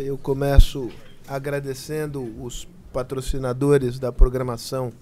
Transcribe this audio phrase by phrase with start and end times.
[0.00, 0.92] Eu começo
[1.26, 4.92] agradecendo os patrocinadores da programação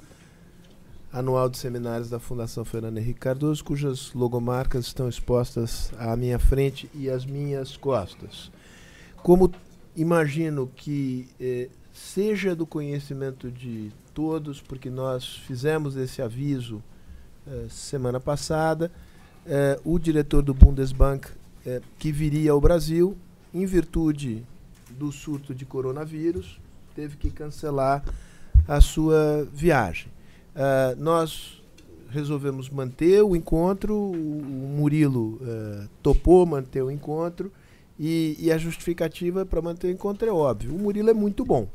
[1.12, 6.88] anual de seminários da Fundação Fernando Henrique Cardoso, cujas logomarcas estão expostas à minha frente
[6.94, 8.50] e às minhas costas.
[9.22, 9.52] Como
[9.94, 16.82] imagino que eh, seja do conhecimento de todos, porque nós fizemos esse aviso
[17.46, 18.90] eh, semana passada,
[19.44, 21.28] eh, o diretor do Bundesbank,
[21.66, 23.14] eh, que viria ao Brasil,
[23.52, 24.42] em virtude
[24.98, 26.60] do surto de coronavírus,
[26.94, 28.02] teve que cancelar
[28.66, 30.08] a sua viagem.
[30.54, 31.62] Uh, nós
[32.08, 37.52] resolvemos manter o encontro, o, Murilo uh, topou manter o encontro
[37.98, 40.74] e, e a justificativa para manter o encontro é óbvio.
[40.74, 41.68] O Murilo é muito bom.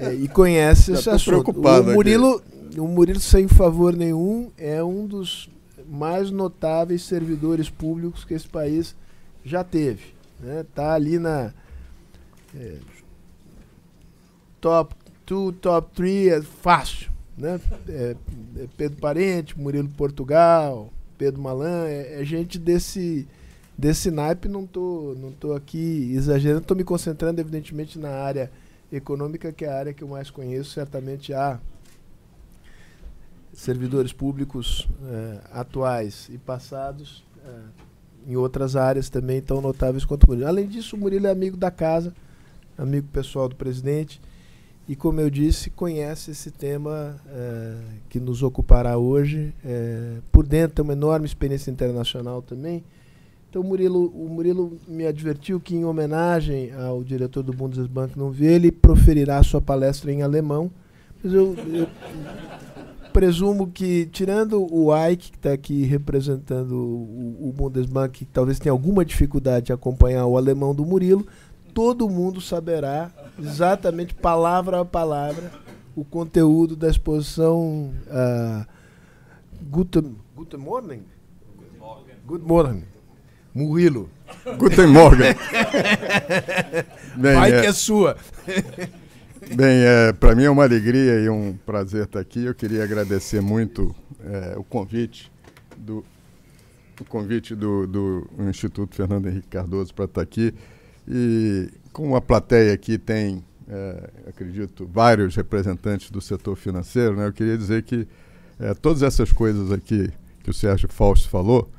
[0.00, 1.50] É, é, e conhece Já esse assunto.
[1.50, 2.42] O Murilo,
[2.76, 5.50] o Murilo, sem favor nenhum, é um dos
[5.88, 8.94] mais notáveis servidores públicos que esse país
[9.44, 10.17] já teve.
[10.40, 10.64] Né?
[10.74, 11.52] Tá ali na
[12.54, 12.76] é,
[14.60, 14.94] top
[15.26, 17.10] 2, top 3 é fácil.
[17.36, 17.60] Né?
[17.88, 18.16] É,
[18.56, 23.26] é Pedro Parente, Murilo Portugal, Pedro Malan, é, é, gente desse
[23.76, 28.50] desse naipe, não tô, não tô aqui exagerando, estou me concentrando evidentemente na área
[28.90, 31.60] econômica, que é a área que eu mais conheço, certamente há
[33.52, 37.87] servidores públicos é, atuais e passados é,
[38.28, 40.46] em outras áreas também tão notáveis quanto o Murilo.
[40.46, 42.12] Além disso, o Murilo é amigo da casa,
[42.76, 44.20] amigo pessoal do presidente,
[44.86, 47.74] e como eu disse, conhece esse tema é,
[48.08, 49.52] que nos ocupará hoje.
[49.64, 52.84] É, por dentro tem uma enorme experiência internacional também.
[53.48, 58.30] Então o Murilo, o Murilo me advertiu que em homenagem ao diretor do Bundesbank não
[58.30, 60.70] ver, ele proferirá sua palestra em alemão.
[61.22, 61.86] Mas eu, eu
[63.18, 68.72] presumo que, tirando o Ike, que está aqui representando o, o Bundesbank, que talvez tenha
[68.72, 71.26] alguma dificuldade de acompanhar o alemão do Murilo,
[71.74, 75.50] todo mundo saberá exatamente, palavra a palavra,
[75.96, 78.64] o conteúdo da exposição uh,
[79.68, 81.02] Guten, Guten Morning?
[82.24, 82.84] Good Morning.
[83.52, 84.08] Murilo.
[84.58, 85.34] Guten Morgen.
[87.18, 88.16] Bem, Vai é, que é sua.
[89.54, 92.44] Bem, é, para mim é uma alegria e um prazer estar aqui.
[92.44, 93.94] Eu queria agradecer muito
[94.24, 95.32] é, o convite
[95.76, 96.04] do
[97.00, 100.52] o convite do, do Instituto Fernando Henrique Cardoso para estar aqui.
[101.06, 107.32] E como a plateia aqui tem, é, acredito, vários representantes do setor financeiro, né, eu
[107.32, 108.06] queria dizer que
[108.58, 110.10] é, todas essas coisas aqui
[110.42, 111.70] que o Sérgio Fausto falou,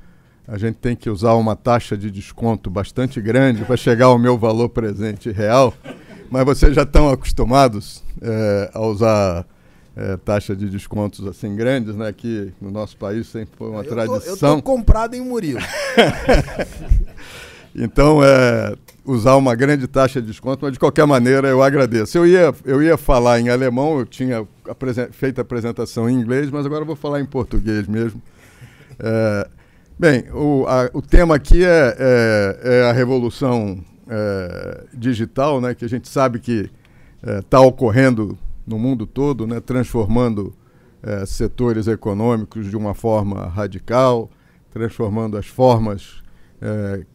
[0.47, 4.37] a gente tem que usar uma taxa de desconto bastante grande para chegar ao meu
[4.37, 5.73] valor presente real,
[6.29, 9.45] mas vocês já estão acostumados é, a usar
[9.95, 12.13] é, taxa de descontos assim grandes, né?
[12.13, 14.19] Que no nosso país sempre foi uma eu tradição.
[14.19, 15.59] Tô, eu estou comprado em Murilo.
[17.75, 18.75] então, é,
[19.05, 22.17] usar uma grande taxa de desconto, mas de qualquer maneira eu agradeço.
[22.17, 24.47] Eu ia, eu ia falar em alemão, eu tinha
[25.11, 28.21] feito a apresentação em inglês, mas agora eu vou falar em português mesmo.
[28.99, 29.47] É,
[29.97, 35.85] bem, o, a, o tema aqui é, é, é a revolução é, digital, né, que
[35.85, 36.69] a gente sabe que
[37.21, 40.53] está é, ocorrendo no mundo todo, né, transformando
[41.03, 44.29] é, setores econômicos de uma forma radical,
[44.71, 46.23] transformando as formas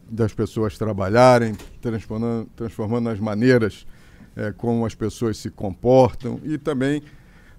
[0.09, 3.85] das pessoas trabalharem, transformando, transformando as maneiras
[4.57, 7.03] como as pessoas se comportam e também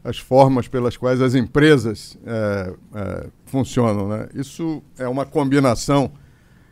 [0.02, 4.08] as formas pelas quais as empresas é, é funcionam.
[4.08, 4.28] Né?
[4.34, 6.10] Isso é uma combinação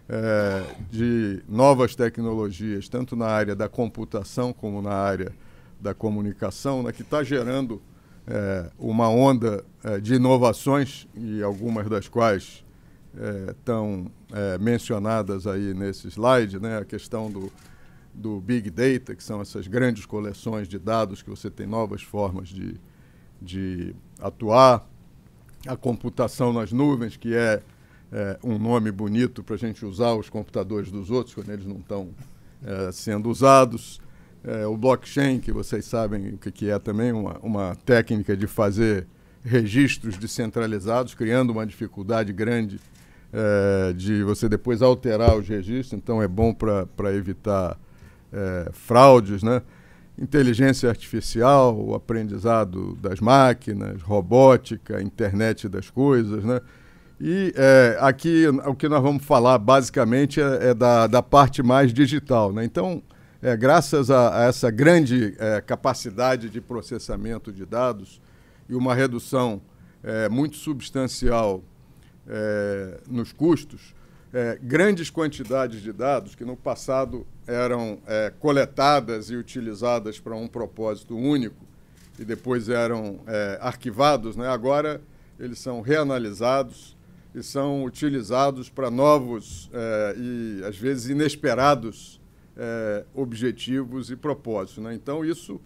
[0.09, 5.33] é, de novas tecnologias, tanto na área da computação como na área
[5.81, 7.81] da comunicação, né, que está gerando
[8.27, 9.65] é, uma onda
[10.03, 12.65] de inovações, e algumas das quais
[13.51, 17.53] estão é, é, mencionadas aí nesse slide, né, a questão do,
[18.13, 22.49] do Big Data, que são essas grandes coleções de dados que você tem novas formas
[22.49, 22.75] de,
[23.41, 24.89] de atuar,
[25.67, 27.63] a computação nas nuvens, que é,
[28.17, 31.79] é um nome bonito para a gente usar os computadores dos outros quando eles não
[31.79, 32.11] estão
[32.65, 34.01] é, sendo usados.
[34.45, 38.47] É, o blockchain, que vocês sabem o que, que é também, uma, uma técnica de
[38.47, 39.05] fazer
[39.45, 42.79] registros descentralizados, criando uma dificuldade grande
[43.33, 47.77] é, de você depois alterar os registros, então é bom para evitar
[48.33, 49.61] é, fraudes, né?
[50.17, 56.61] Inteligência artificial, o aprendizado das máquinas, robótica, internet das coisas, né?
[57.27, 61.91] E é, aqui o que nós vamos falar basicamente é, é da, da parte mais
[61.91, 62.67] digital, né?
[62.67, 63.03] Então,
[63.41, 68.21] é, graças a, a, essa grande é, capacidade de processamento de dados
[68.69, 69.63] e uma redução
[70.03, 71.65] é, muito substancial
[72.29, 73.95] é, nos custos,
[74.61, 78.01] grandes quantidades de dados que no passado eram
[78.41, 81.65] coletadas e utilizadas para um propósito único
[82.19, 83.21] e depois eram
[83.61, 84.49] arquivados, né?
[84.49, 85.01] agora
[85.39, 86.94] eles são reanalisados
[87.35, 92.21] e são utilizados para novos é, e às vezes inesperados
[92.57, 94.83] é, objetivos e propósitos.
[94.83, 94.95] Né?
[94.95, 95.61] Então isso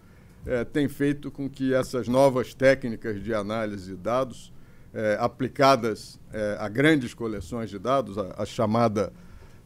[0.45, 4.51] é, tem feito com que essas novas técnicas de análise de dados
[4.93, 9.13] é, aplicadas é, a grandes coleções de dados, a, a chamada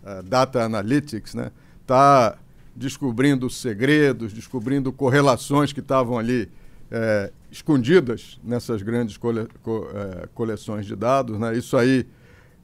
[0.03, 1.51] é, Data Analytics, né,
[1.81, 2.37] está
[2.75, 6.49] descobrindo segredos, descobrindo correlações que estavam ali
[6.93, 11.39] é, escondidas nessas grandes cole, co, é, coleções de dados.
[11.39, 11.57] Né?
[11.57, 12.05] Isso aí,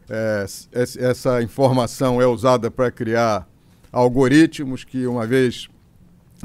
[0.07, 3.49] é, essa informação é usada para criar
[3.91, 5.67] algoritmos que, uma vez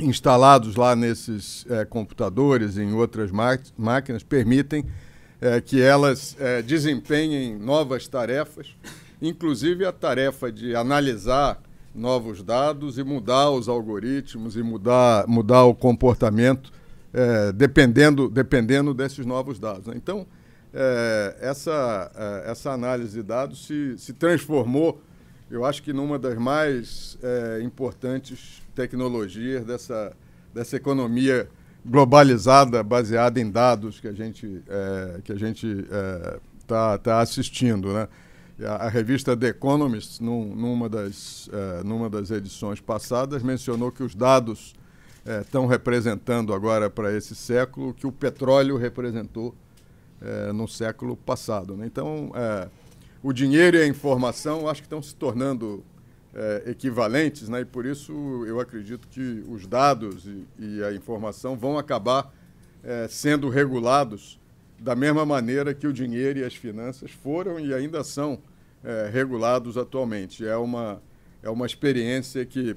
[0.01, 4.85] instalados lá nesses é, computadores e em outras máquinas, permitem
[5.41, 8.75] é, que elas é, desempenhem novas tarefas,
[9.21, 11.61] inclusive a tarefa de analisar
[11.95, 16.73] novos dados e mudar os algoritmos e mudar, mudar o comportamento
[17.15, 19.87] é, dependendo, dependendo desses novos dados.
[19.87, 19.95] Né?
[19.97, 20.27] Então,
[20.73, 25.01] é, essa, é, essa análise de dados se, se transformou,
[25.49, 30.13] eu acho que numa das mais é, importantes tecnologias dessa,
[30.53, 31.49] dessa economia
[31.87, 35.87] globalizada, baseada em dados que a gente é, que a gente
[36.59, 38.09] está tá assistindo, né?
[38.67, 41.51] A, a, revista The Economist, num, numa, das,
[41.85, 44.75] numa das edições passadas, mencionou que os dados
[45.41, 49.55] estão é, representando agora para esse século que o petróleo representou
[50.21, 51.76] é, no século passado.
[51.76, 51.87] Né?
[51.87, 52.69] Então, é,
[53.23, 55.82] o dinheiro e a informação acho que estão se tornando
[56.35, 57.61] é, equivalentes, né?
[57.61, 58.12] e por isso
[58.47, 62.32] eu acredito que os dados e, e a informação vão acabar
[62.82, 64.38] é, sendo regulados
[64.79, 68.38] da mesma maneira que o dinheiro e as finanças foram e ainda são
[68.82, 70.47] é, regulados atualmente.
[70.47, 71.00] É uma,
[71.43, 72.77] é uma experiência que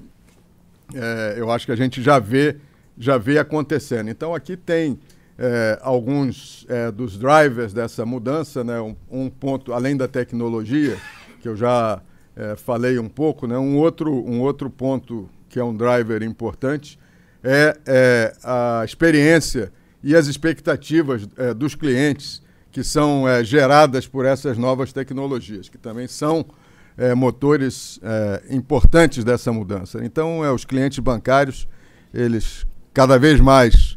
[0.94, 2.56] é, eu acho que a gente já vê,
[2.96, 4.08] já vê acontecendo.
[4.08, 4.98] Então aqui tem
[5.38, 8.80] é, alguns é, dos drivers dessa mudança, né?
[8.80, 10.96] um, um ponto além da tecnologia
[11.40, 12.00] que eu já
[12.34, 13.56] é, falei um pouco, né?
[13.56, 16.98] um, outro, um outro ponto que é um driver importante
[17.42, 24.58] é, é a experiência e as expectativas é, dos clientes que são geradas por essas
[24.58, 26.44] novas tecnologias, que também são
[26.98, 30.04] é, motores é, importantes dessa mudança.
[30.04, 31.66] Então, os clientes bancários,
[32.12, 33.96] eles cada vez mais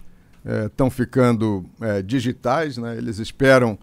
[0.65, 1.63] estão ficando
[2.03, 2.97] digitais, né?
[2.97, 3.77] eles esperam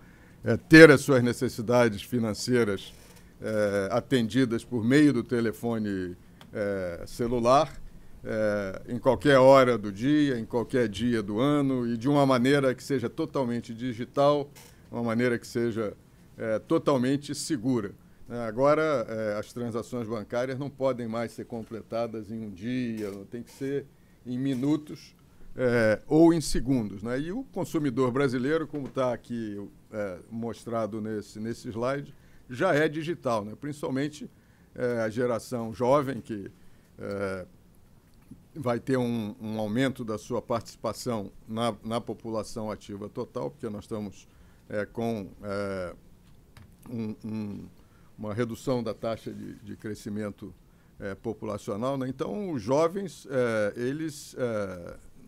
[0.69, 2.93] ter as suas necessidades financeiras
[3.41, 6.17] é, atendidas por meio do telefone
[6.53, 7.73] é, celular,
[8.25, 12.75] é, em qualquer hora do dia, em qualquer dia do ano, e de uma maneira
[12.75, 14.50] que seja totalmente digital,
[14.91, 15.94] uma maneira que seja
[16.37, 17.93] é, totalmente segura.
[18.29, 23.43] É, agora, é, as transações bancárias não podem mais ser completadas em um dia, tem
[23.43, 23.87] que ser
[24.27, 25.17] em minutos
[26.07, 27.03] ou em segundos.
[27.03, 27.19] Né?
[27.19, 29.57] E o consumidor brasileiro, como está aqui
[30.31, 32.15] mostrado nesse, nesse slide,
[32.49, 33.55] já é digital, né?
[33.61, 34.31] principalmente
[34.75, 36.51] é, a geração jovem, que
[36.99, 37.47] é,
[38.55, 43.85] vai ter um, um, aumento da sua participação na, na, população ativa total, porque nós
[43.85, 44.29] estamos
[44.69, 45.95] é, com é,
[46.89, 47.69] um, um,
[48.19, 50.53] uma redução da taxa de, de crescimento
[50.99, 51.97] é, populacional.
[51.97, 52.09] Né?
[52.09, 54.35] Então, os jovens, é, eles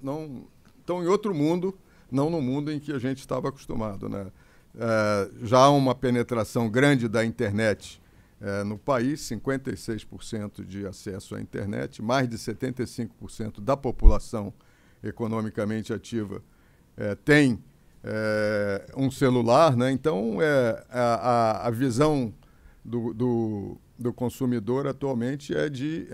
[0.03, 0.47] não
[0.79, 1.79] estão em outro mundo,
[2.11, 4.09] não no mundo em que a gente estava acostumado.
[4.09, 4.27] Né?
[4.75, 8.01] É, já há uma penetração grande da internet
[8.41, 14.53] é, no país, 56% de acesso à internet, mais de 75% da população
[15.03, 16.43] economicamente ativa
[16.97, 17.63] é, tem
[18.97, 19.91] um celular, né?
[19.91, 20.39] então
[20.89, 22.33] a, a, visão
[22.85, 26.07] do, do, do, consumidor atualmente é de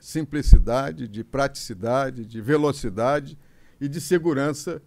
[0.00, 3.36] simplicidade, de praticidade, de velocidade
[3.80, 4.80] e de segurança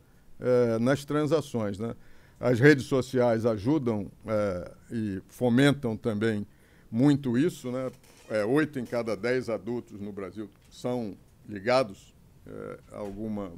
[0.80, 1.78] nas transações.
[1.78, 1.94] Né?
[2.40, 6.46] As redes sociais ajudam é, e fomentam também
[6.92, 7.72] muito isso.
[7.72, 7.92] Né?
[8.30, 12.14] É, oito em cada dez adultos no Brasil são ligados
[12.46, 13.54] é, a alguma,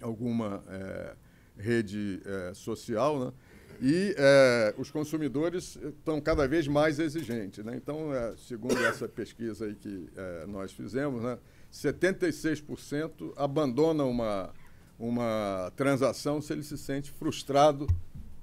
[0.00, 1.14] alguma é,
[1.58, 3.26] rede é, social.
[3.26, 3.32] Né?
[3.80, 7.64] E é, os consumidores estão cada vez mais exigentes.
[7.64, 7.76] Né?
[7.76, 10.08] Então, segundo essa pesquisa aí que
[10.48, 11.38] nós fizemos, né,
[11.72, 14.52] 76% abandonam uma
[14.98, 17.86] uma transação se ele se sente frustrado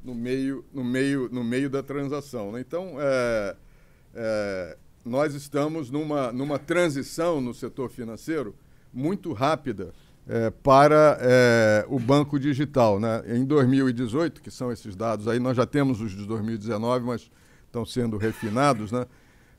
[0.04, 2.52] no meio, no meio, no meio da transação.
[2.52, 2.62] Né?
[2.62, 3.56] Então, é,
[4.14, 8.56] é, nós estamos numa, numa transição no setor financeiro
[8.94, 9.94] muito rápida
[10.28, 13.00] é, para é, o banco digital.
[13.00, 13.24] Né?
[13.28, 17.30] Em 2018, que são esses dados aí, nós já temos os de 2019, mas
[17.66, 19.06] estão sendo refinados, né?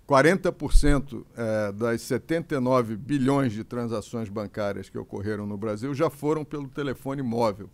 [0.08, 6.68] 40% é, das 79 bilhões de transações bancárias que ocorreram no Brasil já foram pelo
[6.68, 7.68] telefone móvel.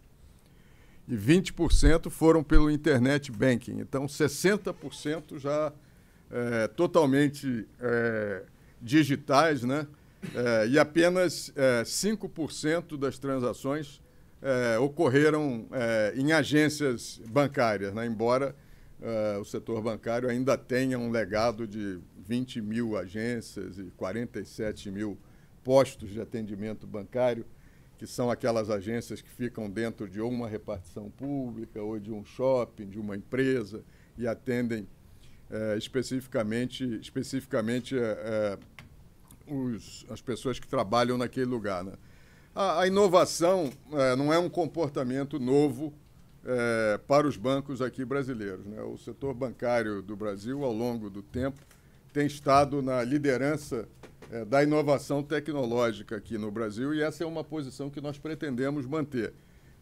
[1.07, 3.81] E 20% foram pelo internet banking.
[3.81, 5.73] Então, 60% já
[6.31, 8.45] é, totalmente é,
[8.81, 9.87] digitais, né?
[10.35, 14.01] É, e apenas é, 5% das transações
[14.41, 18.07] é, ocorreram é, em agências bancárias, né?
[18.07, 18.55] embora
[19.01, 25.19] é, o setor bancário ainda tenha um legado de 20 mil agências e 47 mil
[25.65, 27.45] postos de atendimento bancário,
[27.99, 32.89] que são aquelas agências que ficam dentro de uma repartição pública ou de um shopping,
[32.89, 33.85] de uma empresa,
[34.17, 34.89] e atendem
[35.51, 38.59] é, especificamente, especificamente é,
[39.53, 41.85] os, as pessoas que trabalham naquele lugar.
[41.85, 41.93] Né?
[42.55, 45.93] A, a inovação é, não é um comportamento novo
[46.45, 48.67] é, para os bancos aqui brasileiros.
[48.67, 48.83] Né?
[48.83, 51.61] O setor bancário do Brasil, ao longo do tempo,
[52.13, 53.89] tem estado na liderança
[54.31, 58.87] é, da inovação tecnológica aqui no Brasil e essa é uma posição que nós pretendemos
[58.87, 59.33] manter.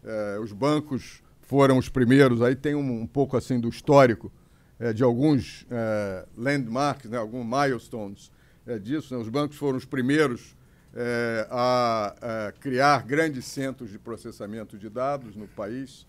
[0.03, 4.31] É, os bancos foram os primeiros, aí tem um, um pouco assim do histórico
[4.79, 8.31] é, de alguns é, landmarks, né, alguns milestones
[8.65, 9.13] é, disso.
[9.13, 9.21] Né?
[9.21, 10.55] Os bancos foram os primeiros
[10.93, 16.05] é, a, a, criar grandes centros de processamento de dados no país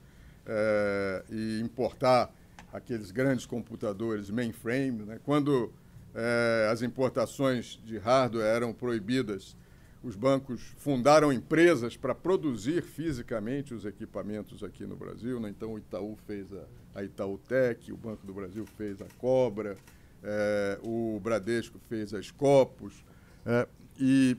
[0.47, 2.33] é, e importar
[2.73, 5.05] aqueles grandes computadores mainframe.
[5.05, 5.21] Né?
[5.25, 5.73] Quando
[6.15, 9.57] é, as importações de hardware eram proibidas,
[10.03, 15.39] os bancos fundaram empresas para produzir fisicamente os equipamentos aqui no Brasil.
[15.39, 15.51] Né?
[15.51, 16.65] Então, o Itaú fez a,
[16.97, 19.77] a Itautec, o Banco do Brasil fez a Cobra,
[20.23, 23.05] é, o Bradesco fez a Scopus.
[23.45, 23.67] É,
[23.99, 24.37] e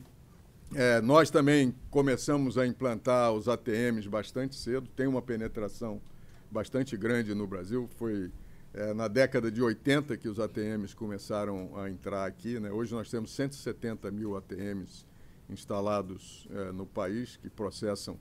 [0.76, 6.02] é, nós também começamos a implantar os ATMs bastante cedo, tem uma penetração
[6.50, 7.90] bastante grande no Brasil.
[7.98, 8.32] Foi
[8.74, 12.60] é, na década de 80 que os ATMs começaram a entrar aqui.
[12.60, 12.72] Né?
[12.72, 15.06] Hoje nós temos 170 mil ATMs
[15.50, 18.18] instalados é, no país, que processam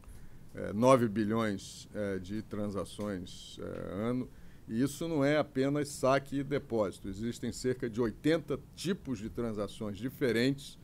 [0.55, 3.59] é, 9 bilhões é, de transações
[3.93, 4.29] ano.
[4.69, 7.09] E isso não é apenas saque e depósito.
[7.09, 10.79] Existem cerca de 80 tipos de transações diferentes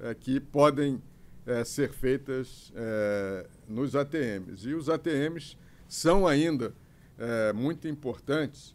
[0.00, 1.00] é, que podem
[1.46, 4.68] é, ser feitas é, nos ATMs.
[4.68, 5.56] E os ATMs
[5.88, 6.72] são ainda
[7.54, 8.74] muito importantes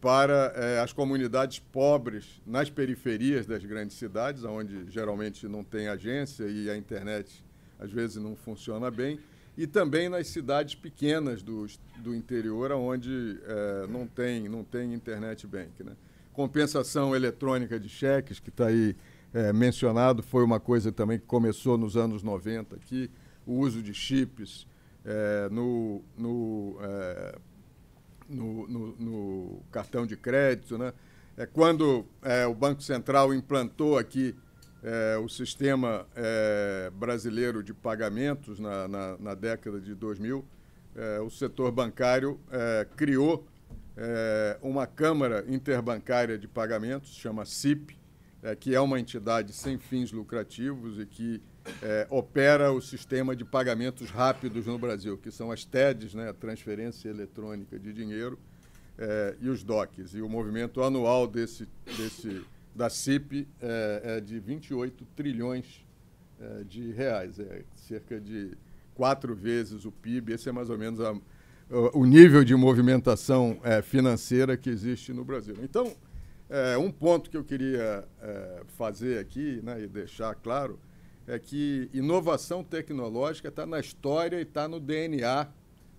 [0.00, 6.70] para as comunidades pobres nas periferias das grandes cidades, onde geralmente não tem agência e
[6.70, 7.44] a internet
[7.76, 9.18] às vezes não funciona bem,
[9.56, 11.66] e também nas cidades pequenas do,
[11.98, 15.82] do interior, onde é, não, tem, não tem internet bank.
[15.82, 15.92] Né?
[16.32, 18.96] Compensação eletrônica de cheques, que está aí
[19.32, 23.10] é, mencionado, foi uma coisa também que começou nos anos 90 aqui,
[23.46, 24.66] o uso de chips
[25.04, 27.38] é, no, no, é,
[28.28, 30.78] no, no, no, cartão de crédito.
[30.78, 30.92] Né?
[31.36, 34.34] É, quando é, o Banco Central implantou aqui
[34.84, 40.44] é, o sistema é, brasileiro de pagamentos na, na, na década de 2000,
[40.94, 42.38] é, o setor bancário
[42.96, 43.46] criou
[44.60, 47.96] uma Câmara Interbancária de Pagamentos, chama CIP,
[48.44, 51.42] é, que é uma entidade sem fins lucrativos e que
[51.82, 56.34] é, opera o sistema de pagamentos rápidos no Brasil, que são as TEDs, né, a
[56.34, 58.38] transferência eletrônica de dinheiro,
[58.98, 60.14] é, e os DOCs.
[60.14, 65.84] E o movimento anual desse, desse, da CIP é, é de 28 trilhões
[66.40, 68.56] é, de reais, é cerca de
[68.94, 70.32] quatro vezes o PIB.
[70.32, 71.14] Esse é mais ou menos a,
[71.92, 75.56] o nível de movimentação é, financeira que existe no Brasil.
[75.62, 75.92] Então,
[76.48, 80.78] é, um ponto que eu queria é, fazer aqui né, e deixar claro
[81.26, 85.48] é que inovação tecnológica está na história e está no DNA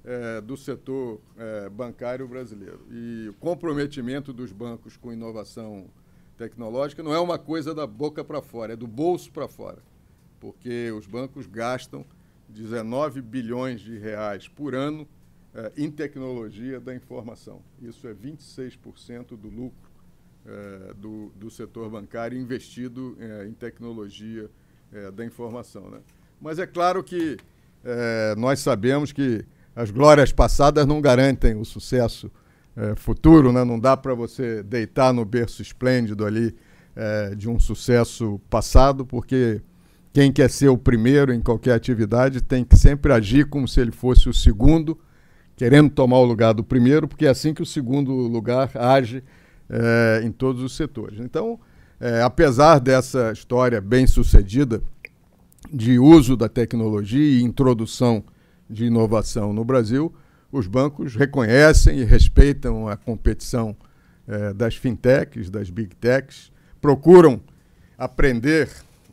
[0.04, 2.86] é, do setor é, bancário brasileiro.
[2.92, 6.05] E o comprometimento dos bancos com inovação tecnológica
[7.02, 9.80] não é uma coisa da boca para fora, é do bolso para fora.
[10.40, 12.06] Porque os bancos gastam
[12.50, 15.08] 19 bilhões de reais por ano
[15.54, 17.62] é, em tecnologia da informação.
[17.82, 19.96] Isso é 26% do lucro
[20.46, 24.48] é, do, do setor bancário investido é, em tecnologia
[24.94, 25.90] é, da informação.
[25.90, 26.00] Né?
[26.40, 27.38] Mas é claro que
[28.36, 32.32] nós sabemos que as glórias passadas não garantem o sucesso
[32.98, 33.64] futuro, né?
[33.64, 36.54] não dá para você deitar no berço esplêndido ali
[37.38, 39.62] de um sucesso passado, porque
[40.16, 43.92] quem quer ser o primeiro em qualquer atividade tem que sempre agir como se ele
[43.92, 44.98] fosse o segundo,
[45.58, 49.22] querendo tomar o lugar do primeiro, porque é assim que o segundo lugar age
[49.70, 51.20] é, em todos os setores.
[51.20, 51.60] Então,
[52.00, 54.82] é, apesar dessa história bem sucedida
[55.72, 58.24] de uso da tecnologia e introdução
[58.70, 60.14] de inovação no Brasil,
[60.56, 63.76] os bancos reconhecem e respeitam a competição
[64.26, 67.42] é, das fintechs, das big techs, procuram
[67.98, 68.70] aprender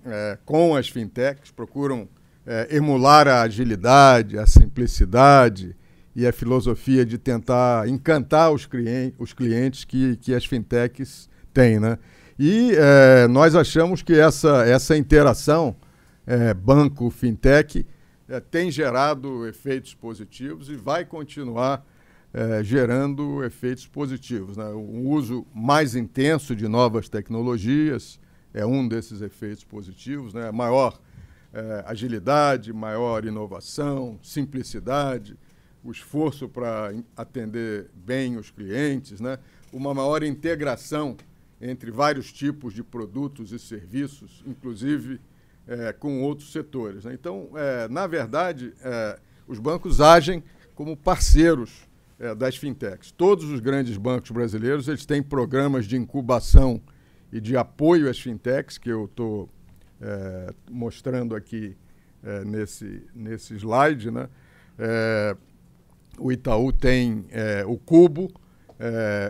[0.06, 2.08] é, com as fintechs, procuram
[2.46, 5.74] é, emular a agilidade, a simplicidade
[6.14, 11.80] e a filosofia de tentar encantar os, clientes, os clientes que, que as fintechs têm.
[11.80, 11.98] Né?
[12.38, 12.72] E
[13.30, 15.74] nós achamos que essa, essa interação
[16.62, 17.86] banco-fintech
[18.32, 21.86] é, tem gerado efeitos positivos e vai continuar
[22.32, 24.56] é, gerando efeitos positivos.
[24.56, 24.64] Né?
[24.68, 28.18] Um uso mais intenso de novas tecnologias
[28.54, 30.50] é um desses efeitos positivos, né?
[30.50, 30.98] maior
[31.52, 35.36] é, agilidade, maior inovação, simplicidade,
[35.84, 39.38] o esforço para atender bem os clientes, né?
[39.70, 41.18] uma maior integração
[41.60, 45.20] entre vários tipos de produtos e serviços, inclusive
[45.66, 47.04] é, com outros setores.
[47.04, 47.14] Né?
[47.14, 50.42] Então, é, na verdade, é, os bancos agem
[50.74, 51.88] como parceiros
[52.18, 53.10] é, das fintechs.
[53.10, 56.80] Todos os grandes bancos brasileiros eles têm programas de incubação
[57.32, 59.48] e de apoio às fintechs, que eu estou
[60.00, 61.76] é, mostrando aqui
[62.22, 64.10] é, nesse, nesse slide.
[64.10, 64.28] Né?
[66.18, 67.26] o Itaú tem
[67.66, 68.28] o Cubo,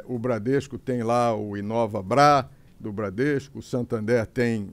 [0.06, 2.48] o Bradesco tem lá o Inova Bra,
[2.80, 4.72] do Bradesco, o Santander tem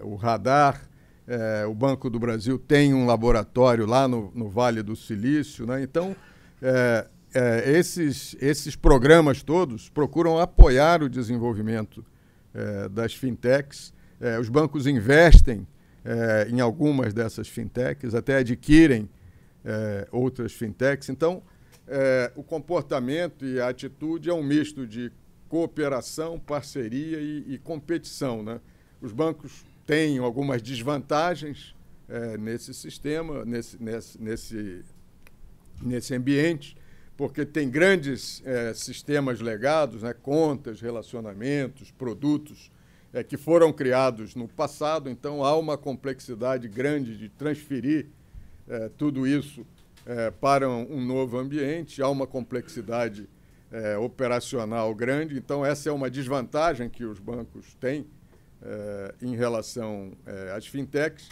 [0.00, 0.89] o Radar,
[1.30, 5.80] é, o Banco do Brasil tem um laboratório lá no, no Vale do Silício, né?
[5.80, 6.16] Então,
[6.60, 12.04] é, é, esses, esses programas todos procuram apoiar o desenvolvimento
[12.52, 13.94] é, das fintechs.
[14.20, 15.64] É, os bancos investem
[16.04, 19.08] é, em algumas dessas fintechs, até adquirem
[20.10, 21.10] outras fintechs.
[21.10, 21.42] Então,
[22.34, 25.12] o comportamento e a atitude é um misto de
[25.50, 28.42] cooperação, parceria e, e competição.
[28.42, 28.58] Né?
[29.02, 31.74] Os bancos tem algumas desvantagens
[32.08, 34.84] é, nesse sistema, nesse, nesse, nesse,
[35.82, 36.76] nesse ambiente,
[37.16, 42.70] porque tem grandes é, sistemas legados, né, contas, relacionamentos, produtos
[43.12, 48.06] é, que foram criados no passado, então há uma complexidade grande de transferir
[48.68, 49.66] é, tudo isso
[50.06, 53.28] é, para um, novo ambiente, há uma complexidade
[53.72, 58.06] é, operacional grande, então essa é uma desvantagem que os bancos têm
[58.62, 61.28] eh, em relação eh, às fintechs.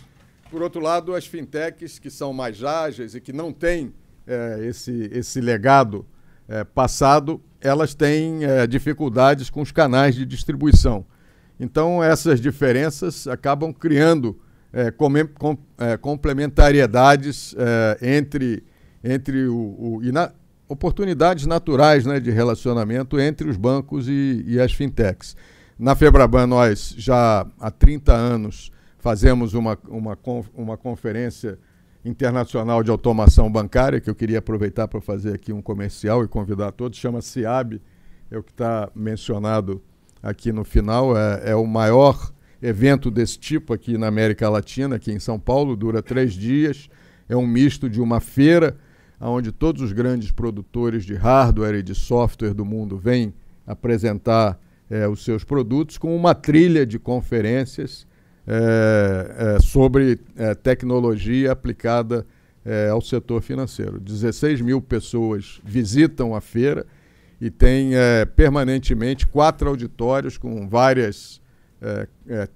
[0.50, 3.92] Por outro lado, as fintechs que são mais ágeis e que não têm
[4.26, 6.06] eh, esse, esse legado
[6.74, 11.04] passado, elas têm dificuldades com os canais de distribuição.
[11.60, 14.40] Então, essas diferenças acabam criando
[14.96, 15.58] com, com,
[16.00, 17.54] complementariedades
[18.00, 18.64] entre,
[19.04, 20.32] entre o, o e na,
[20.66, 25.36] oportunidades naturais né, de relacionamento entre os bancos e, e as fintechs.
[25.78, 30.18] Na Febraban, nós já há 30 anos fazemos uma, uma,
[30.52, 31.56] uma conferência
[32.04, 36.72] internacional de automação bancária, que eu queria aproveitar para fazer aqui um comercial e convidar
[36.72, 37.80] todos, chama CIAB,
[38.28, 39.80] é o que está mencionado
[40.20, 45.12] aqui no final, é, é, o maior evento desse tipo aqui na América Latina, aqui
[45.12, 46.88] em São Paulo, dura três dias,
[47.28, 48.76] é um misto de uma feira,
[49.20, 53.32] onde todos os grandes produtores de hardware e de software do mundo vêm
[53.64, 54.58] apresentar
[54.90, 58.06] é, os seus produtos com uma trilha de conferências
[58.50, 62.24] é, é, sobre é, tecnologia aplicada
[62.64, 64.00] é, ao setor financeiro.
[64.00, 66.86] 16 mil pessoas visitam a feira
[67.38, 71.46] e tem é, permanentemente quatro auditórios com várias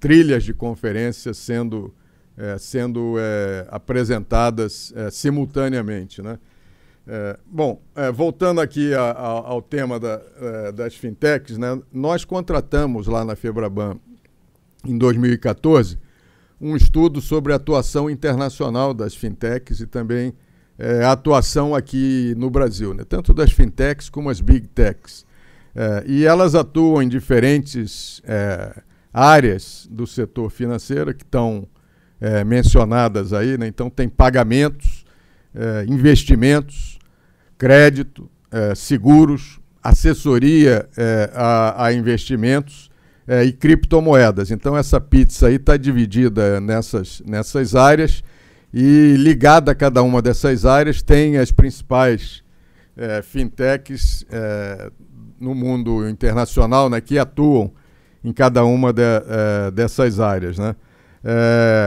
[0.01, 1.95] trilhas de conferências sendo,
[2.59, 3.15] sendo
[3.71, 6.21] apresentadas simultaneamente.
[6.21, 6.41] Né?
[7.07, 12.25] É, bom, é, voltando aqui a, a, ao tema da, é, das fintechs, né, nós
[12.25, 13.97] contratamos lá na Febraban,
[14.85, 15.99] em 2014,
[16.61, 20.33] um estudo sobre a atuação internacional das fintechs e também
[20.79, 25.27] é, a atuação aqui no Brasil, né, tanto das fintechs como as big techs.
[25.75, 28.81] É, e elas atuam em diferentes é,
[29.13, 31.67] áreas do setor financeiro que estão
[32.47, 34.92] mencionadas aí, né, então tem pagamentos,
[35.55, 36.99] é, investimentos,
[37.59, 42.91] crédito, é, seguros, assessoria é, a, a, investimentos
[43.47, 44.51] e criptomoedas.
[44.51, 48.23] Então, essa pizza aí está dividida nessas, nessas áreas
[48.75, 52.43] e ligada a cada uma dessas áreas tem as principais
[53.23, 54.27] fintechs
[55.39, 57.73] no mundo internacional né, que atuam
[58.25, 59.03] em cada uma de,
[59.73, 60.59] dessas áreas.
[60.59, 60.75] Né?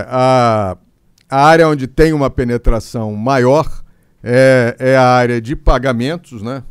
[0.08, 0.78] a
[1.30, 3.84] a área onde tem uma penetração maior
[4.24, 6.64] é, é a área de pagamentos, né?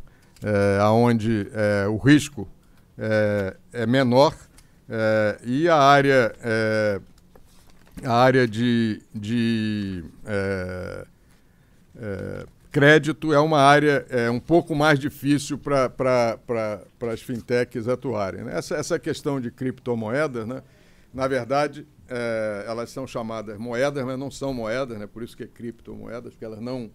[0.42, 2.46] É, onde é, o risco
[2.98, 4.34] é, é menor
[4.88, 7.00] é, e a área, é,
[8.04, 10.04] a área de, de
[12.70, 16.36] crédito é uma área é, um pouco mais difícil para
[17.12, 18.42] as fintechs atuarem.
[18.42, 18.58] Né?
[18.58, 20.60] Essa, essa questão de criptomoedas, né?
[21.14, 25.06] na verdade, é, elas são chamadas moedas, mas não são moedas, né?
[25.06, 26.90] por isso que é criptomoedas, porque elas não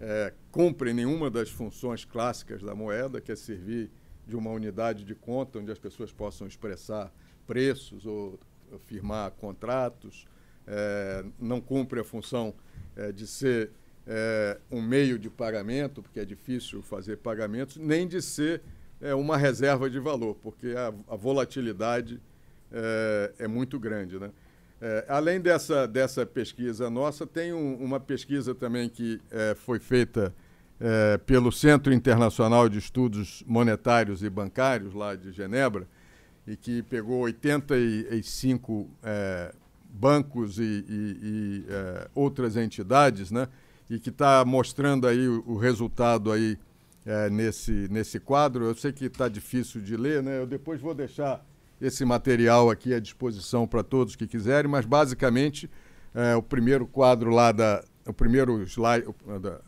[0.00, 3.90] é, cumprem nenhuma das funções clássicas da moeda, que é servir
[4.26, 7.12] de uma unidade de conta onde as pessoas possam expressar
[7.46, 8.38] preços ou
[8.84, 10.26] firmar contratos,
[10.66, 12.54] é, não cumpre a função
[12.94, 13.70] é, de ser
[14.06, 18.62] é, um meio de pagamento, porque é difícil fazer pagamentos, nem de ser
[19.00, 22.20] é, uma reserva de valor, porque a, a volatilidade
[22.72, 24.18] é, é, muito grande.
[24.18, 24.30] Né?
[24.80, 30.32] É, além dessa, dessa pesquisa nossa, tem um, uma pesquisa também que é, foi feita
[30.80, 35.86] é, pelo Centro Internacional de Estudos Monetários e Bancários, lá de Genebra,
[36.46, 38.88] e que pegou 85
[39.90, 41.64] bancos e, e, e
[42.14, 43.48] outras entidades, né?
[43.90, 46.58] e que está mostrando aí o, o resultado aí
[47.06, 48.66] é, nesse, nesse quadro.
[48.66, 50.38] Eu sei que está difícil de ler, né?
[50.38, 51.44] Eu depois vou deixar
[51.80, 55.70] esse material aqui à disposição para todos que quiserem, mas basicamente
[56.14, 57.84] é, o primeiro quadro lá da.
[58.06, 59.06] O primeiro slide
[59.40, 59.60] da,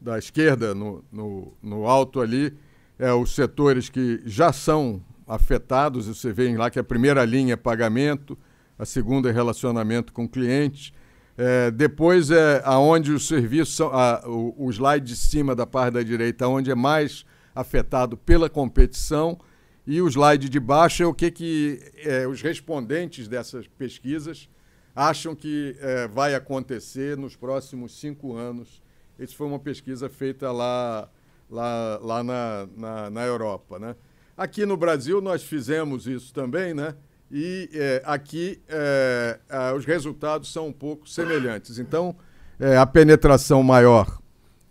[0.00, 2.56] da esquerda, no, no, no alto ali,
[2.96, 7.56] é os setores que já são afetados, você vê lá que a primeira linha é
[7.56, 8.38] pagamento,
[8.78, 10.92] a segunda é relacionamento com clientes,
[11.36, 16.02] é, depois é aonde os serviços a, o, o slide de cima da parte da
[16.02, 19.38] direita, onde é mais afetado pela competição,
[19.86, 24.48] e o slide de baixo é o que, que é, os respondentes dessas pesquisas
[24.94, 28.82] acham que é, vai acontecer nos próximos cinco anos.
[29.18, 31.08] Isso foi uma pesquisa feita lá,
[31.50, 33.78] lá, lá na, na, na Europa.
[33.78, 33.96] Né?
[34.36, 36.94] Aqui no Brasil nós fizemos isso também, né?
[37.32, 39.38] e é, aqui é,
[39.74, 41.78] os resultados são um pouco semelhantes.
[41.78, 42.14] Então,
[42.60, 44.20] é, a penetração maior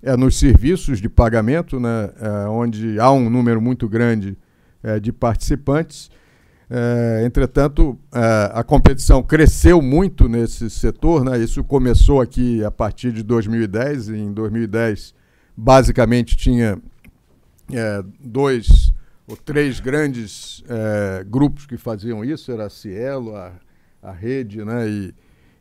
[0.04, 4.38] é nos serviços de pagamento, né, é, onde há um número muito grande
[4.84, 6.10] é, de participantes.
[6.70, 8.00] É, entretanto,
[8.54, 11.26] a competição cresceu muito nesse setor.
[11.26, 14.10] Né, isso começou aqui a partir de 2010.
[14.10, 15.13] Em 2010,
[15.56, 16.80] basicamente, tinha
[18.20, 18.94] dois
[19.28, 20.63] ou três grandes
[21.28, 23.52] grupos que faziam isso, era a Cielo, a,
[24.02, 25.13] a Rede né, e,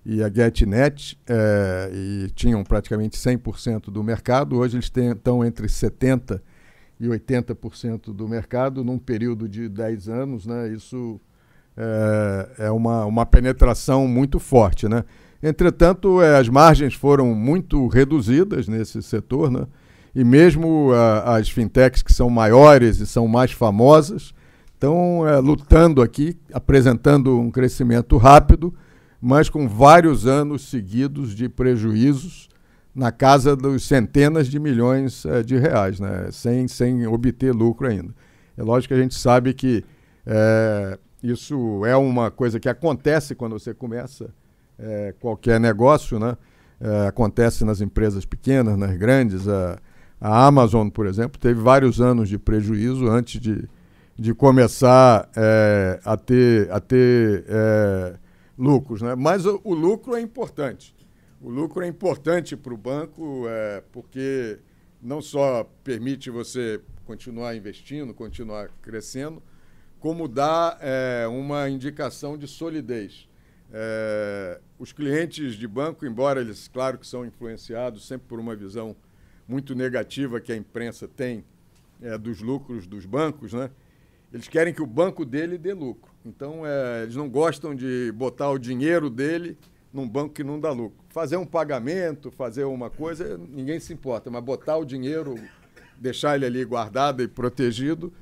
[0.04, 4.56] e a GetNet, é, e tinham praticamente 100% do mercado.
[4.56, 6.40] Hoje eles têm, estão entre 70%
[7.00, 10.46] e 80% do mercado num período de 10 anos.
[10.46, 11.20] Né, isso
[11.76, 14.88] é, é uma, uma penetração muito forte.
[14.88, 15.04] Né?
[15.42, 19.66] Entretanto, é, as margens foram muito reduzidas nesse setor, né?
[20.14, 20.90] e mesmo
[21.24, 24.34] as fintechs que são maiores e são mais famosas
[24.80, 28.74] estão uh, lutando aqui, apresentando um crescimento rápido,
[29.20, 32.48] mas com vários anos seguidos de prejuízos
[32.94, 36.29] na casa dos centenas de milhões uh, de reais, né?
[36.33, 38.14] sem, sem obter lucro ainda.
[38.57, 39.83] É lógico que a gente sabe que
[40.26, 44.35] eh, isso é uma coisa que acontece quando você começa
[44.79, 46.37] eh, qualquer negócio, né?
[47.09, 49.46] acontece nas empresas pequenas, nas grandes.
[50.20, 53.66] A Amazon, por exemplo, teve vários anos de prejuízo antes de,
[54.18, 58.14] de começar é, a ter, a ter é,
[58.59, 59.00] lucros.
[59.00, 59.14] Né?
[59.14, 60.94] Mas o, o, lucro é importante.
[61.40, 64.59] O lucro é importante para o banco é, porque
[65.00, 69.42] não só permite você continuar investindo, continuar crescendo,
[69.98, 73.26] como dá é, uma indicação de solidez.
[73.72, 78.94] É, os clientes de banco, embora eles, claro que são influenciados sempre por uma visão
[79.48, 81.42] muito negativa que a imprensa tem
[82.03, 83.70] é, dos lucros dos bancos, né?
[84.31, 86.12] Eles querem que o banco dele dê lucro.
[86.24, 89.57] Então, é, eles não gostam de botar o dinheiro dele
[89.92, 90.98] num banco que não dá lucro.
[91.09, 95.37] Fazer um pagamento, fazer uma coisa, ninguém se importa, mas botar o dinheiro,
[95.98, 98.12] deixar ele ali guardado e protegido,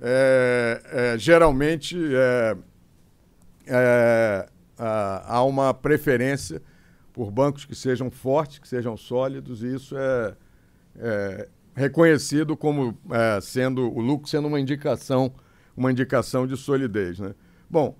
[0.00, 2.56] é, é, geralmente é,
[3.66, 6.62] é, há uma preferência
[7.12, 10.34] por bancos que sejam fortes, que sejam sólidos, e isso é
[10.98, 15.32] é, reconhecido como é, sendo o lucro sendo uma indicação,
[15.76, 17.18] uma indicação de solidez.
[17.18, 17.34] Né?
[17.70, 17.96] Bom,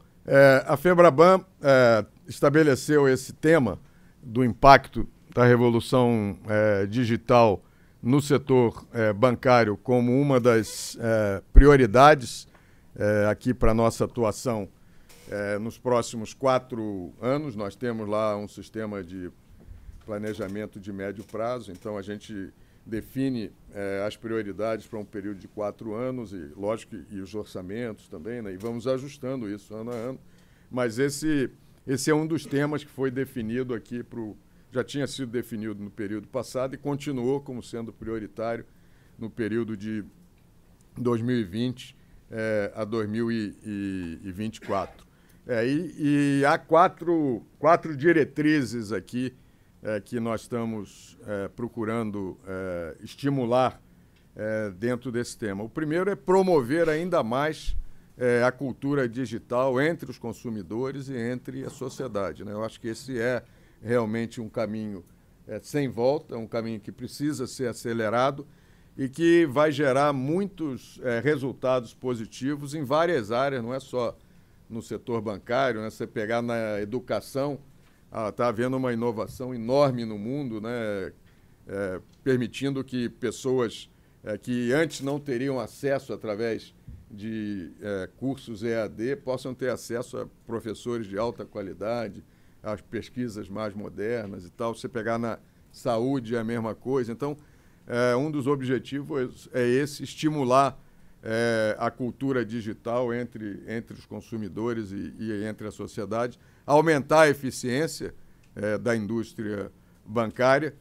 [0.67, 1.43] a Febraban
[2.29, 3.81] estabeleceu esse tema
[4.23, 7.65] do impacto da revolução é, digital
[8.03, 10.97] no setor é, bancário como uma das
[11.53, 12.47] prioridades
[13.31, 14.69] aqui para nossa atuação
[15.61, 17.55] nos próximos quatro anos.
[17.55, 19.31] Nós temos lá um sistema de
[20.05, 22.53] planejamento de médio prazo, então a gente
[22.85, 23.53] define
[24.05, 28.53] as prioridades para um período de quatro anos e, lógico, e os orçamentos também, né?
[28.53, 30.19] E vamos ajustando isso ano a ano.
[30.71, 31.51] Mas esse,
[31.89, 34.21] esse é um dos temas que foi definido aqui para
[34.71, 38.67] já tinha sido definido no período passado e continuou como sendo prioritário
[39.19, 40.05] no período de
[40.97, 41.97] 2020
[42.31, 45.07] é, a 2024.
[45.47, 49.35] É, e, e, há quatro, quatro diretrizes aqui
[49.83, 52.39] é, que nós estamos é, procurando
[53.01, 53.81] estimular
[54.79, 55.65] dentro desse tema.
[55.65, 57.77] O primeiro é promover ainda mais
[58.45, 62.45] a cultura digital entre os consumidores e entre a sociedade.
[62.45, 62.53] Né?
[62.53, 63.43] Eu acho que esse é
[63.81, 65.05] realmente um caminho
[65.63, 68.47] sem volta, um caminho que precisa ser acelerado
[68.97, 74.17] e que vai gerar muitos resultados positivos em várias áreas, não é só
[74.69, 75.91] no setor bancário, né?
[75.91, 77.59] Você pegar na educação,
[78.29, 81.13] está ah, havendo uma inovação enorme no mundo, né?
[81.67, 83.91] É, permitindo que pessoas
[84.25, 86.75] é, que antes não teriam acesso através
[87.11, 92.23] de é, cursos EAD possam ter acesso a professores de alta qualidade,
[92.63, 94.75] às pesquisas mais modernas e tal.
[94.75, 95.39] Você pegar na
[95.73, 97.13] saúde é a mesma coisa.
[97.13, 97.37] Então,
[97.87, 100.79] é, um dos objetivos é esse, estimular
[101.23, 107.29] é, a cultura digital entre, entre os consumidores e, e entre a sociedade, aumentar a
[107.29, 108.15] eficiência
[108.55, 109.71] é, da indústria
[110.05, 110.75] bancária,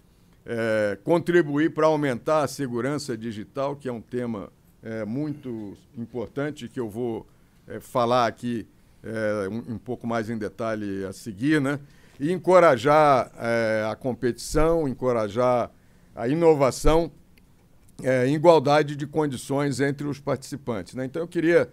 [0.46, 4.52] é, contribuir para aumentar a segurança digital, que é um tema
[4.88, 7.28] é, muito importante que eu vou
[7.68, 8.66] é, falar aqui
[9.04, 11.80] é, um, um, pouco mais em detalhe a seguir, né?
[12.20, 13.32] e encorajar
[13.92, 15.70] a competição, encorajar
[16.16, 17.12] a inovação
[18.04, 20.96] é, igualdade de condições entre os participantes.
[20.96, 21.06] Né?
[21.06, 21.70] Então, eu queria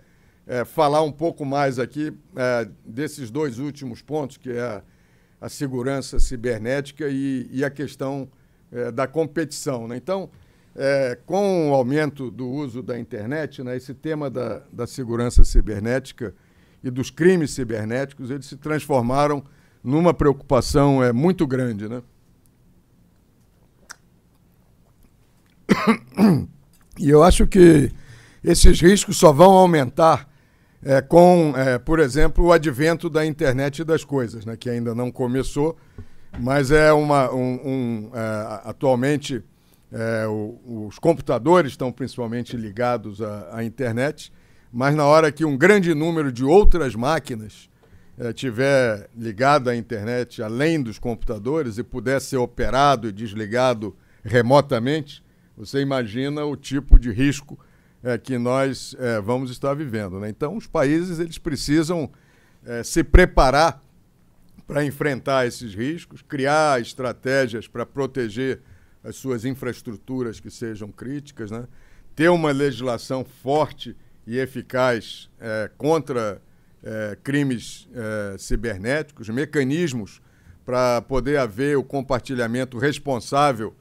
[0.46, 4.82] é, falar um pouco mais aqui é, desses dois últimos pontos, que é a,
[5.40, 8.28] a segurança cibernética e, e a questão
[8.70, 9.88] é, da competição.
[9.88, 9.96] Né?
[9.96, 10.30] Então,
[10.76, 16.34] é, com o aumento do uso da internet, né, esse tema da, da segurança cibernética
[16.82, 19.44] e dos crimes cibernéticos, eles se transformaram
[19.82, 21.88] numa preocupação é, muito grande.
[21.88, 22.02] Né?
[26.96, 27.90] E eu acho que
[28.44, 30.32] esses riscos só vão aumentar
[30.80, 35.10] é, com, é, por exemplo, o advento da internet das coisas, né, que ainda não
[35.10, 35.76] começou,
[36.38, 37.32] mas é uma.
[37.32, 39.42] Um, um é, atualmente,
[39.94, 44.32] é, o, os computadores estão principalmente ligados à, à, internet,
[44.72, 47.70] mas na hora que um grande número de outras máquinas
[48.18, 55.22] é, tiver ligado à internet além dos computadores e puder ser operado e desligado remotamente,
[55.56, 57.56] você imagina o tipo de risco
[58.02, 60.18] é, que nós é, vamos estar vivendo.
[60.18, 60.28] Né?
[60.28, 62.10] Então, os países eles precisam
[62.66, 63.80] é, se preparar
[64.66, 68.60] para enfrentar esses riscos, criar estratégias para proteger
[69.04, 71.68] as suas infraestruturas que sejam críticas, né?
[72.16, 73.94] ter uma legislação forte
[74.26, 76.40] e eficaz é, contra
[76.82, 80.22] é, crimes é, cibernéticos, mecanismos
[80.64, 83.74] para poder haver o compartilhamento responsável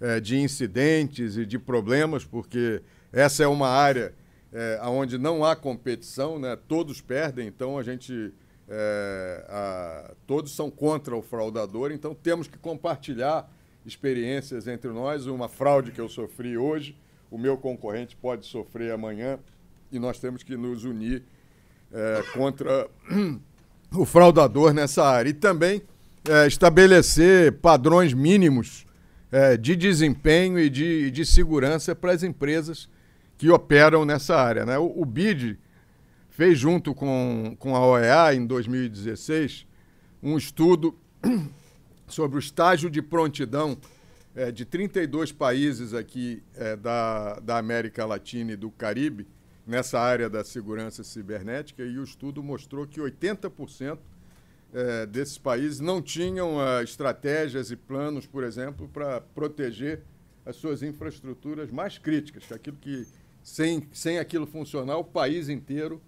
[0.00, 4.12] é, de incidentes e de problemas, porque essa é uma área
[4.52, 6.56] é, onde não há competição, né?
[6.68, 8.32] todos perdem, então a gente.
[8.68, 13.48] É, a, todos são contra o fraudador, então temos que compartilhar
[13.86, 15.26] experiências entre nós.
[15.26, 16.96] Uma fraude que eu sofri hoje,
[17.30, 19.38] o meu concorrente pode sofrer amanhã,
[19.90, 21.22] e nós temos que nos unir
[21.92, 22.88] é, contra
[23.94, 25.30] o fraudador nessa área.
[25.30, 25.82] E também
[26.28, 28.84] é, estabelecer padrões mínimos
[29.30, 32.88] é, de desempenho e de, de segurança para as empresas
[33.38, 34.66] que operam nessa área.
[34.66, 34.78] Né?
[34.78, 35.58] O, o BID
[36.30, 39.66] fez, junto com, com a OEA, em 2016,
[40.22, 40.98] um estudo
[42.06, 43.76] sobre o estágio de prontidão
[44.34, 49.26] é, de 32 países aqui é, da, da América Latina e do Caribe
[49.66, 53.98] nessa área da segurança cibernética e o estudo mostrou que 80%
[54.72, 60.02] é, desses países não tinham uh, estratégias e planos, por exemplo, para proteger
[60.44, 63.06] as suas infraestruturas mais críticas, que aquilo que
[63.42, 66.00] sem, sem aquilo funcionar, o país inteiro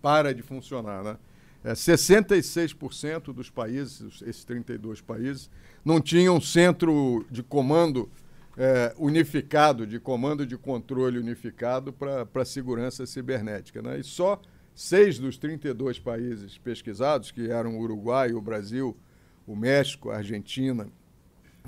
[0.00, 1.02] para de funcionar.
[1.02, 1.16] Né?
[1.64, 5.50] É, 66% dos países, esses 32 países,
[5.84, 8.10] não tinham centro de comando
[8.56, 13.80] é, unificado, de comando de controle unificado para a segurança cibernética.
[13.80, 14.00] Né?
[14.00, 14.40] E só
[14.74, 18.96] seis dos 32 países pesquisados, que eram o Uruguai, o Brasil,
[19.46, 20.88] o México, a Argentina,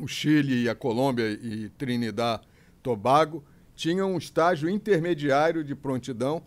[0.01, 2.43] o Chile e a Colômbia e Trinidad
[2.83, 6.43] Tobago, tinham um estágio intermediário de prontidão,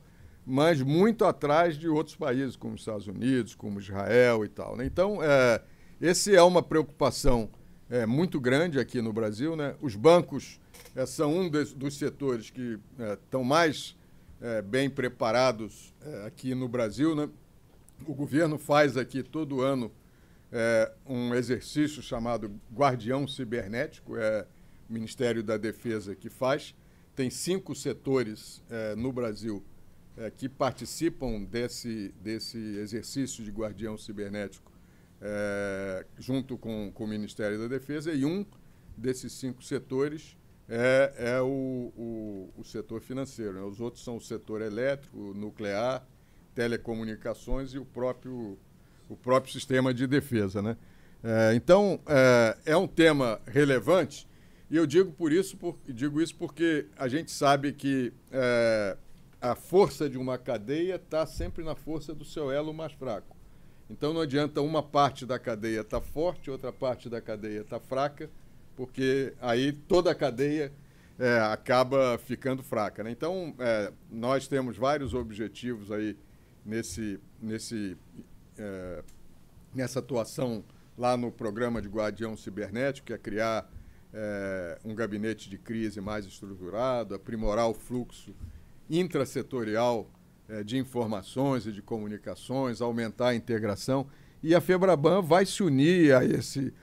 [0.50, 4.78] mas muito atrás de outros países, como os Estados Unidos, como Israel e tal.
[4.78, 4.86] Né?
[4.86, 5.62] Então, é,
[6.00, 7.50] esse é uma preocupação
[7.90, 9.58] é, muito grande aqui no Brasil.
[9.58, 9.76] Né?
[9.82, 10.58] Os bancos
[10.96, 12.80] é, são um dos, dos setores que
[13.26, 13.98] estão é, mais
[14.40, 17.14] é, bem preparados é, aqui no Brasil.
[17.14, 17.28] Né?
[18.06, 19.92] O governo faz aqui todo ano
[21.06, 24.48] um exercício chamado Guardião Cibernético, é
[24.90, 26.74] o Ministério da Defesa que faz.
[27.14, 28.64] Tem cinco setores
[28.96, 29.62] no Brasil
[30.18, 34.72] é, que participam desse, desse exercício de Guardião Cibernético
[35.22, 38.46] é, junto com, com o Ministério da Defesa, e um
[38.96, 40.36] desses cinco setores
[40.70, 43.54] é, é o, o, o setor financeiro.
[43.54, 43.62] Né?
[43.62, 46.06] Os outros são o setor elétrico, nuclear,
[46.54, 48.58] telecomunicações e o próprio,
[49.08, 50.62] o próprio sistema de defesa.
[50.62, 50.78] Né?
[51.24, 54.28] É, então, é, é, um tema relevante
[54.70, 58.98] e eu digo, por isso, por, digo isso porque a gente sabe que é,
[59.52, 63.36] a força de uma cadeia está sempre na força do seu elo mais fraco.
[63.90, 67.80] Então não adianta uma parte da cadeia estar tá forte, outra parte da cadeia estar
[67.80, 68.30] tá fraca,
[68.76, 70.74] porque aí toda a cadeia
[71.18, 73.04] é, acaba ficando fraca.
[73.04, 73.12] Né?
[73.12, 76.18] Então é, nós temos vários objetivos aí
[76.66, 77.98] nesse, nesse,
[78.58, 79.04] é,
[79.74, 80.64] nessa atuação
[80.98, 83.72] lá no programa de Guardião Cibernético, que é criar
[84.14, 88.36] é, um gabinete de crise mais estruturado, aprimorar o fluxo
[88.90, 90.10] intrasetorial
[90.50, 94.08] é, de informações e de comunicações, aumentar a integração.
[94.42, 96.74] E a Febraban vai se unir a esse.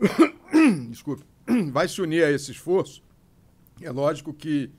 [0.88, 1.24] Desculpe,
[1.72, 3.02] vai se unir a esse esforço.
[3.80, 4.70] É lógico que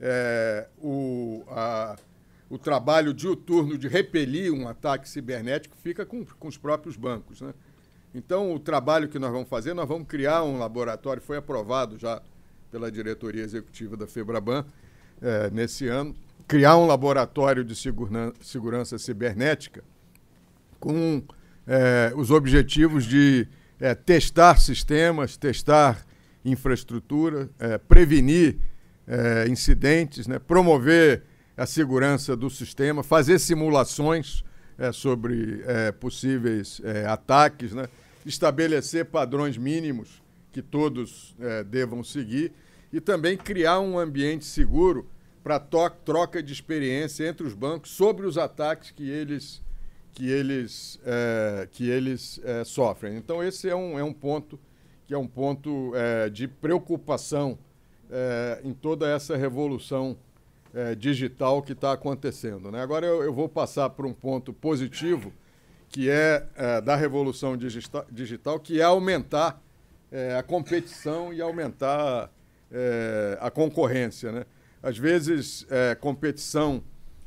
[0.00, 1.96] é, o, a,
[2.48, 7.40] o trabalho diuturno de repelir um ataque cibernético fica com, com os próprios bancos.
[7.40, 7.52] Né?
[8.14, 12.22] Então, o trabalho que nós vamos fazer, nós vamos criar um laboratório, foi aprovado já
[12.70, 14.64] pela diretoria executiva da Febraban
[15.22, 16.14] é, nesse ano,
[16.46, 17.74] criar um laboratório de
[18.40, 19.82] segurança cibernética
[20.78, 21.22] com
[21.66, 23.46] é, os objetivos de
[23.80, 26.04] é, testar sistemas, testar
[26.44, 28.58] infraestrutura, é, prevenir
[29.06, 31.22] é, incidentes, né, promover
[31.56, 34.44] a segurança do sistema, fazer simulações
[34.78, 35.62] é, sobre
[36.00, 37.88] possíveis ataques, né,
[38.24, 41.36] estabelecer padrões mínimos que todos
[41.70, 42.52] devam seguir
[42.92, 45.08] e também criar um ambiente seguro
[45.42, 49.62] para troca de experiência entre os bancos sobre os ataques que eles,
[50.12, 53.16] que eles, é, que eles é, sofrem.
[53.16, 54.58] Então, esse é um, é um ponto
[55.06, 57.58] que é um ponto é, de preocupação
[58.10, 60.16] é, em toda essa revolução
[60.72, 62.70] é, digital que está acontecendo.
[62.70, 62.80] Né?
[62.80, 65.32] Agora, eu, eu, vou passar para um ponto positivo,
[65.88, 69.60] que é, é da revolução digital, digital, que é aumentar
[70.38, 72.30] a competição e aumentar
[73.40, 74.32] a concorrência.
[74.32, 74.44] Né?
[74.82, 76.82] Às vezes, é, competição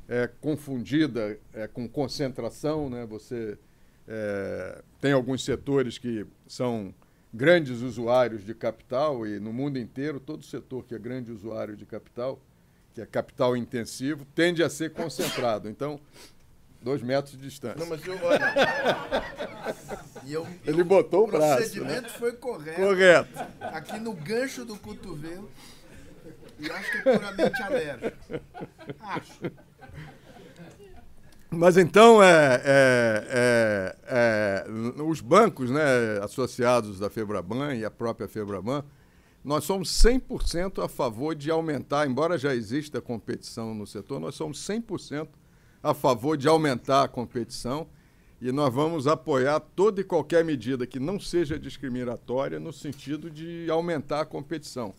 [0.08, 2.90] é confundida é, com concentração.
[2.90, 3.06] Né?
[3.06, 3.58] Você
[4.08, 6.94] é, tem alguns setores que são
[7.34, 11.86] grandes usuários de capital e no mundo inteiro todo setor que é grande usuário de
[11.86, 12.40] capital,
[12.94, 15.68] que é capital intensivo, tende a ser concentrado.
[15.70, 16.00] Então,
[16.86, 17.80] dois metros de distância.
[17.80, 18.54] Não, mas eu, olha.
[20.28, 21.54] eu, Ele eu, botou o braço.
[21.54, 22.10] O procedimento né?
[22.10, 22.80] foi correto.
[22.80, 23.40] Correto.
[23.60, 25.50] Aqui no gancho do cotovelo.
[26.60, 28.18] E acho que é puramente alérgico.
[29.02, 29.52] Acho.
[31.50, 35.82] Mas então, é, é, é, é, os bancos né,
[36.22, 38.84] associados da Febraban e a própria Febraban,
[39.44, 44.60] nós somos 100% a favor de aumentar, embora já exista competição no setor, nós somos
[44.60, 45.28] 100%
[45.86, 47.88] a favor de aumentar a competição
[48.42, 53.68] e nós vamos apoiar toda e qualquer medida que não seja discriminatória no sentido de
[53.70, 54.94] aumentar a competição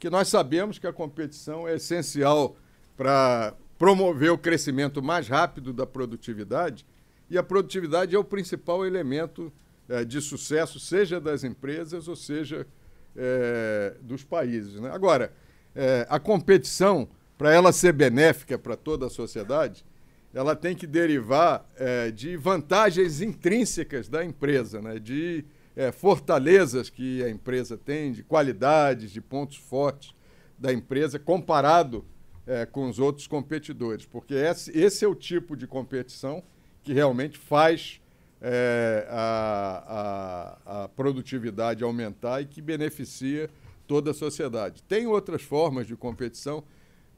[0.00, 2.56] que nós sabemos que a competição é essencial
[2.96, 6.86] para promover o crescimento mais rápido da produtividade,
[7.28, 9.52] e a produtividade é o principal elemento
[9.88, 12.66] é, de sucesso, seja das empresas ou seja
[13.14, 14.80] é, dos países.
[14.80, 14.90] Né?
[14.90, 15.32] Agora,
[15.74, 19.84] é, a competição, para ela ser benéfica para toda a sociedade,
[20.32, 24.98] ela tem que derivar é, de vantagens intrínsecas da empresa, né?
[24.98, 30.14] de é, fortalezas que a empresa tem, de qualidades, de pontos fortes
[30.58, 32.04] da empresa, comparado
[32.46, 34.04] é, com os outros competidores.
[34.06, 36.42] Porque esse, esse, é o tipo de competição
[36.82, 38.00] que realmente faz
[38.40, 43.50] é, a, a, a produtividade aumentar e que beneficia
[43.86, 44.82] toda a sociedade.
[44.84, 46.62] Tem outras formas de competição,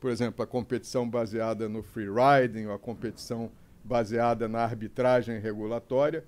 [0.03, 3.53] por exemplo, a competição baseada no free riding, ou a competição
[3.85, 6.25] baseada na arbitragem regulatória,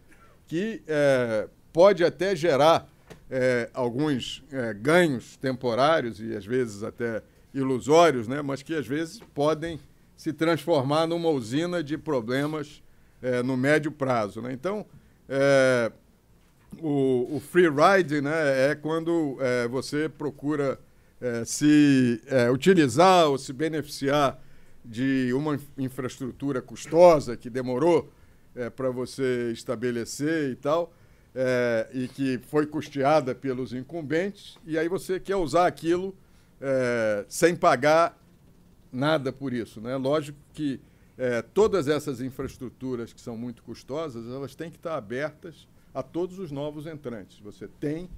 [0.47, 2.89] que é, pode até gerar
[3.29, 7.21] é, alguns é, ganhos temporários e às vezes até
[7.53, 8.43] ilusórios, né?
[8.43, 9.81] mas que às vezes podem
[10.17, 12.81] se transformar numa usina de problemas
[13.21, 14.41] é, no médio prazo.
[14.41, 14.53] Né?
[14.53, 14.87] Então,
[15.29, 15.91] é,
[16.79, 20.79] o, o, free ride né, é quando é, você procura
[21.21, 22.21] é, se
[22.53, 24.43] utilizar ou se beneficiar
[24.85, 28.13] de uma infraestrutura custosa que demorou
[28.77, 30.93] para você estabelecer e tal,
[31.35, 36.15] é, e que foi custeada pelos incumbentes, e aí você quer usar aquilo
[36.61, 38.17] é, sem pagar
[38.93, 39.81] nada por isso.
[39.81, 39.97] Né?
[39.97, 40.81] Lógico que
[41.19, 46.39] é, todas essas infraestruturas que são muito custosas, elas têm que estar abertas a todos
[46.39, 47.39] os novos entrantes.
[47.41, 48.09] Você tem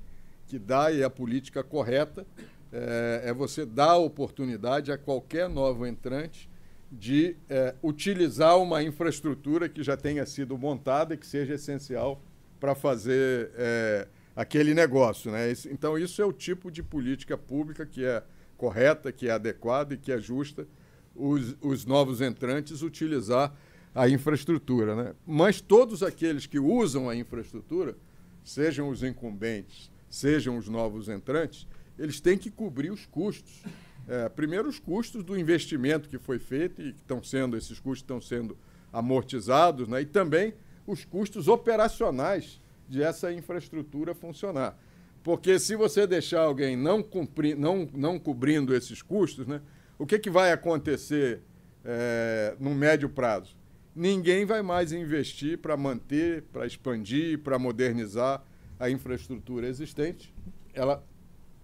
[0.47, 2.27] que dar, a política correta
[2.73, 6.49] é, é você dar a oportunidade a qualquer novo entrante
[6.91, 12.23] de é, utilizar uma infraestrutura que já tenha sido montada e que seja essencial
[12.61, 15.31] para fazer é, aquele negócio.
[15.31, 15.53] Né?
[15.71, 18.23] Então, isso é o tipo de política pública que é
[18.57, 20.67] correta, que é adequada e que é justa
[21.15, 23.55] os, os novos entrantes utilizar
[23.95, 24.95] a infraestrutura.
[24.95, 25.15] Né?
[25.27, 27.97] Mas todos aqueles que usam a infraestrutura,
[28.45, 31.67] sejam os incumbentes, sejam os novos entrantes,
[31.99, 33.63] eles têm que cobrir os custos.
[34.09, 38.03] É, primeiro, os custos do investimento que foi feito e que estão sendo, esses custos
[38.03, 38.57] estão sendo
[38.93, 40.03] amortizados, né?
[40.03, 40.55] e também
[40.87, 44.79] os custos operacionais de essa infraestrutura funcionar.
[45.23, 49.61] Porque se você deixar alguém não, cumprir, não, não cobrindo esses custos, né,
[49.99, 51.41] o que, que vai acontecer
[51.85, 53.57] é, no médio prazo?
[53.95, 58.45] Ninguém vai mais investir para manter, para expandir, para modernizar
[58.79, 60.33] a infraestrutura existente.
[60.73, 61.05] Ela.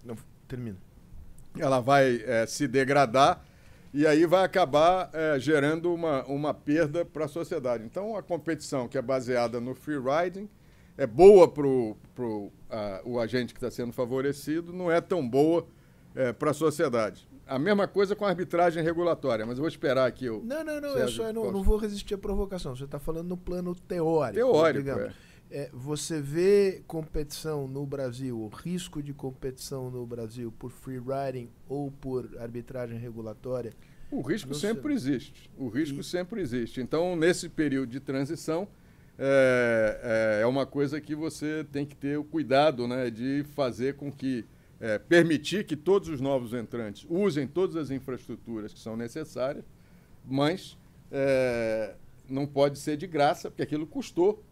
[0.05, 0.15] Não,
[0.47, 0.77] termina.
[1.57, 3.43] Ela vai é, se degradar
[3.93, 7.83] e aí vai acabar é, gerando uma, uma perda para a sociedade.
[7.83, 10.49] Então, a competição que é baseada no free riding
[10.97, 15.67] é boa para o agente que está sendo favorecido, não é tão boa
[16.15, 17.27] é, para a sociedade.
[17.45, 20.25] A mesma coisa com a arbitragem regulatória, mas eu vou esperar aqui.
[20.25, 22.75] Eu, não, não, não, eu só não, não, vou resistir à provocação.
[22.75, 24.35] Você está falando no plano teórico.
[24.35, 25.13] Teórico, é.
[25.55, 31.47] É, você vê competição no Brasil, o risco de competição no Brasil por free riding
[31.69, 33.71] ou por arbitragem regulatória?
[34.09, 35.51] O risco sempre existe.
[35.55, 36.03] O risco e...
[36.03, 36.81] sempre existe.
[36.81, 38.67] Então, nesse período de transição,
[39.15, 43.95] é, é, é, uma coisa que você tem que ter o cuidado né, de fazer
[43.95, 44.43] com que,
[44.79, 49.65] é, permitir que todos os novos entrantes usem todas as infraestruturas que são necessárias,
[50.25, 50.75] mas
[51.11, 51.93] é,
[52.27, 54.43] não pode ser de graça, porque aquilo custou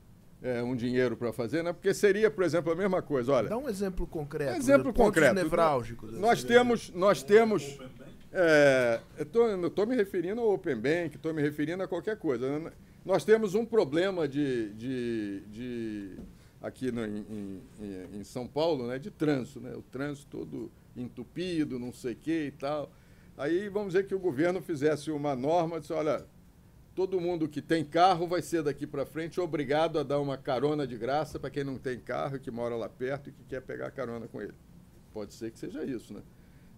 [0.41, 1.71] é, um dinheiro para fazer, né?
[1.71, 3.31] Porque seria, por exemplo, a mesma coisa.
[3.31, 4.57] Olha, dá um exemplo concreto.
[4.57, 5.35] Exemplo concreto.
[5.35, 6.13] Nevrálgicos.
[6.13, 7.77] Nós assim, temos, nós temos.
[8.33, 12.59] É, eu estou me referindo ao Open Bank, estou me referindo a qualquer coisa.
[12.59, 12.71] Né?
[13.05, 16.17] Nós temos um problema de, de, de
[16.61, 21.79] aqui no, em, em, em, São Paulo, né, de trânsito, né, o trânsito todo entupido,
[21.79, 22.91] não sei o que e tal.
[23.37, 26.25] Aí vamos dizer que o governo fizesse uma norma, disse, olha,
[26.95, 30.85] todo mundo que tem carro vai ser daqui para frente obrigado a dar uma carona
[30.85, 33.91] de graça para quem não tem carro, que mora lá perto e que quer pegar
[33.91, 34.53] carona com ele.
[35.13, 36.21] Pode ser que seja isso, né?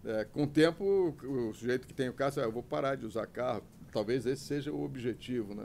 [0.04, 3.06] É, com o tempo, o sujeito que tem o carro, ah, eu vou parar de
[3.06, 3.62] usar carro.
[3.90, 5.64] Talvez esse seja o objetivo, né?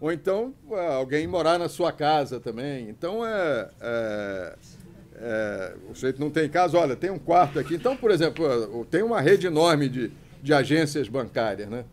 [0.00, 0.54] Ou então
[0.96, 2.88] alguém morar na sua casa também.
[2.88, 4.56] Então é, é,
[5.16, 7.74] é, o sujeito não tem casa, olha, tem um quarto aqui.
[7.74, 11.84] Então, por exemplo, tem uma rede enorme de, de agências bancárias, né?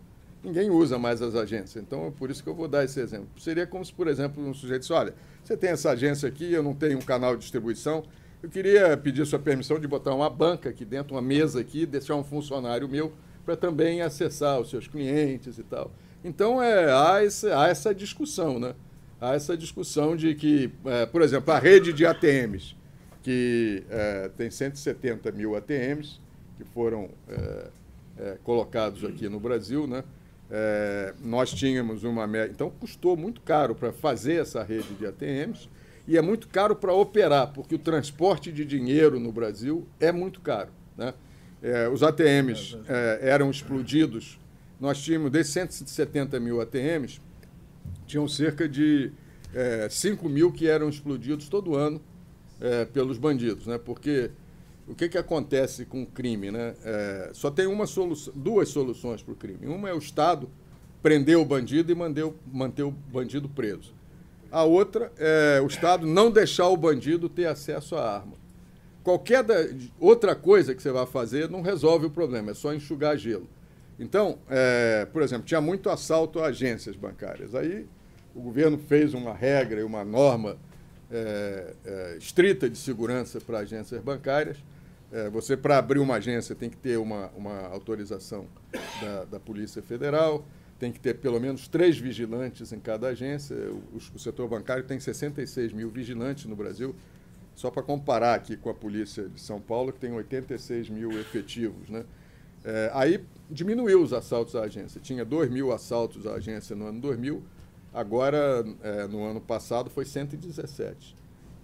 [0.44, 1.84] Ninguém usa mais as agências.
[1.84, 3.30] Então, é por isso que eu vou dar esse exemplo.
[3.38, 5.14] Seria como se, por exemplo, um sujeito disse, olha,
[5.44, 8.04] você tem essa agência aqui, eu não tenho um canal de distribuição,
[8.42, 12.16] eu queria pedir sua permissão de botar uma banca aqui dentro, uma mesa aqui, deixar
[12.16, 13.14] um funcionário meu
[13.46, 15.92] para também acessar os seus clientes e tal.
[16.24, 18.74] Então, é, há, esse, há essa discussão, né?
[19.20, 22.76] Há essa discussão de que, é, por exemplo, a rede de ATMs,
[23.22, 26.20] que é, tem 170 mil ATMs
[26.58, 27.68] que foram é,
[28.18, 30.04] é, colocados aqui no Brasil, né?
[30.52, 32.52] É, nós tínhamos uma média.
[32.54, 35.70] Então, custou muito caro para fazer essa rede de ATMs
[36.08, 40.42] e é muito caro para operar, porque o transporte de dinheiro no Brasil é muito
[40.42, 40.70] caro.
[40.98, 41.14] Né?
[41.64, 44.42] É, os ATMs é, eram explodidos
[44.82, 47.22] nós tínhamos, desses 170 mil ATMs,
[48.08, 49.12] tinham cerca de
[49.54, 52.02] é, 5 mil que eram explodidos todo ano
[52.60, 53.78] é, pelos bandidos, né?
[53.78, 54.32] Porque
[54.88, 56.76] o que, que acontece com o crime, né?
[56.84, 59.68] É, só tem uma solução, duas soluções para o crime.
[59.68, 60.50] Uma é o Estado
[61.02, 63.94] prender o bandido e manter, manter o bandido preso.
[64.52, 68.34] A outra é o Estado não deixar o bandido ter acesso à arma.
[69.04, 69.56] Qualquer da,
[70.00, 73.48] outra coisa que você vai fazer não resolve o problema, é só enxugar gelo.
[73.98, 77.56] Então, é, por exemplo, tinha muito assalto a agências bancárias.
[77.56, 77.88] Aí
[78.36, 80.58] o governo fez uma regra e uma norma
[81.10, 84.58] é, é, estrita de segurança para agências bancárias.
[85.12, 88.48] É, você, para abrir uma agência, tem que ter uma, uma autorização
[89.02, 90.46] da, da, Polícia Federal,
[90.80, 93.56] tem que ter pelo menos três vigilantes em cada agência.
[93.94, 96.96] O, o setor bancário tem 66 mil vigilantes no Brasil.
[97.54, 101.90] Só para comparar aqui com a Polícia de São Paulo, que tem 86 mil efetivos.
[101.90, 102.06] Né?
[102.64, 105.02] É, aí diminuiu os assaltos à agência.
[105.02, 107.44] Tinha 2 mil assaltos à agência no ano 2000,
[107.94, 111.16] agora, é, no ano passado, foi 117.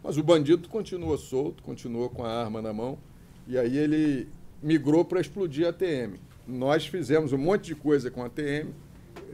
[0.04, 2.98] Mas o bandido continuou solto, continuou com a arma na mão,
[3.48, 4.28] e aí ele
[4.62, 6.16] migrou para explodir a ATM.
[6.48, 8.70] Nós fizemos um monte de coisa com a ATM,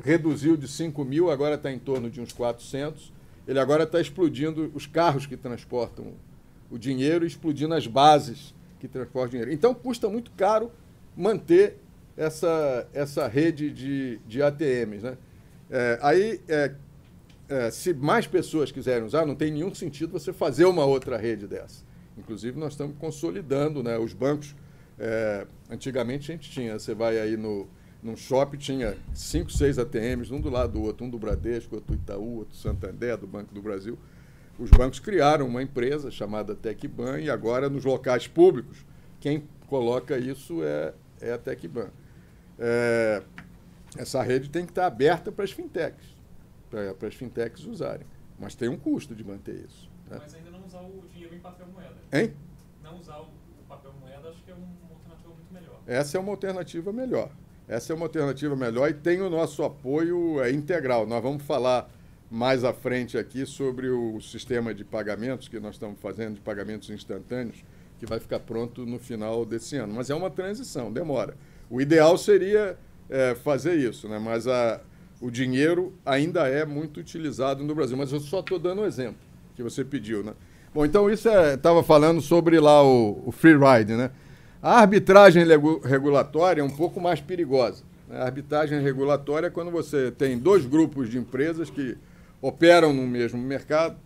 [0.03, 3.11] reduziu de 5 mil, agora está em torno de uns 400.
[3.47, 6.13] Ele agora está explodindo os carros que transportam
[6.69, 9.51] o dinheiro, explodindo as bases que transportam dinheiro.
[9.51, 10.71] Então custa muito caro
[11.15, 11.77] manter
[12.15, 15.03] essa, essa rede de, de ATMs.
[15.03, 15.17] Né?
[15.69, 16.71] É, aí, é,
[17.49, 21.47] é, se mais pessoas quiserem usar, não tem nenhum sentido você fazer uma outra rede
[21.47, 21.83] dessa.
[22.17, 24.55] Inclusive, nós estamos consolidando né, os bancos.
[24.99, 27.67] É, antigamente a gente tinha, você vai aí no,
[28.01, 31.95] num shopping, tinha cinco, seis ATMs, um do lado do outro, um do Bradesco, outro
[31.95, 33.97] do Itaú, outro do Santander, do Banco do Brasil.
[34.59, 38.85] Os bancos criaram uma empresa chamada Tecban e agora nos locais públicos,
[39.19, 41.89] quem coloca isso é, é a Tecban.
[42.59, 43.23] É,
[43.97, 46.05] essa rede tem que estar aberta para as fintechs,
[46.69, 48.05] para as fintechs usarem.
[48.39, 49.89] Mas tem um custo de manter isso.
[50.09, 50.17] Né?
[50.21, 50.51] Mas ainda
[50.85, 51.95] o dinheiro em papel moeda.
[52.11, 52.33] Hein?
[52.83, 53.27] Não usar o
[53.67, 55.79] papel moeda, acho que é uma alternativa muito melhor.
[55.87, 57.29] Essa é uma alternativa melhor.
[57.67, 61.07] Essa é uma alternativa melhor e tem o nosso apoio é, integral.
[61.07, 61.89] Nós vamos falar
[62.29, 66.89] mais à frente aqui sobre o sistema de pagamentos que nós estamos fazendo, de pagamentos
[66.89, 67.63] instantâneos,
[67.99, 69.93] que vai ficar pronto no final desse ano.
[69.93, 71.35] Mas é uma transição, demora.
[71.69, 72.77] O ideal seria
[73.09, 74.19] é, fazer isso, né?
[74.19, 74.81] mas a,
[75.21, 77.95] o dinheiro ainda é muito utilizado no Brasil.
[77.95, 79.21] Mas eu só estou dando um exemplo
[79.55, 80.23] que você pediu.
[80.23, 80.33] Né?
[80.73, 83.93] Bom, então isso estava é, falando sobre lá o, o free ride.
[83.93, 84.09] Né?
[84.59, 85.45] A arbitragem
[85.83, 87.83] regulatória é um pouco mais perigosa.
[88.09, 88.17] Né?
[88.17, 91.95] A arbitragem regulatória é quando você tem dois grupos de empresas que
[92.41, 93.97] operam no mesmo mercado,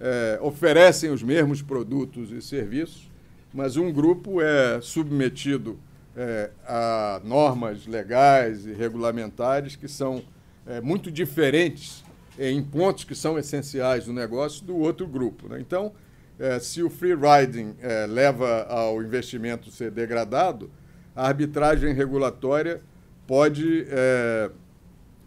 [0.00, 3.10] é, oferecem os mesmos produtos e serviços,
[3.52, 5.78] mas um grupo é submetido
[6.16, 10.22] é, a normas legais e regulamentares que são
[10.66, 12.02] é, muito diferentes
[12.38, 15.48] em pontos que são essenciais do negócio do outro grupo.
[15.48, 15.60] Né?
[15.60, 15.92] Então,
[16.38, 20.70] é, se o free riding é, leva ao investimento ser degradado,
[21.14, 22.82] a arbitragem regulatória
[23.26, 24.50] pode, é,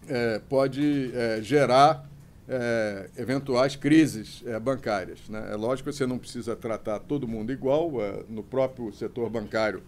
[0.07, 2.09] é, pode gerar
[2.49, 5.29] é, eventuais crises é, bancárias.
[5.29, 5.49] Né?
[5.51, 8.01] É lógico que você não precisa tratar todo mundo igual.
[8.01, 9.83] É, no próprio setor bancário,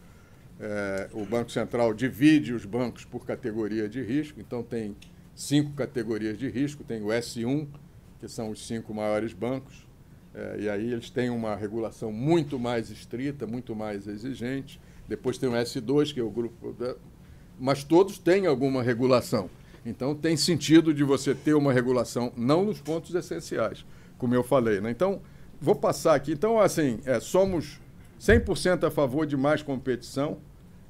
[0.60, 4.40] é, o Banco Central divide os bancos por categoria de risco.
[4.40, 4.96] Então, tem
[5.34, 6.84] cinco categorias de risco.
[6.84, 7.68] Tem o S1,
[8.20, 9.88] que são os cinco maiores bancos.
[10.34, 14.80] É, e aí eles têm uma regulação muito mais estrita, muito mais exigente.
[15.08, 16.76] Depois tem o S2, que é o grupo...
[17.60, 19.50] Mas todos têm alguma regulação.
[19.86, 23.86] Então, tem sentido de você ter uma regulação, não nos pontos essenciais,
[24.18, 24.80] como eu falei.
[24.80, 24.92] Né?
[24.92, 25.22] Então,
[25.60, 26.32] vou passar aqui.
[26.32, 27.80] Então, assim, é, somos
[28.20, 30.38] 100% a favor de mais competição.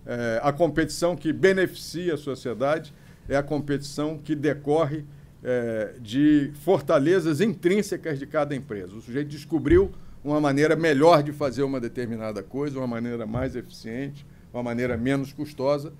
[0.05, 2.93] É, a competição que beneficia a sociedade
[3.29, 5.05] é a competição que decorre
[5.43, 8.95] é, de fortalezas intrínsecas de cada empresa.
[8.95, 9.91] O sujeito descobriu
[10.23, 15.33] uma maneira melhor de fazer uma determinada coisa, uma maneira mais eficiente, uma maneira menos
[15.33, 15.91] custosa.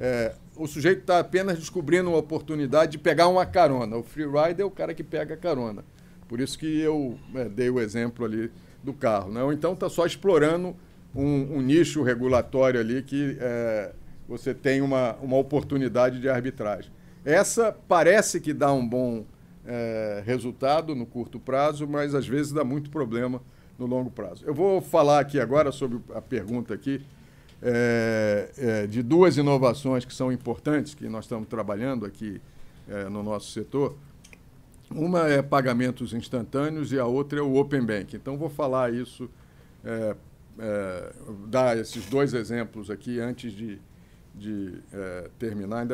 [0.00, 3.96] É, o sujeito está apenas descobrindo uma oportunidade de pegar uma carona.
[3.96, 5.84] O free ride é o cara que pega a carona.
[6.28, 8.50] Por isso que eu é, dei o exemplo ali
[8.82, 9.30] do carro.
[9.30, 9.42] Né?
[9.42, 10.74] Ou então está só explorando
[11.14, 13.92] um, um, nicho regulatório ali que é,
[14.28, 16.90] você tem uma, uma oportunidade de arbitragem.
[17.26, 19.24] Essa parece que dá um bom
[19.66, 23.42] é, resultado no curto prazo, mas às vezes dá muito problema
[23.76, 24.44] no longo prazo.
[24.46, 27.04] Eu vou falar aqui agora sobre a pergunta aqui
[27.60, 32.40] é, é, de duas inovações que são importantes, que nós estamos trabalhando aqui
[33.10, 33.96] no nosso setor.
[34.88, 38.14] Uma é pagamentos instantâneos e a outra é o Open Bank.
[38.14, 39.28] Então, vou falar isso,
[41.48, 43.80] dar esses dois exemplos aqui antes de,
[44.32, 44.78] de
[45.36, 45.84] terminar.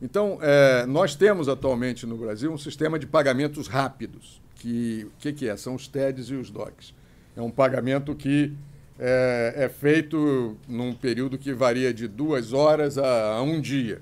[0.00, 0.38] Então,
[0.86, 4.40] nós temos atualmente no Brasil um sistema de pagamentos rápidos.
[4.54, 5.56] Que o que, que é?
[5.56, 6.94] São os TEDs e os DOCs.
[7.36, 8.52] É um pagamento que
[8.98, 14.00] é, é, feito num período que varia de duas horas a, a um dia.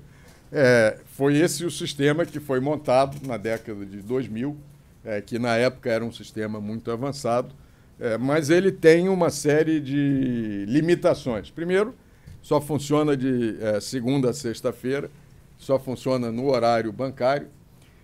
[0.51, 4.57] É, foi esse o sistema que foi montado na década de 2000,
[5.05, 7.53] é, que na época era um sistema muito avançado,
[7.99, 11.51] é, mas ele tem uma série de limitações.
[11.51, 11.93] Primeiro,
[12.41, 15.11] só funciona de é, segunda a sexta-feira,
[15.57, 17.47] só funciona no horário bancário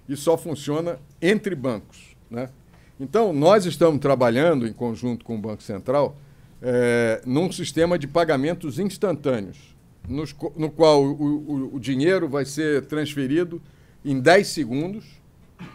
[0.07, 2.15] e só funciona entre bancos.
[2.29, 2.49] Né?
[2.99, 6.17] Então, nós estamos trabalhando em conjunto com o Banco Central
[6.61, 9.75] é, num sistema de pagamentos instantâneos,
[10.07, 13.61] nos, no qual o, o, o, dinheiro vai ser transferido
[14.03, 15.05] em 10 segundos.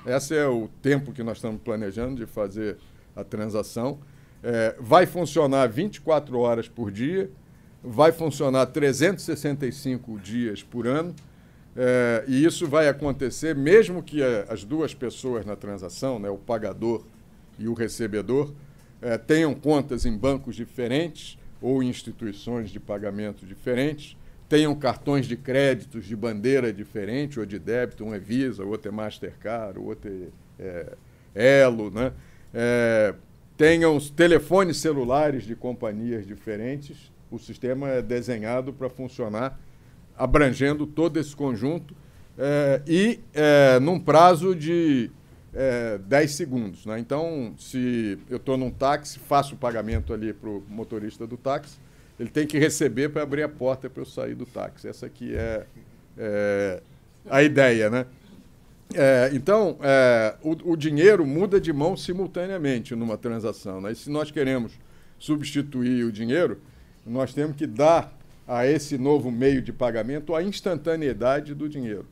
[0.06, 2.78] Esse é o tempo que nós estamos planejando de fazer
[3.14, 3.98] a transação.
[4.42, 7.30] É, vai funcionar 24 horas por dia,
[7.82, 11.14] vai funcionar 365 dias por ano.
[11.76, 16.38] É, e isso vai acontecer mesmo que a, as duas pessoas na transação, né, o
[16.38, 17.04] pagador
[17.58, 18.52] e o recebedor,
[19.00, 24.16] é, tenham contas em bancos diferentes ou instituições de pagamento diferentes,
[24.48, 28.92] tenham cartões de créditos de bandeira diferente ou de débito, um é Visa, outro é
[28.92, 30.10] Mastercard, outro
[30.58, 30.92] é,
[31.34, 32.12] é Elo, né?
[32.54, 33.14] É,
[33.56, 37.12] tenham telefones celulares de companhias diferentes.
[37.30, 39.60] O sistema é desenhado para funcionar
[40.18, 41.94] abrangendo todo esse conjunto
[42.36, 45.10] é, e é, num prazo de
[45.54, 46.86] é, 10 segundos.
[46.86, 46.98] Né?
[46.98, 51.78] Então, se eu estou num táxi, faço o pagamento ali para o motorista do táxi,
[52.18, 54.88] ele tem que receber para abrir a porta para eu sair do táxi.
[54.88, 55.66] Essa aqui é,
[56.16, 56.82] é
[57.30, 58.06] a ideia, né?
[58.94, 63.82] É, então, é, o, o, dinheiro muda de mão simultaneamente numa transação.
[63.82, 63.92] Né?
[63.92, 64.72] E se nós queremos
[65.18, 66.58] substituir o dinheiro,
[67.04, 68.17] nós temos que dar
[68.48, 72.06] a esse novo meio de pagamento a instantaneidade do dinheiro.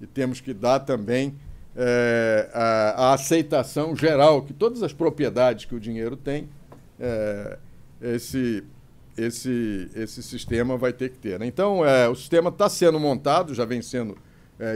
[0.00, 1.34] E temos que dar também
[1.76, 6.48] é, a, a, aceitação geral que todas as propriedades que o dinheiro tem,
[6.98, 7.58] é,
[8.00, 8.62] esse,
[9.18, 11.40] esse, esse sistema vai ter que ter.
[11.40, 11.46] Né?
[11.46, 14.16] Então, é, o sistema está sendo montado, já vem sendo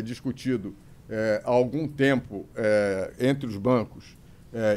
[0.02, 0.74] discutido
[1.44, 2.46] há algum tempo
[3.20, 4.16] entre os bancos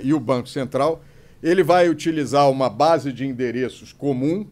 [0.03, 1.01] e o Banco Central.
[1.41, 4.45] Ele vai utilizar uma base de endereços comum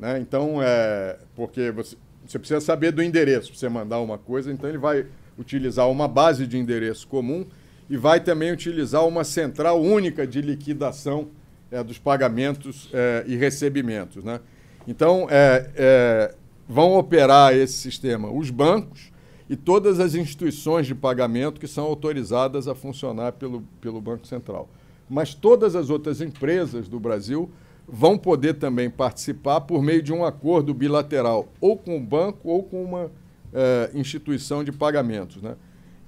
[0.00, 0.18] né?
[0.18, 1.96] Então, é, porque você,
[2.26, 5.06] você precisa saber do endereço para você mandar uma coisa, então ele vai
[5.38, 7.46] utilizar uma base de endereço comum
[7.88, 11.28] e vai também utilizar uma central única de liquidação
[11.70, 14.24] é, dos pagamentos é, e recebimentos.
[14.24, 14.40] Né?
[14.88, 16.34] Então, é, é,
[16.68, 19.10] vão operar esse sistema os bancos
[19.48, 24.68] e todas as instituições de pagamento que são autorizadas a funcionar pelo, pelo Banco Central.
[25.08, 27.50] Mas todas as outras empresas do Brasil
[27.92, 32.62] vão poder também participar por meio de um acordo bilateral, ou com o banco ou
[32.62, 33.10] com uma
[33.52, 35.42] é, instituição de pagamentos.
[35.42, 35.56] Né?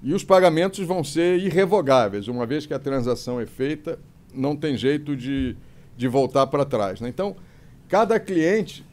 [0.02, 3.98] E os pagamentos vão ser irrevogáveis, uma vez que a transação é feita,
[4.32, 5.56] não tem jeito de,
[5.96, 7.00] de voltar para trás.
[7.00, 7.08] Né?
[7.08, 7.36] Então,
[7.88, 8.86] cada cliente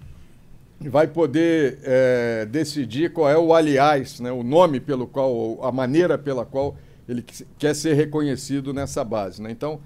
[0.82, 4.32] vai poder é, decidir qual é o aliás, né?
[4.32, 6.76] o nome pelo qual, a maneira pela qual
[7.08, 7.24] ele
[7.58, 9.42] quer ser reconhecido nessa base.
[9.42, 9.52] Né?
[9.52, 9.80] Então,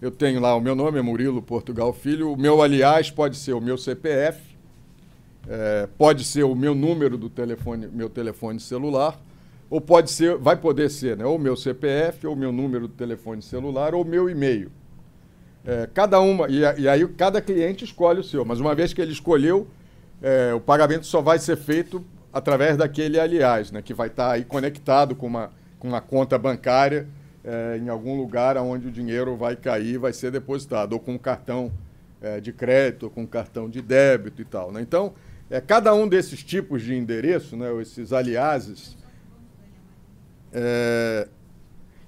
[0.00, 3.52] eu tenho lá, o meu nome é Murilo Portugal Filho, o meu aliás pode ser
[3.52, 4.40] o meu CPF,
[5.46, 9.20] é, pode ser o meu número do telefone, meu telefone celular,
[9.68, 13.42] ou pode ser, vai poder ser, né, ou meu CPF, ou meu número do telefone
[13.42, 14.72] celular, ou meu e-mail.
[15.66, 19.02] É, cada uma, e, e, aí cada cliente escolhe o seu, mas uma vez que
[19.02, 19.68] ele escolheu,
[20.22, 24.46] é, o pagamento só vai ser feito através daquele aliás, né, que vai estar aí
[24.46, 27.06] conectado com uma, com uma conta bancária
[27.44, 31.72] é, em algum lugar onde o dinheiro vai cair, vai ser depositado, ou com cartão
[32.20, 34.70] é, de crédito, ou com cartão de débito e tal.
[34.70, 34.80] Né?
[34.80, 35.14] Então,
[35.48, 38.96] é, cada um desses tipos de endereço, né, esses aliases,
[40.52, 41.26] é,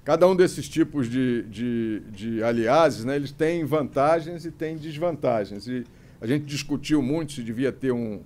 [0.03, 5.67] cada um desses tipos de, de, de aliases, né, eles têm vantagens e têm desvantagens.
[5.67, 5.83] E
[6.21, 8.21] a gente discutiu muito se devia ter um,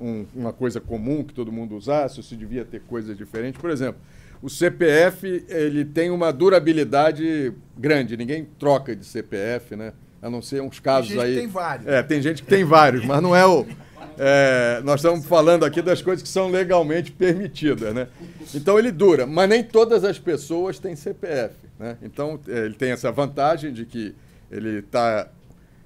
[0.00, 3.60] um, uma coisa comum que todo mundo usasse, ou se devia ter coisas diferentes.
[3.60, 4.00] Por exemplo,
[4.42, 8.16] o CPF ele tem uma durabilidade grande.
[8.16, 9.92] Ninguém troca de CPF, né?
[10.20, 11.34] A não ser uns casos tem gente aí.
[11.34, 11.86] Que tem vários.
[11.86, 13.64] É, tem gente que tem vários, mas não é o.
[14.18, 18.08] É, nós estamos falando aqui das coisas que são legalmente permitidas, né?
[18.52, 21.96] Então ele dura, mas nem todas as pessoas têm CPF, né?
[22.02, 24.14] Então é, ele tem essa vantagem de que
[24.50, 25.28] ele está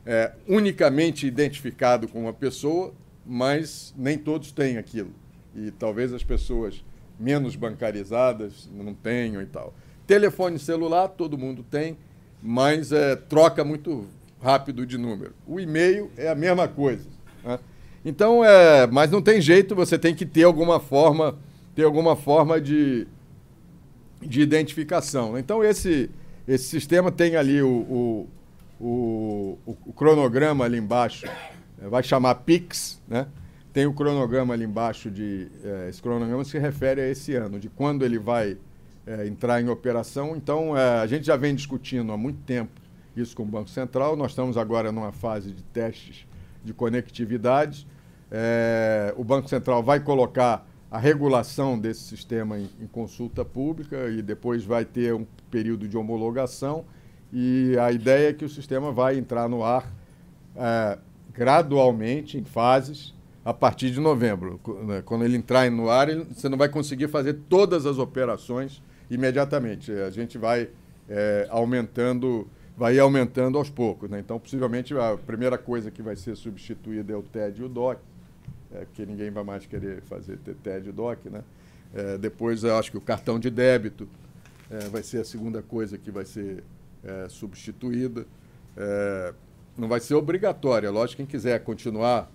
[0.05, 2.93] é, unicamente identificado com uma pessoa,
[3.25, 5.13] mas nem todos têm aquilo.
[5.55, 6.83] E talvez as pessoas
[7.19, 9.75] menos bancarizadas não tenham e tal.
[10.07, 11.97] Telefone celular, todo mundo tem,
[12.43, 14.07] mas é, troca muito
[14.41, 15.35] rápido de número.
[15.47, 17.09] O e-mail é a mesma coisa.
[17.43, 17.59] Né?
[18.05, 21.37] Então, é, mas não tem jeito, você tem que ter alguma forma,
[21.75, 23.07] ter alguma forma de,
[24.23, 25.37] de identificação.
[25.37, 26.09] Então, esse,
[26.47, 28.29] esse sistema tem ali o, o,
[28.81, 31.27] o, o cronograma ali embaixo,
[31.91, 33.27] vai chamar PIX, né?
[33.77, 35.49] Tem o cronograma ali embaixo de.
[35.62, 38.57] É, esse cronograma se refere a esse ano, de quando ele vai
[39.07, 40.35] é, entrar em operação.
[40.35, 42.72] Então, é, a gente já vem discutindo há muito tempo
[43.14, 44.16] isso com o Banco Central.
[44.16, 46.27] Nós estamos agora numa fase de testes
[46.64, 47.87] de conectividade.
[49.14, 54.64] o Banco Central vai colocar a regulação desse sistema em, em, consulta pública e depois
[54.64, 56.87] vai ter um período de homologação.
[57.31, 59.87] E a ideia é que o sistema vai entrar no ar
[61.35, 63.14] gradualmente, em fases
[63.47, 64.61] a partir de novembro.
[64.84, 65.03] Né?
[65.05, 69.92] Quando ele entrar no ar, você não vai conseguir fazer todas as operações imediatamente.
[69.92, 70.68] A gente vai
[71.09, 74.11] é, aumentando, vai aumentando aos poucos.
[74.11, 74.18] Né?
[74.18, 78.01] Então, possivelmente, a primeira coisa que vai ser substituída é o TED e o DOC,
[78.74, 81.30] é, porque ninguém vai mais querer fazer TED e DOC.
[81.30, 81.44] Né?
[81.94, 84.09] É, depois, eu acho que o cartão de débito
[84.68, 86.64] é, vai ser a segunda coisa que vai ser
[87.05, 88.26] é, substituída.
[88.76, 89.32] É,
[89.78, 90.90] não vai ser obrigatória.
[90.90, 92.28] Lógico, quem quiser continuar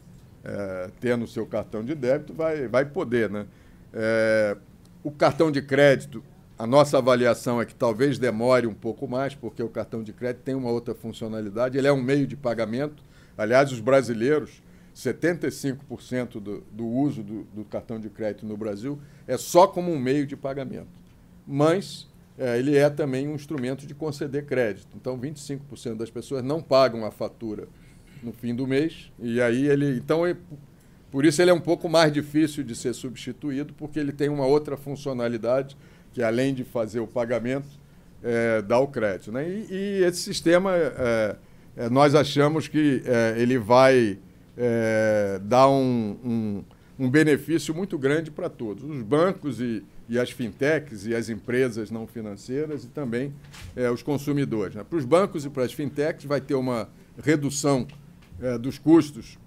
[0.43, 3.29] é, tendo o seu cartão de débito vai, vai poder.
[3.29, 3.45] Né?
[3.93, 4.57] É,
[5.03, 6.23] o cartão de crédito,
[6.57, 10.43] a nossa avaliação é que talvez demore um pouco mais, porque o cartão de crédito
[10.43, 13.03] tem uma outra funcionalidade, ele é um meio de pagamento.
[13.37, 14.61] Aliás, os brasileiros,
[14.95, 19.99] 75% do, do uso do, do cartão de crédito no Brasil é só como um
[19.99, 20.89] meio de pagamento.
[21.47, 24.89] Mas é, ele é também um instrumento de conceder crédito.
[24.95, 27.67] Então, 25% das pessoas não pagam a fatura
[28.23, 29.97] no fim do mês, e aí ele.
[29.97, 30.21] Então,
[31.09, 34.45] por isso ele é um pouco mais difícil de ser substituído, porque ele tem uma
[34.45, 35.75] outra funcionalidade,
[36.13, 37.67] que além de fazer o pagamento,
[38.23, 39.31] é, dá o crédito.
[39.31, 39.47] Né?
[39.49, 41.35] E, e esse sistema, é,
[41.75, 44.17] é nós achamos que é, ele vai
[44.57, 46.63] é, dar um, um,
[46.99, 48.83] um benefício muito grande para todos.
[48.83, 53.33] Os bancos e e as fintechs e as empresas não financeiras e também
[53.73, 54.75] é, os consumidores.
[54.75, 54.83] Né?
[54.83, 56.89] Para os bancos e para as fintechs vai ter uma
[57.23, 57.87] redução
[58.41, 59.37] é, dos custos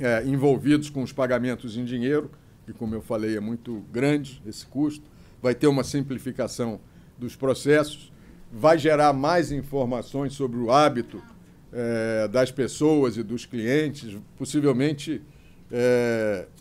[0.00, 2.30] é, envolvidos com os pagamentos em dinheiro,
[2.64, 5.04] que, como eu falei, é muito grande esse custo.
[5.42, 6.80] Vai ter uma simplificação
[7.18, 8.12] dos processos,
[8.52, 11.22] vai gerar mais informações sobre o hábito
[12.30, 15.20] das pessoas e dos clientes, possivelmente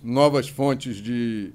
[0.03, 1.53] novas fontes de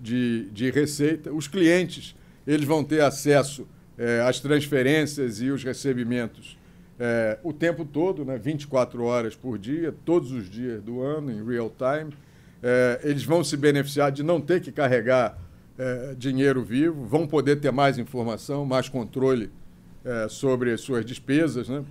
[0.00, 1.32] de, de receita.
[1.32, 2.14] Os clientes
[2.46, 6.58] eles vão ter acesso é, às transferências e os recebimentos
[7.00, 11.44] é, o tempo todo, né, 24 horas por dia, todos os dias do ano, em
[11.44, 12.12] real time.
[12.62, 15.38] É, eles vão se beneficiar de não ter que carregar
[16.18, 19.50] dinheiro vivo, vão poder ter mais informação, mais controle
[20.28, 21.70] sobre as suas despesas.
[21.70, 21.82] Né?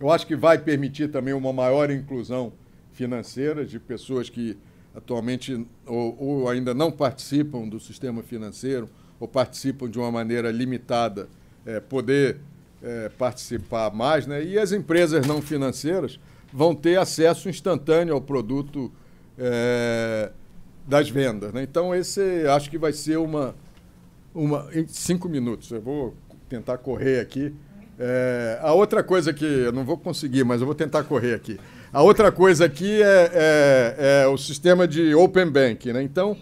[0.00, 2.54] Eu acho que vai permitir também uma maior inclusão
[2.90, 4.56] financeira de pessoas que
[4.94, 8.88] atualmente ou, ou, ainda não participam do sistema financeiro
[9.18, 11.28] ou participam de uma maneira limitada,
[11.64, 12.40] é, poder
[12.82, 14.42] é, participar mais, né?
[14.42, 16.18] E as empresas não financeiras
[16.52, 18.90] vão ter acesso instantâneo ao produto
[19.38, 20.30] é,
[20.86, 21.52] das vendas.
[21.52, 21.62] Né?
[21.62, 23.54] Então esse acho que vai ser uma,
[24.34, 25.70] uma em cinco minutos.
[25.70, 26.14] Eu vou
[26.48, 27.54] tentar correr aqui.
[27.98, 31.60] É, a outra coisa que eu não vou conseguir, mas eu vou tentar correr aqui.
[31.92, 35.92] A outra coisa aqui é, é, é o sistema de Open Bank.
[35.92, 36.02] Né?
[36.02, 36.36] Então,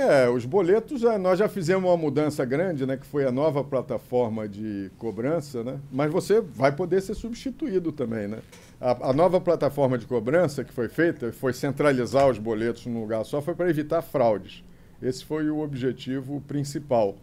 [0.00, 4.48] É, os boletos, nós já fizemos uma mudança grande, né, que foi a nova plataforma
[4.48, 8.26] de cobrança, né, mas você vai poder ser substituído também.
[8.26, 8.38] Né?
[8.80, 13.22] A, a, nova plataforma de cobrança que foi feita foi centralizar os boletos num lugar
[13.26, 14.64] só, foi para evitar fraudes.
[15.02, 17.14] Esse foi o objetivo principal,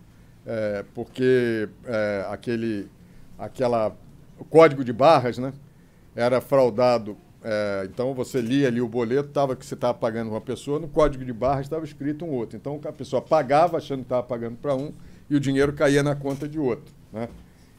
[0.46, 2.88] é, porque é, aquele
[3.40, 3.96] aquela
[4.38, 5.52] o código de barras, né?
[6.16, 7.18] Era fraudado.
[7.44, 10.88] É, então você lia ali o boleto, tava que você estava pagando uma pessoa, no
[10.88, 12.58] código de barras estava escrito um outro.
[12.58, 14.92] Então a pessoa pagava achando que estava pagando para um
[15.30, 16.94] e o dinheiro caía na conta de outro.
[17.12, 17.30] Né?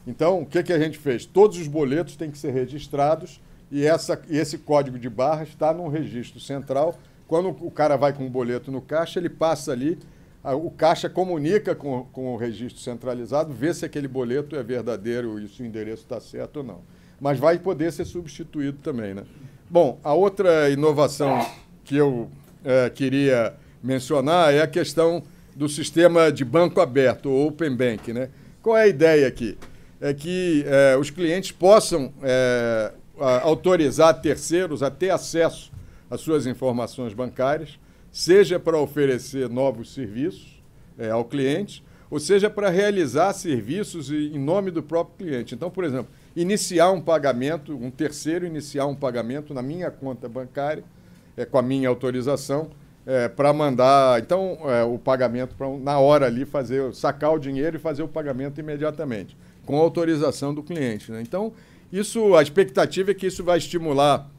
[0.07, 1.25] Então o que, que a gente fez?
[1.25, 3.41] Todos os boletos têm que ser registrados
[3.71, 6.97] e, essa, esse código de barras está num registro central.
[7.27, 9.99] Quando o cara vai com o boleto no caixa, ele passa ali
[10.43, 15.47] o caixa comunica com, com o registro centralizado, vê se aquele boleto é verdadeiro e
[15.47, 16.81] se o endereço está certo ou não.
[17.19, 19.13] Mas vai poder ser substituído também.
[19.13, 19.23] Né?
[19.69, 21.45] Bom, a outra inovação
[21.83, 22.29] que eu
[22.63, 23.53] é, queria
[23.83, 25.23] mencionar é a questão
[25.55, 28.13] do sistema de banco aberto, o Open Bank.
[28.13, 28.29] Né?
[28.61, 29.57] Qual é a ideia aqui?
[29.99, 32.93] É que é, os clientes possam é,
[33.43, 35.71] autorizar terceiros a ter acesso
[36.09, 37.77] às suas informações bancárias
[38.11, 40.59] seja para oferecer novos serviços
[41.11, 45.55] ao cliente, ou seja para realizar serviços em nome do próprio cliente.
[45.55, 46.07] Então, por exemplo,
[46.41, 50.83] iniciar um pagamento, um terceiro iniciar um pagamento na minha conta bancária,
[51.35, 52.69] é, com a minha autorização,
[53.05, 57.77] é, para mandar então é, o pagamento para na hora ali fazer sacar o dinheiro
[57.77, 59.35] e fazer o pagamento imediatamente
[59.65, 61.21] com autorização do cliente né?
[61.21, 61.53] então
[61.91, 64.29] isso a expectativa é que isso vai estimular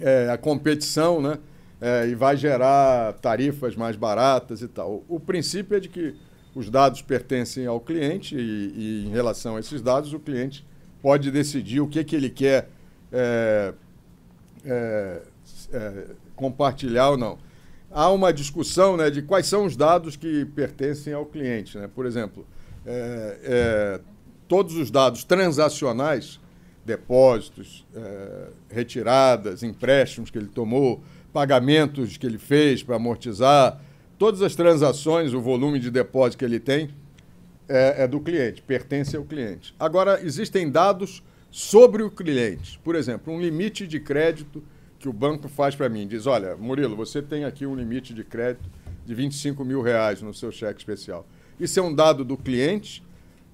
[0.00, 1.38] é, a competição né
[1.80, 5.02] é, e vai gerar tarifas mais baratas e tal.
[5.08, 6.14] O princípio é de que
[6.54, 10.66] os dados pertencem ao cliente e, e em relação a esses dados, o cliente
[11.02, 12.68] pode decidir o que, que ele quer
[13.12, 13.74] é,
[14.64, 15.22] é,
[15.72, 17.38] é, compartilhar ou não.
[17.90, 21.76] Há uma discussão né, de quais são os dados que pertencem ao cliente.
[21.76, 21.88] Né?
[21.92, 22.46] Por exemplo,
[22.86, 24.00] é, é,
[24.46, 26.38] todos os dados transacionais,
[26.84, 27.86] depósitos,
[28.68, 33.80] retiradas, empréstimos que ele tomou, pagamentos que ele fez para amortizar,
[34.18, 36.90] todas as transações, o volume de depósito que ele tem
[37.70, 39.72] é, é, do cliente, pertence ao cliente.
[39.78, 42.80] Agora, existem dados sobre o cliente.
[42.82, 44.60] Por exemplo, um limite de crédito
[44.98, 46.04] que o banco faz para mim.
[46.06, 48.68] Diz, olha, Murilo, você tem aqui um limite de crédito
[49.06, 51.24] de 25 mil reais no seu cheque especial.
[51.60, 53.04] Isso é um dado do cliente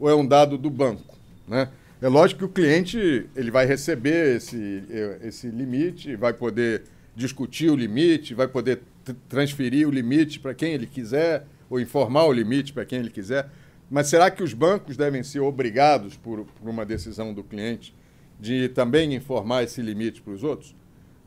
[0.00, 1.14] ou é um dado do banco?
[1.46, 1.68] Né?
[2.00, 4.82] É lógico que o cliente ele vai receber esse,
[5.22, 8.80] esse limite, vai poder discutir o limite, vai poder
[9.28, 13.50] transferir o limite para quem ele quiser, ou informar o limite para quem ele quiser.
[13.90, 17.94] Mas será que os bancos devem ser obrigados, por, por uma decisão do cliente,
[18.38, 20.74] de também informar esse limite para os outros?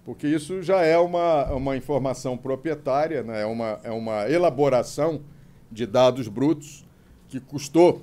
[0.05, 3.41] Porque isso já é uma, uma informação proprietária, né?
[3.41, 5.21] é, uma, é uma elaboração
[5.71, 6.85] de dados brutos
[7.27, 8.01] que custou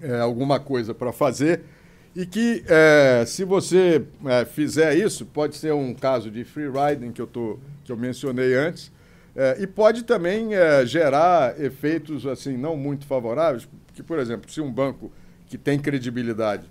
[0.00, 1.62] é, alguma coisa para fazer
[2.14, 7.12] e que, é, se você é, fizer isso, pode ser um caso de free riding
[7.12, 8.90] que eu, tô, que eu mencionei antes,
[9.36, 14.62] é, e pode também é, gerar efeitos assim não muito favoráveis, porque, por exemplo, se
[14.62, 15.12] um banco
[15.46, 16.64] que tem credibilidade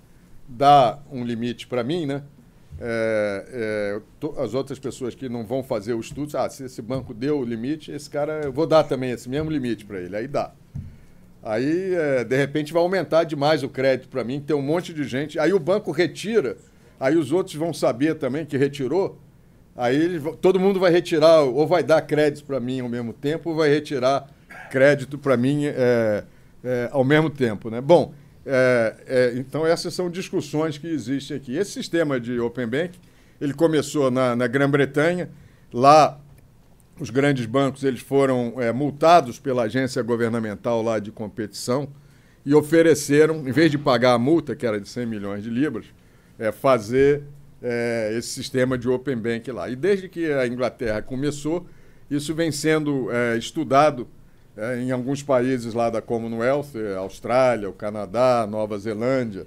[0.48, 2.22] dá um limite para mim, né?
[2.78, 7.14] É, é, as outras pessoas que não vão fazer o estudo, ah, se esse banco
[7.14, 10.14] deu o limite, esse cara, eu vou dar também esse mesmo limite para ele.
[10.16, 10.52] Aí dá.
[11.42, 15.04] Aí, é, de repente, vai aumentar demais o crédito para mim, tem um monte de
[15.04, 15.38] gente.
[15.38, 16.56] Aí o banco retira,
[16.98, 19.18] aí os outros vão saber também que retirou.
[19.76, 23.56] Aí todo mundo vai retirar, ou vai dar crédito para mim ao mesmo tempo, ou
[23.56, 24.28] vai retirar
[24.70, 26.24] crédito para mim é,
[26.64, 27.70] é, ao mesmo tempo.
[27.70, 27.80] Né?
[27.80, 28.14] Bom,
[28.44, 31.56] é, é, então essas são discussões que existem aqui.
[31.56, 32.98] Esse sistema de Open Bank,
[33.40, 35.28] ele começou na, na Grã-Bretanha,
[35.72, 36.18] lá
[36.98, 41.88] os grandes bancos eles foram é, multados pela agência governamental lá de competição
[42.44, 45.86] e ofereceram, em vez de pagar a multa, que era de 100 milhões de libras,
[46.38, 47.24] é, fazer
[47.68, 49.68] é, esse sistema de Open Bank lá.
[49.68, 51.66] E desde que a Inglaterra começou,
[52.08, 54.06] isso vem sendo é, estudado
[54.56, 59.46] é, em alguns países lá da Commonwealth, é, Austrália, o Canadá, Nova Zelândia,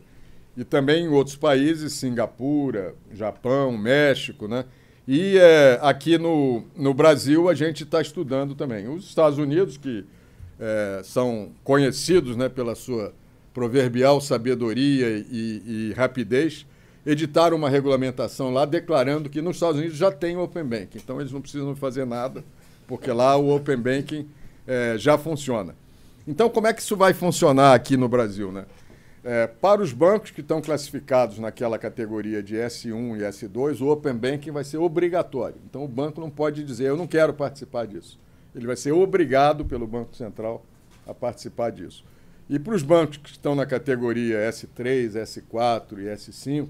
[0.57, 4.65] e também em outros países, Singapura, Japão, México, né?
[5.07, 8.87] E é, aqui no, no Brasil a gente está estudando também.
[8.87, 10.05] Os Estados Unidos, que
[10.59, 13.13] é, são conhecidos né, pela sua
[13.53, 16.65] proverbial sabedoria e, e, rapidez,
[17.11, 20.99] editaram uma regulamentação lá declarando que nos Estados Unidos já tem o Open Banking.
[21.03, 22.43] Então eles não precisam fazer nada,
[22.87, 24.27] porque lá o Open Banking
[24.67, 25.75] é, já funciona.
[26.27, 28.51] Então como é que isso vai funcionar aqui no Brasil?
[28.51, 28.65] Né?
[29.23, 34.13] É, para os bancos que estão classificados naquela categoria de S1 e S2, o Open
[34.13, 35.57] Banking vai ser obrigatório.
[35.69, 38.17] Então, o banco não pode dizer, eu não quero participar disso.
[38.55, 40.65] Ele vai ser obrigado pelo Banco Central
[41.05, 42.03] a participar disso.
[42.49, 46.69] E para os bancos que estão na categoria S3, S4 e S5,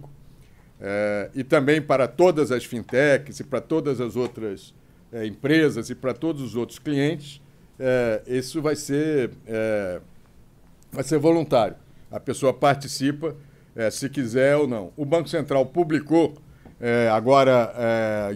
[0.81, 4.73] é, e também para todas as fintechs e para todas as outras
[5.11, 7.41] é, empresas e para todos os outros clientes,
[7.77, 9.31] é, isso vai ser,
[10.91, 11.75] vai ser voluntário.
[12.11, 13.35] A pessoa participa,
[13.91, 14.91] se quiser ou não.
[14.97, 16.37] O Banco Central publicou,
[17.13, 17.73] agora,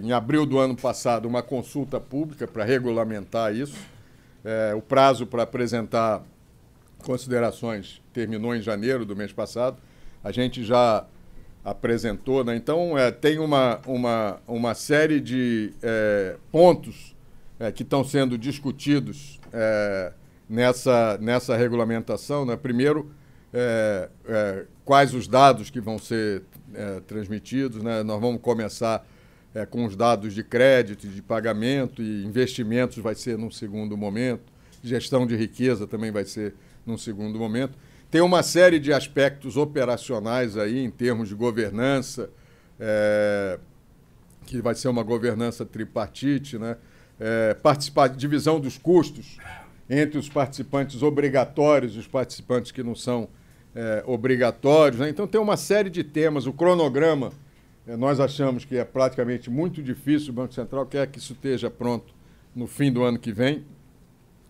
[0.01, 3.75] em abril do ano passado, uma consulta pública para regulamentar isso.
[4.77, 6.23] O prazo para apresentar
[7.03, 9.77] considerações terminou em janeiro do mês passado.
[10.23, 11.05] A gente já
[11.63, 12.55] apresentou, né?
[12.55, 17.13] então é, tem uma, uma, uma série de é, pontos
[17.75, 19.39] que estão sendo discutidos
[20.49, 22.45] nessa, nessa regulamentação.
[22.45, 22.57] Né?
[22.57, 23.09] Primeiro,
[23.53, 26.43] é, é, quais os dados que vão ser
[26.73, 27.83] é, transmitidos.
[27.83, 28.03] Né?
[28.03, 29.05] Nós vamos começar
[29.53, 34.51] é, com os dados de crédito, de pagamento e investimentos vai ser num segundo momento.
[34.83, 36.55] Gestão de riqueza também vai ser
[36.85, 37.77] num segundo momento.
[38.13, 42.29] Tem uma série de aspectos operacionais aí em termos de governança,
[42.79, 43.57] é,
[44.45, 46.77] que vai ser uma governança tripartite, né?
[47.19, 49.39] É, participar, divisão dos custos
[49.89, 53.29] entre os participantes obrigatórios e os participantes que não são
[53.73, 54.99] é, obrigatórios.
[54.99, 55.09] Né?
[55.09, 56.45] Então tem uma série de temas.
[56.45, 57.31] O cronograma,
[57.87, 60.29] é, nós achamos que é praticamente muito difícil.
[60.29, 62.13] O Banco Central quer que isso esteja pronto
[62.55, 63.65] no fim do ano que vem.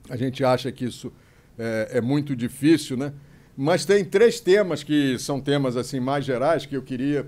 [0.10, 1.14] A gente acha que isso
[1.58, 3.14] é, é muito difícil, né?
[3.56, 7.28] Mas tem três temas que são temas assim mais gerais que eu queria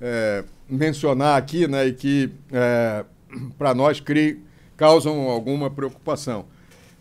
[0.00, 1.86] é, mencionar aqui, né?
[1.86, 3.04] E que é,
[3.56, 4.42] para nós cri,
[4.76, 6.46] causam alguma preocupação.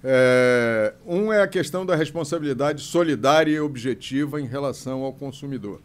[0.04, 5.82] É, um é a questão da responsabilidade solidária e objetiva em relação ao consumidor.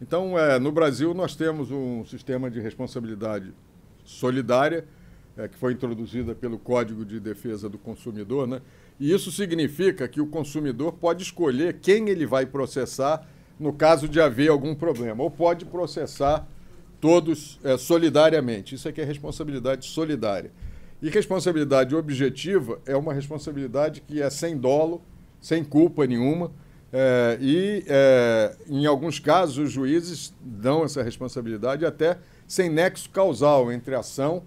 [0.00, 3.52] Então, é, no Brasil, nós temos um sistema de responsabilidade
[4.04, 4.84] solidária,
[5.36, 8.62] é, que foi introduzida pelo Código de Defesa do Consumidor, né?
[8.98, 13.26] E isso significa que o consumidor pode escolher quem ele vai processar
[13.58, 16.46] no caso de haver algum problema, ou pode processar
[17.00, 18.74] todos é, solidariamente.
[18.74, 20.50] Isso aqui é responsabilidade solidária.
[21.00, 25.00] E responsabilidade objetiva é uma responsabilidade que é sem dolo,
[25.40, 26.50] sem culpa nenhuma.
[26.92, 33.70] É, e, é, em alguns casos, os juízes dão essa responsabilidade até sem nexo causal
[33.70, 34.42] entre a ação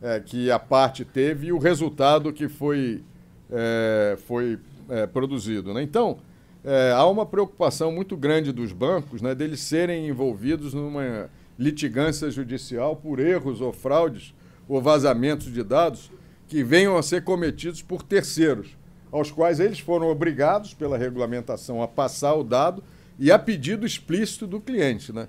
[0.00, 3.04] é, que a parte teve e o resultado que foi,
[3.52, 5.74] é, foi é, produzido.
[5.74, 5.82] Né?
[5.82, 6.18] Então,
[6.64, 11.28] é, há uma preocupação muito grande dos bancos né, deles serem envolvidos numa
[11.58, 14.34] litigância judicial por erros ou fraudes
[14.68, 16.10] ou vazamentos de dados
[16.48, 18.76] que venham a ser cometidos por terceiros,
[19.10, 22.82] aos quais eles foram obrigados pela regulamentação a passar o dado
[23.18, 25.12] e a pedido explícito do cliente.
[25.12, 25.28] Né?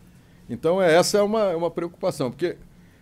[0.50, 2.58] Então, é, essa é uma, uma preocupação, porque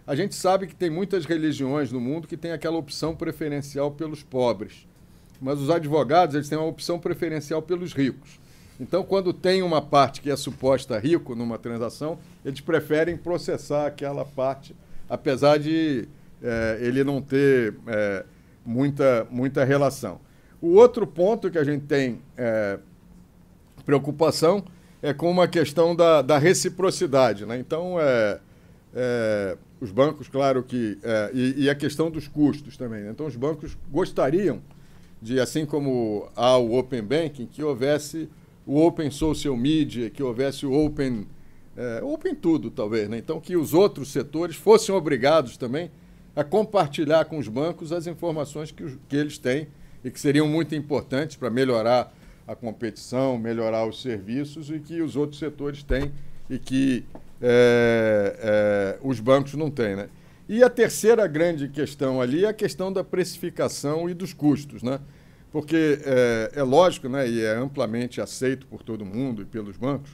[0.07, 4.23] a gente sabe que tem muitas religiões no mundo que têm aquela opção preferencial pelos
[4.23, 4.87] pobres
[5.41, 8.39] mas os advogados eles têm uma opção preferencial pelos ricos.
[8.79, 14.23] Então, quando tem uma parte que é suposta rico numa transação, eles preferem processar aquela
[14.23, 14.75] parte,
[15.09, 16.07] apesar de
[16.41, 18.25] é, ele não ter é,
[18.65, 20.19] muita, muita relação.
[20.61, 22.79] O outro ponto que a gente tem é,
[23.85, 24.63] preocupação
[25.01, 27.45] é com uma questão da, da reciprocidade.
[27.45, 27.57] Né?
[27.57, 28.39] Então, é,
[28.93, 30.97] é, os bancos, claro que.
[31.03, 33.01] É, e, e, a questão dos custos também.
[33.01, 33.11] Né?
[33.11, 34.61] Então, os bancos gostariam
[35.21, 38.27] de, assim como há o Open Banking, que houvesse
[38.65, 41.27] o Open Social Media, que houvesse o Open,
[41.77, 43.07] é, Open tudo, talvez.
[43.07, 43.17] Né?
[43.17, 45.91] Então, que os outros setores fossem obrigados também
[46.35, 49.67] a compartilhar com os bancos as informações que, que eles têm
[50.03, 52.13] e que seriam muito importantes para melhorar
[52.47, 56.11] a competição, melhorar os serviços e que os outros setores têm
[56.49, 57.05] e que
[57.41, 59.95] é, é, os bancos não têm.
[59.95, 60.09] Né?
[60.51, 64.99] E a terceira grande questão ali é a questão da precificação e dos custos, né?
[65.49, 70.09] Porque é, é lógico, né, e é amplamente aceito por todo mundo e pelos bancos,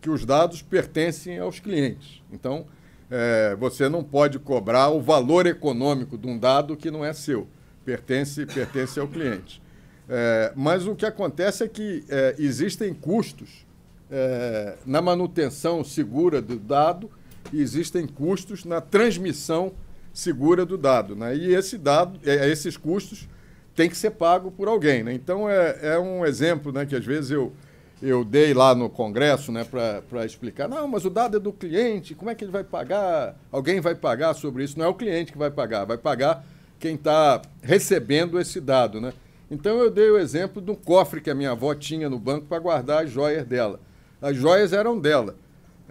[0.00, 2.22] que os dados pertencem aos clientes.
[2.32, 2.64] Então,
[3.10, 7.46] é, você não pode cobrar o valor econômico de um dado que não é seu,
[7.84, 9.60] pertence, pertence ao cliente.
[10.08, 13.66] É, mas o que acontece é que é, existem custos
[14.10, 17.10] é, na manutenção segura do dado
[17.52, 19.72] e existem custos na transmissão
[20.12, 21.14] segura do dado.
[21.16, 21.36] Né?
[21.36, 23.28] E esse dado, é, é, esses custos
[23.74, 25.02] têm que ser pagos por alguém.
[25.02, 25.12] Né?
[25.12, 27.52] Então, é, é um exemplo né, que às vezes eu,
[28.02, 30.68] eu dei lá no Congresso né, para explicar.
[30.68, 33.36] Não, mas o dado é do cliente, como é que ele vai pagar?
[33.50, 34.78] Alguém vai pagar sobre isso?
[34.78, 36.44] Não é o cliente que vai pagar, vai pagar
[36.78, 39.00] quem está recebendo esse dado.
[39.00, 39.12] Né?
[39.50, 42.58] Então, eu dei o exemplo do cofre que a minha avó tinha no banco para
[42.58, 43.78] guardar as joias dela.
[44.20, 45.36] As joias eram dela.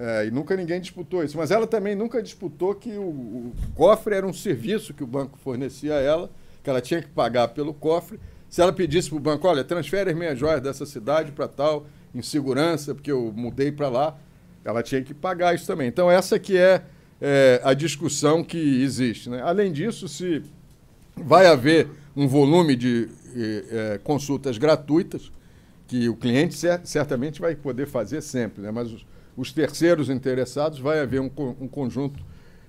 [0.03, 1.37] É, e nunca ninguém disputou isso.
[1.37, 5.37] Mas ela também nunca disputou que o, o, cofre era um serviço que o banco
[5.37, 6.31] fornecia a ela,
[6.63, 8.19] que ela tinha que pagar pelo cofre.
[8.49, 11.85] Se ela pedisse para o banco, olha, transfere as minhas joias dessa cidade para tal,
[12.15, 14.17] em segurança, porque eu mudei para lá,
[14.65, 15.87] ela tinha que pagar isso também.
[15.87, 16.81] Então, essa que é,
[17.21, 19.29] é a discussão que existe.
[19.29, 19.39] Né?
[19.43, 20.41] Além disso, se
[21.15, 25.31] vai haver um volume de é, consultas gratuitas,
[25.87, 28.71] que o cliente certamente vai poder fazer sempre, né?
[28.71, 29.05] mas os,
[29.35, 32.23] os terceiros interessados, vai haver um, um conjunto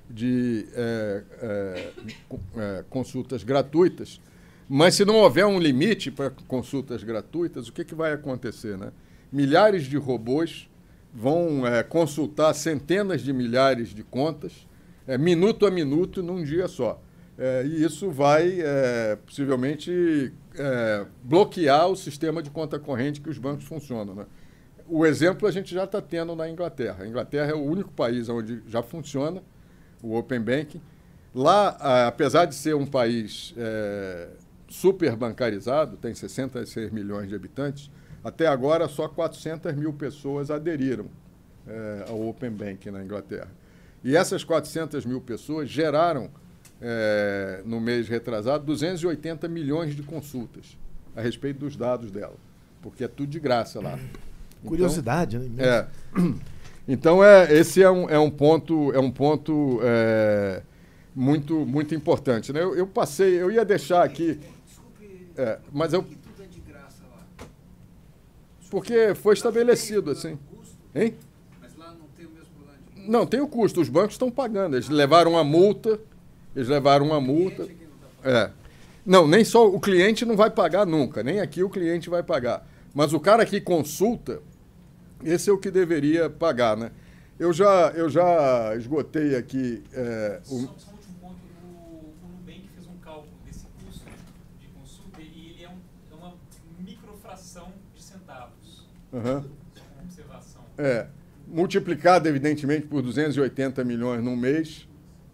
[0.08, 1.90] de é, é,
[2.56, 4.20] é, consultas gratuitas.
[4.68, 8.76] Mas se não houver um limite para consultas gratuitas, o que, que vai acontecer?
[8.76, 8.92] Né?
[9.30, 10.68] Milhares de robôs
[11.12, 14.66] vão é, consultar centenas de milhares de contas,
[15.06, 17.02] é, minuto a minuto, num dia só.
[17.36, 18.58] É, e isso vai
[19.24, 20.32] possivelmente
[21.24, 24.14] bloquear o sistema de conta corrente que os bancos funcionam.
[24.14, 24.26] Né?
[24.92, 27.04] O exemplo a gente já está tendo na Inglaterra.
[27.04, 29.42] A Inglaterra é o único país onde já funciona
[30.02, 30.82] o Open Banking.
[31.34, 34.28] Lá, apesar de ser um país é,
[34.68, 37.90] super bancarizado, tem 66 milhões de habitantes,
[38.22, 41.06] até agora só 400 mil pessoas aderiram
[41.66, 43.50] é, ao Open Banking na Inglaterra.
[44.04, 46.28] E essas 400 mil pessoas geraram,
[46.82, 50.76] é, no mês retrasado, 280 milhões de consultas
[51.16, 52.36] a respeito dos dados dela,
[52.82, 53.98] porque é tudo de graça lá.
[54.64, 55.64] Curiosidade, então, né?
[55.66, 56.42] É.
[56.86, 60.62] Então é, esse é um, é um ponto, é um ponto é,
[61.14, 62.52] muito, muito importante.
[62.52, 62.60] Né?
[62.62, 64.40] Eu, eu, passei, eu ia deixar aqui.
[65.36, 66.04] É, mas eu.
[68.70, 70.38] Porque foi estabelecido assim.
[70.94, 71.14] Hein?
[71.60, 73.80] Mas lá não tem o mesmo Não, tem o custo.
[73.80, 74.76] Os bancos estão pagando.
[74.76, 76.00] Eles levaram uma multa.
[76.56, 77.68] Eles levaram uma multa.
[78.24, 78.50] É.
[79.04, 81.22] Não, nem só o cliente não vai pagar nunca.
[81.22, 82.66] Nem aqui o cliente vai pagar.
[82.94, 84.40] Mas o cara que consulta,
[85.24, 86.90] esse é o que deveria pagar, né?
[87.38, 89.82] Eu já, eu já esgotei aqui.
[89.92, 90.60] É, o...
[90.60, 94.04] Só, só um último ponto: o, o Nubank fez um cálculo desse custo
[94.60, 95.78] de consulta e ele é, um,
[96.12, 96.34] é uma
[96.78, 98.86] microfração de centavos.
[99.12, 99.22] Uhum.
[99.74, 100.62] Só uma observação.
[100.78, 101.06] É.
[101.48, 104.88] Multiplicado, evidentemente, por 280 milhões num mês,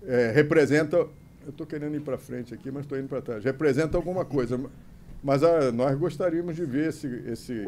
[0.07, 0.97] é, representa.
[0.97, 3.45] Eu estou querendo ir para frente aqui, mas estou indo para trás.
[3.45, 4.59] Representa alguma coisa.
[5.22, 7.66] Mas ah, nós gostaríamos de ver esse, esse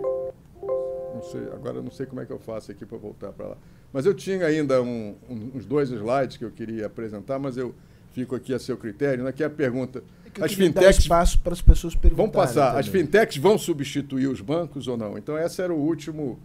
[1.14, 3.56] não sei, agora não sei como é que eu faço aqui para voltar para lá.
[3.92, 7.74] Mas eu tinha ainda um, um, uns dois slides que eu queria apresentar, mas eu
[8.12, 9.26] fico aqui a seu critério.
[9.26, 10.02] Aqui é a pergunta.
[10.40, 12.30] as fintechs espaço para as pessoas perguntarem.
[12.32, 12.66] Vamos passar.
[12.68, 12.80] Também.
[12.80, 15.18] As fintechs vão substituir os bancos ou não?
[15.18, 16.38] Então esse era o último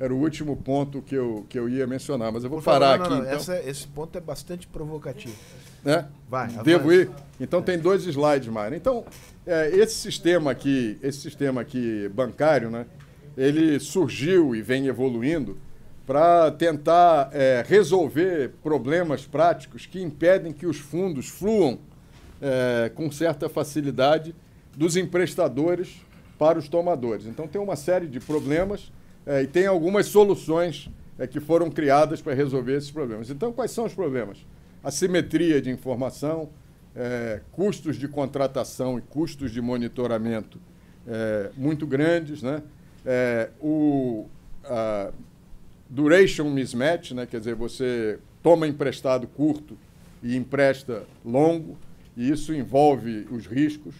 [0.00, 2.98] era o último ponto que eu, que eu ia mencionar, mas eu vou Por parar
[2.98, 3.10] favor, aqui.
[3.10, 3.36] não, não, então.
[3.38, 5.34] essa- esse ponto é bastante provocativo.
[5.84, 6.08] né?
[6.28, 7.08] Vai, Devo ir?
[7.38, 8.76] Então tem dois slides, Mário.
[8.76, 9.04] Então,
[9.46, 12.86] é, esse sistema aqui, esse sistema aqui bancário, né?
[13.36, 15.56] Ele surgiu e vem evoluindo
[16.06, 21.78] para tentar é, resolver problemas práticos que impedem que os fundos fluam
[22.40, 24.34] é, com certa facilidade
[24.76, 26.04] dos emprestadores
[26.38, 27.26] para os tomadores.
[27.26, 28.90] Então tem uma série de problemas
[29.24, 33.30] é, e tem algumas soluções é, que foram criadas para resolver esses problemas.
[33.30, 34.44] Então quais são os problemas?
[34.82, 36.50] Assimetria de informação,
[36.96, 40.58] é, custos de contratação e custos de monitoramento
[41.06, 42.62] é, muito grandes, né?
[43.04, 44.26] É, o
[44.64, 45.10] a
[45.88, 47.26] duration mismatch, né?
[47.26, 49.76] quer dizer, você toma emprestado curto
[50.22, 51.76] e empresta longo,
[52.16, 53.94] e isso envolve os riscos.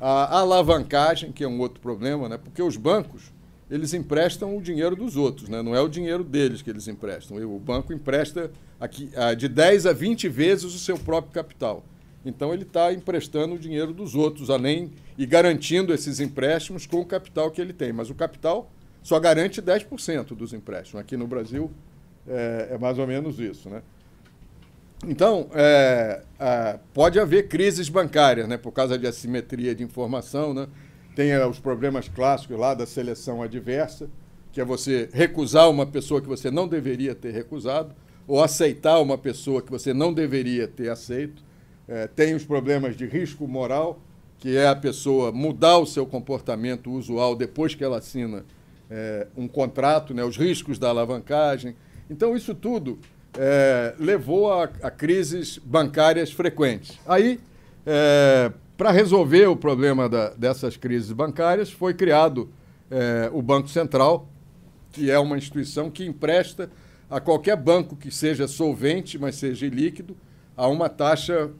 [0.00, 2.38] A alavancagem, que é um outro problema, né?
[2.38, 3.32] porque os bancos
[3.70, 5.62] eles emprestam o dinheiro dos outros, né?
[5.62, 7.36] não é o dinheiro deles que eles emprestam.
[7.36, 11.84] O banco empresta aqui, de 10 a 20 vezes o seu próprio capital.
[12.24, 17.04] Então ele está emprestando o dinheiro dos outros, além e garantindo esses empréstimos com o
[17.04, 17.92] capital que ele tem.
[17.92, 20.98] Mas o capital só garante 10% dos empréstimos.
[20.98, 21.70] Aqui no Brasil
[22.26, 23.68] é, é mais ou menos isso.
[23.68, 23.82] Né?
[25.06, 30.54] Então, é, é, pode haver crises bancárias, né, por causa de assimetria de informação.
[30.54, 30.66] Né?
[31.14, 34.08] Tem é, os problemas clássicos lá da seleção adversa,
[34.50, 37.94] que é você recusar uma pessoa que você não deveria ter recusado,
[38.26, 41.44] ou aceitar uma pessoa que você não deveria ter aceito.
[41.86, 44.00] É, tem os problemas de risco moral,
[44.40, 48.44] que é a pessoa mudar o seu comportamento usual depois que ela assina
[48.90, 51.76] é, um contrato, né, os riscos da alavancagem.
[52.08, 52.98] Então, isso tudo
[53.38, 56.98] é, levou a, a, crises bancárias frequentes.
[57.06, 57.38] Aí,
[57.86, 62.48] é, para resolver o problema da, dessas crises bancárias, foi criado
[62.90, 64.26] é, o Banco Central,
[64.90, 66.70] que é uma instituição que empresta
[67.10, 70.16] a qualquer banco que seja solvente, mas seja ilíquido,
[70.56, 71.50] a uma taxa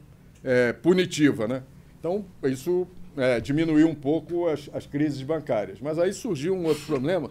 [0.43, 1.47] é, punitiva.
[1.47, 1.63] Né?
[2.01, 5.79] Então, isso é, diminuiu um pouco as, as crises bancárias.
[5.79, 7.29] Mas aí surgiu um outro problema,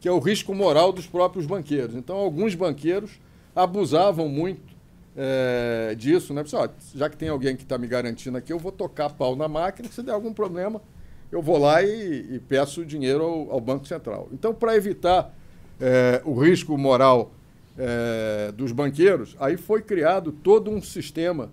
[0.00, 1.94] que é o risco moral dos próprios banqueiros.
[1.94, 3.12] Então, alguns banqueiros
[3.54, 4.76] abusavam muito
[5.16, 6.42] é, disso, né?
[6.42, 9.46] Pessoal, já que tem alguém que está me garantindo aqui, eu vou tocar pau na
[9.46, 10.82] máquina, se der algum problema,
[11.30, 14.28] eu vou lá e, e peço dinheiro ao, ao, Banco Central.
[14.32, 15.32] Então, para evitar
[15.80, 17.30] é, o risco moral
[17.78, 21.50] é, dos banqueiros, aí foi criado todo um sistema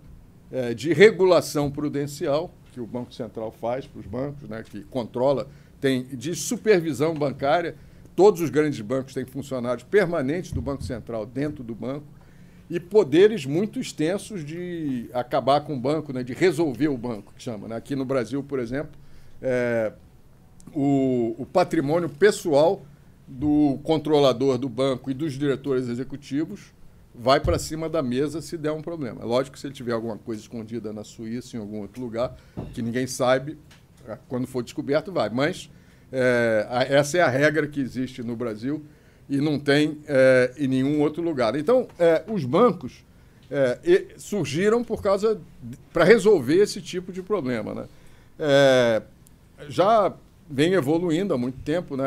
[0.52, 5.48] é, de regulação prudencial que o Banco Central faz para os bancos, né, que controla,
[5.80, 7.76] tem de supervisão bancária.
[8.16, 12.06] Todos os grandes bancos têm funcionários permanentes do Banco Central dentro do banco
[12.70, 17.44] e poderes muito extensos de acabar com o banco, né, de resolver o banco, que
[17.44, 17.68] chama.
[17.68, 17.76] Né?
[17.76, 18.92] Aqui no Brasil, por exemplo,
[19.42, 19.94] é,
[20.74, 22.86] o, o patrimônio pessoal
[23.28, 26.75] do controlador do banco e dos diretores executivos
[27.18, 29.22] vai para cima da mesa se der um problema.
[29.22, 32.36] É lógico que se ele tiver alguma coisa escondida na Suíça, em algum outro lugar,
[32.74, 33.58] que ninguém sabe,
[34.28, 35.30] quando for descoberto, vai.
[35.30, 35.70] Mas
[36.12, 38.84] é, a, essa é a regra que existe no Brasil
[39.30, 41.56] e não tem é, em nenhum outro lugar.
[41.56, 43.04] Então, é, os bancos
[43.50, 45.40] é, surgiram por causa
[45.92, 47.74] para resolver esse tipo de problema.
[47.74, 47.86] Né?
[48.38, 49.02] É,
[49.70, 50.14] já
[50.50, 51.96] vem evoluindo há muito tempo.
[51.96, 52.06] Né?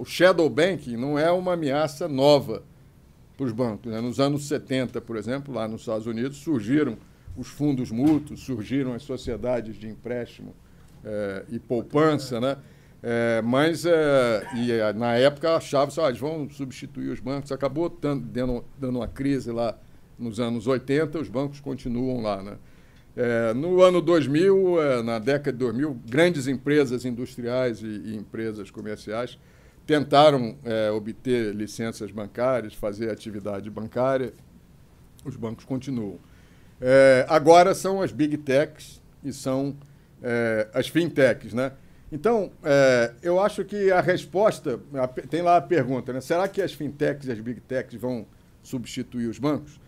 [0.00, 2.62] o shadow banking não é uma ameaça nova
[3.36, 3.92] para os bancos.
[3.92, 4.00] Né?
[4.00, 6.96] Nos anos 70, por exemplo, lá nos Estados Unidos, surgiram
[7.36, 10.54] os fundos mútuos, surgiram as sociedades de empréstimo
[11.04, 12.56] é, e poupança, né?
[13.02, 17.52] É, mas é, e, na época achava que ah, eles vão substituir os bancos.
[17.52, 19.78] Acabou dando, dando uma crise lá
[20.18, 22.42] nos anos 80, os bancos continuam lá.
[22.42, 22.56] Né?
[23.14, 28.70] É, no ano 2000, é, na década de 2000, grandes empresas industriais e, e empresas
[28.70, 29.38] comerciais
[29.86, 34.32] tentaram é, obter licenças bancárias, fazer atividade bancária,
[35.24, 36.18] os bancos continuam.
[36.80, 39.76] É, agora são as big techs e são
[40.22, 41.72] é, as fintechs, né?
[42.10, 46.20] Então, é, eu acho que a resposta, a, tem lá a pergunta, né?
[46.20, 48.26] Será que as fintechs e as big techs vão
[48.62, 49.80] substituir os bancos?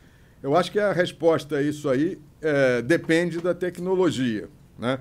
[0.43, 4.49] Eu acho que a resposta a isso aí é, depende da tecnologia,
[4.79, 5.01] né?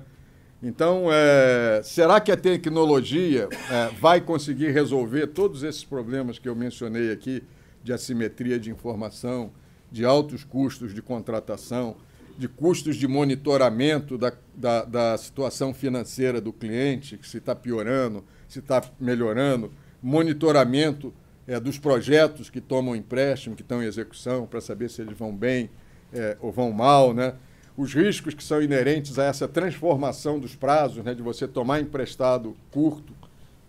[0.62, 6.56] Então, é, será que a tecnologia é, vai conseguir resolver todos esses problemas que eu
[6.56, 7.44] mencionei aqui,
[7.84, 9.52] de assimetria de informação,
[9.90, 11.96] de altos custos de contratação,
[12.36, 18.58] de custos de monitoramento da, da, da situação financeira do cliente, se está piorando, se
[18.58, 19.72] está melhorando,
[20.02, 21.14] monitoramento
[21.46, 25.34] é, dos projetos que tomam empréstimo, que estão em execução, para saber se eles vão
[25.34, 25.70] bem
[26.12, 27.34] é, ou vão mal, né?
[27.78, 32.56] Os riscos que são inerentes a essa transformação dos prazos, né, de você tomar emprestado
[32.72, 33.14] curto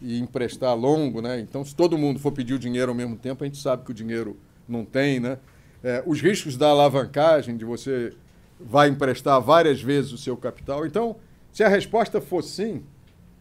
[0.01, 1.39] e emprestar longo, né?
[1.39, 3.91] Então, se todo mundo for pedir o dinheiro ao mesmo tempo, a gente sabe que
[3.91, 4.35] o dinheiro
[4.67, 5.37] não tem, né?
[5.83, 8.13] É, os riscos da alavancagem, de você
[8.59, 10.87] vai emprestar várias vezes o seu capital.
[10.87, 11.15] Então,
[11.51, 12.81] se a resposta for sim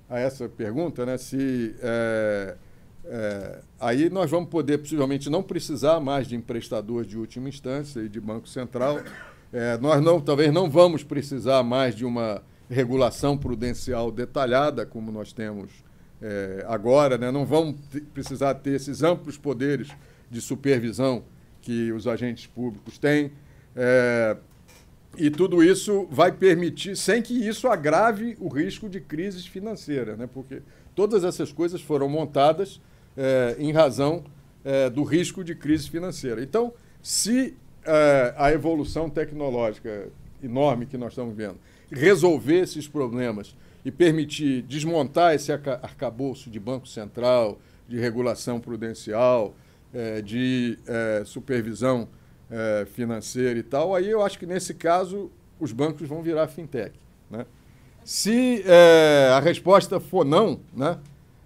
[0.06, 1.16] a essa pergunta, né?
[1.16, 2.56] Se é,
[3.06, 8.08] é, aí nós vamos poder possivelmente não precisar mais de emprestador de última instância e
[8.08, 9.00] de banco central.
[9.52, 15.32] É, nós não, talvez não vamos precisar mais de uma regulação prudencial detalhada como nós
[15.32, 15.70] temos
[16.20, 17.30] é, agora, né?
[17.30, 17.76] não vamos
[18.12, 19.88] precisar ter esses amplos poderes
[20.30, 21.24] de supervisão
[21.62, 23.32] que os agentes públicos têm.
[23.74, 24.36] É,
[25.16, 30.28] e tudo isso vai permitir, sem que isso agrave o risco de crises financeiras, né?
[30.32, 30.62] porque
[30.94, 32.80] todas essas coisas foram montadas
[33.16, 34.24] é, em razão
[34.64, 36.42] é, do risco de crise financeira.
[36.42, 36.72] Então,
[37.02, 37.56] se
[37.88, 40.08] é, a evolução tecnológica
[40.42, 41.58] enorme que nós estamos vendo
[41.90, 47.58] resolver esses problemas e permitir desmontar esse arcabouço de Banco Central,
[47.88, 49.54] de regulação prudencial,
[49.94, 52.08] é, de é, supervisão
[52.50, 56.92] é, financeira e tal, aí eu acho que nesse caso os bancos vão virar fintech.
[57.30, 57.46] Né?
[58.04, 60.98] Se é, a resposta for não, né?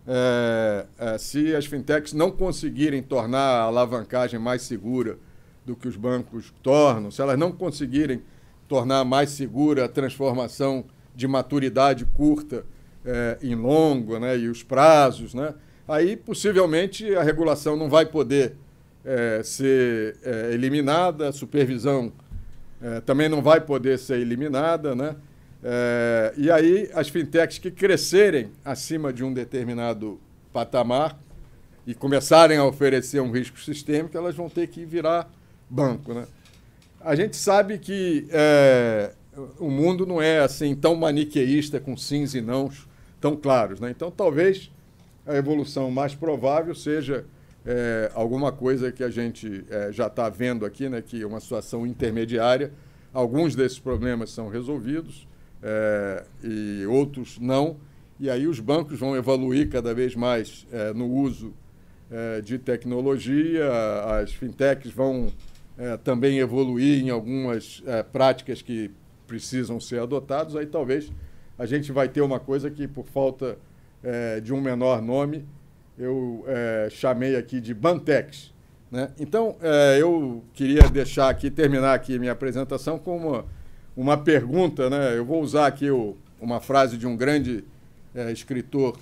[0.05, 5.16] É, se as fintechs não conseguirem tornar a alavancagem mais segura
[5.64, 8.22] do que os bancos tornam, se elas não conseguirem
[8.68, 10.84] tornar mais segura a transformação
[11.14, 12.64] de maturidade curta
[13.05, 15.55] é, em longo, né, e os prazos, né,
[15.86, 18.55] aí possivelmente a regulação não vai poder
[19.05, 22.12] é, ser é, eliminada, a supervisão
[23.06, 25.14] também não vai poder ser eliminada, né?
[26.36, 30.20] E aí as fintechs que crescerem acima de um determinado
[30.52, 31.16] patamar
[31.86, 35.30] e começarem a oferecer um risco sistêmico, elas vão ter que virar
[35.73, 36.27] banco, né?
[37.01, 39.12] A gente sabe que é,
[39.59, 42.86] o mundo não é assim tão maniqueísta com sims e nãos
[43.20, 43.90] tão claros, né?
[43.90, 44.70] Então talvez
[45.27, 47.24] a evolução mais provável seja
[47.65, 51.40] é, alguma coisa que a gente é, já está vendo aqui, né, que é uma
[51.40, 52.73] situação intermediária.
[53.12, 55.28] Alguns desses problemas são resolvidos
[55.62, 57.77] é, e outros não.
[58.19, 61.53] E aí os bancos vão evoluir cada vez mais é, no uso
[62.11, 63.70] é, de tecnologia,
[64.20, 65.32] as fintechs vão
[65.78, 67.82] é, também evoluir em algumas
[68.12, 68.90] práticas que
[69.27, 70.55] precisam ser adotadas.
[70.57, 71.11] Aí talvez
[71.59, 73.59] a gente vai ter uma coisa que, por falta
[74.43, 75.47] de um menor nome,
[75.99, 78.53] eu é, chamei aqui de Bantex.
[78.90, 79.11] Né?
[79.19, 83.44] Então, é, eu queria deixar aqui, terminar aqui minha apresentação com uma,
[83.97, 84.90] uma pergunta.
[84.90, 85.16] Né?
[85.16, 87.65] Eu vou usar aqui o, uma frase de um grande
[88.15, 88.99] é, escritor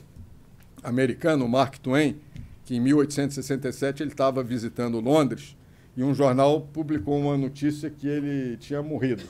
[0.82, 2.20] americano, Mark Twain,
[2.64, 5.56] que em 1867 ele estava visitando Londres
[6.00, 9.22] e um jornal publicou uma notícia que ele tinha morrido.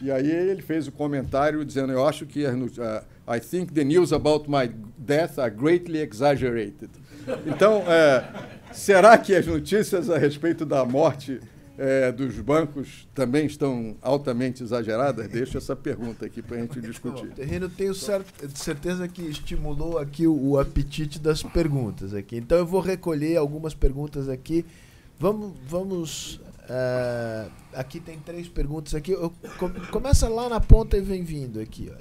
[0.00, 4.12] E aí ele fez o comentário dizendo: Eu acho que uh, I think the news
[4.12, 6.88] about my death are greatly exaggerated.
[7.46, 8.24] Então, é,
[8.72, 11.40] será que as notícias a respeito da morte
[11.76, 15.26] é, dos bancos também estão altamente exageradas?
[15.26, 17.26] Deixo essa pergunta aqui para a gente discutir.
[17.30, 22.36] Terreno, tenho certeza que estimulou aqui o apetite das perguntas aqui.
[22.36, 24.64] Então eu vou recolher algumas perguntas aqui.
[25.18, 29.12] Vamos, vamos Uh, aqui tem três perguntas aqui.
[29.12, 29.32] Eu,
[29.90, 31.90] começa lá na ponta e vem vindo aqui.
[31.94, 31.98] Ó.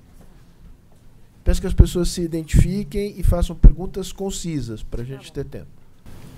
[1.44, 5.68] Peço que as pessoas se identifiquem e façam perguntas concisas para a gente ter tempo.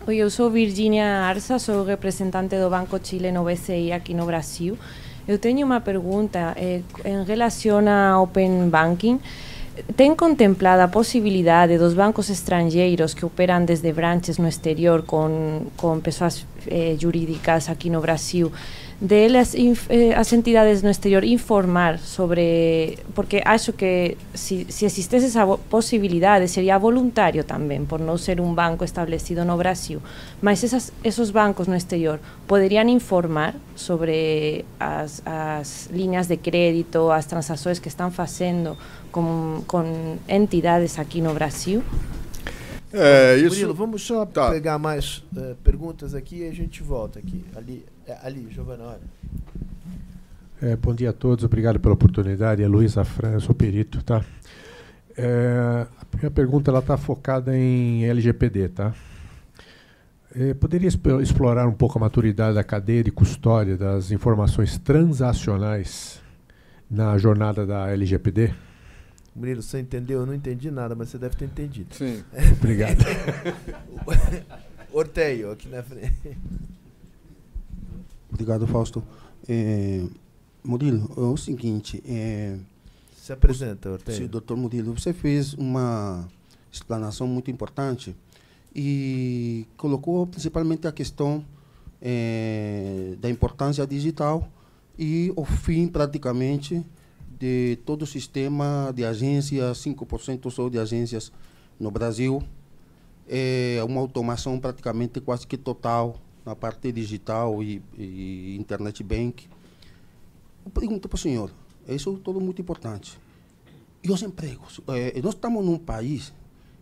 [0.07, 4.77] Oi, eu sou Virginia Arsa, sou representante do Banco Chile no BCI aqui no Brasil.
[5.27, 9.19] Eu tenho uma pergunta eh, em relação ao Open Banking.
[9.95, 15.99] Tem contemplada a possibilidade dos bancos estrangeiros que operam desde branches no exterior com, com
[15.99, 18.51] pessoas eh, jurídicas aqui no Brasil
[19.01, 25.27] de las, eh, as entidades no exterior informar sobre porque acho que si, si existese
[25.27, 29.99] esa posibilidade sería voluntario tamén por non ser un banco establecido no Brasil
[30.39, 37.27] mas esas, esos bancos no exterior poderían informar sobre as, as líneas de crédito as
[37.27, 38.79] transaccións que están facendo
[39.11, 41.83] con, con entidades aquí no Brasil
[42.95, 43.49] É, isso...
[43.49, 44.51] Murilo, vamos só tá.
[44.51, 47.43] pegar mais uh, perguntas aqui e a gente volta aqui.
[47.53, 49.01] Ali, é, ali Giovana, olha.
[50.61, 52.63] É, bom dia a todos, obrigado pela oportunidade.
[52.63, 54.23] É Luiz Afran, eu sou perito, tá?
[55.17, 58.93] É, a minha pergunta ela está focada em LGPD, tá?
[60.35, 60.89] É, poderia
[61.21, 66.21] explorar um pouco a maturidade da cadeia de custódia das informações transacionais
[66.89, 68.53] na jornada da LGPD?
[69.35, 70.21] Murilo, você entendeu?
[70.21, 71.93] Eu não entendi nada, mas você deve ter entendido.
[71.95, 72.23] Sim.
[72.57, 72.99] Obrigado.
[74.91, 76.37] Orteio, aqui na frente.
[78.35, 79.01] Obrigado, Fausto.
[79.47, 80.03] É,
[80.61, 82.57] Murilo, é o seguinte, é,
[83.15, 84.17] Se apresenta, Ortega.
[84.17, 86.27] Sim, doutor Murilo, você fez uma
[86.69, 88.13] explanação muito importante
[88.75, 91.45] e colocou principalmente a questão
[92.01, 94.49] eh, da importância digital
[94.99, 96.85] e o fim, praticamente,
[97.39, 101.31] de todo o sistema de agências, 5% só de agências
[101.79, 102.43] no Brasil,
[103.29, 109.47] é uma automação praticamente quase que total na parte digital e, e internet bank.
[110.63, 111.51] Eu pergunto para o senhor,
[111.87, 113.17] isso é tudo muito importante.
[114.03, 114.79] E os empregos?
[114.87, 116.31] Eh, nós estamos num país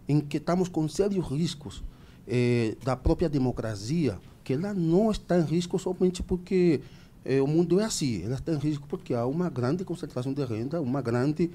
[0.08, 1.82] em que estamos com sérios riscos
[2.28, 6.82] eh, da própria democracia, que ela não está em risco somente porque
[7.24, 8.24] eh, o mundo é assim.
[8.24, 11.50] Ela está em risco porque há uma grande concentração de renda, uma grande,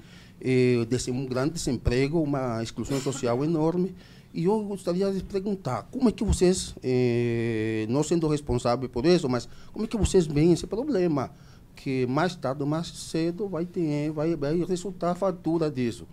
[0.87, 3.95] desse, um grande desemprego, uma exclusão social enorme.
[4.33, 9.27] E eu gostaria de perguntar, como é que vocês, eh, não sendo responsáveis por isso,
[9.27, 11.31] mas como é que vocês veem esse problema?
[11.75, 16.05] Que mais tarde ou mais cedo vai, ter, vai, vai resultar a fatura disso.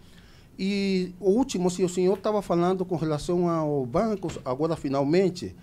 [0.59, 5.55] E o último, se o senhor estava falando com relação ao banco, agora finalmente,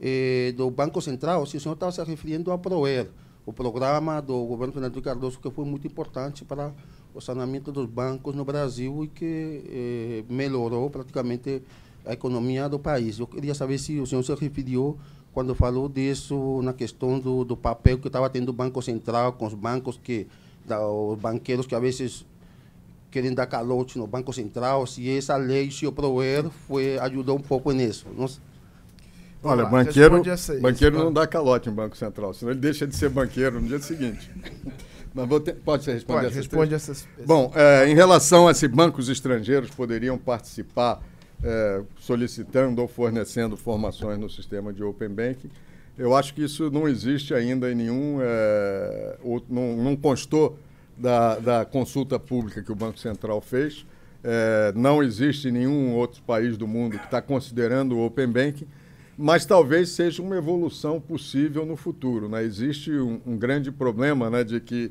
[0.00, 3.10] eh, do Banco Central, se o senhor estava se referindo ao PROER,
[3.44, 6.72] o programa do governo Fernando Cardoso, que foi muito importante para
[7.14, 11.62] o saneamento dos bancos no Brasil e que eh, melhorou praticamente
[12.06, 13.18] a economia do país.
[13.18, 14.96] Eu queria saber se o senhor se referiu,
[15.32, 19.46] quando falou disso, na questão do, do papel que estava tendo o Banco Central com
[19.46, 20.26] os bancos que,
[20.64, 22.26] da, os banqueiros que às vezes
[23.10, 27.40] querem dar calote no Banco Central, se essa lei, se o PROER, foi, ajudou um
[27.42, 28.06] pouco nisso.
[28.16, 28.26] Não,
[29.42, 32.96] Olha, lá, banqueiro, essa- banqueiro não dá calote em Banco Central, senão ele deixa de
[32.96, 34.30] ser banqueiro no dia seguinte.
[35.14, 37.08] Mas ter- pode você responder Pode, essas responde essas.
[37.24, 41.00] Bom, é, em relação a se bancos estrangeiros poderiam participar
[41.42, 45.50] é, solicitando ou fornecendo formações no sistema de Open Banking,
[45.98, 48.18] eu acho que isso não existe ainda em nenhum.
[48.20, 50.58] é, ou- não, não constou
[50.96, 53.86] da, da consulta pública que o Banco Central fez.
[54.24, 58.66] É, não existe nenhum outro país do mundo que está considerando o Open Banking,
[59.16, 62.28] mas talvez seja uma evolução possível no futuro.
[62.28, 62.42] Né?
[62.42, 64.90] Existe um, um grande problema né, de que,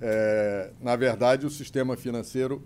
[0.00, 2.62] é, na verdade, o sistema financeiro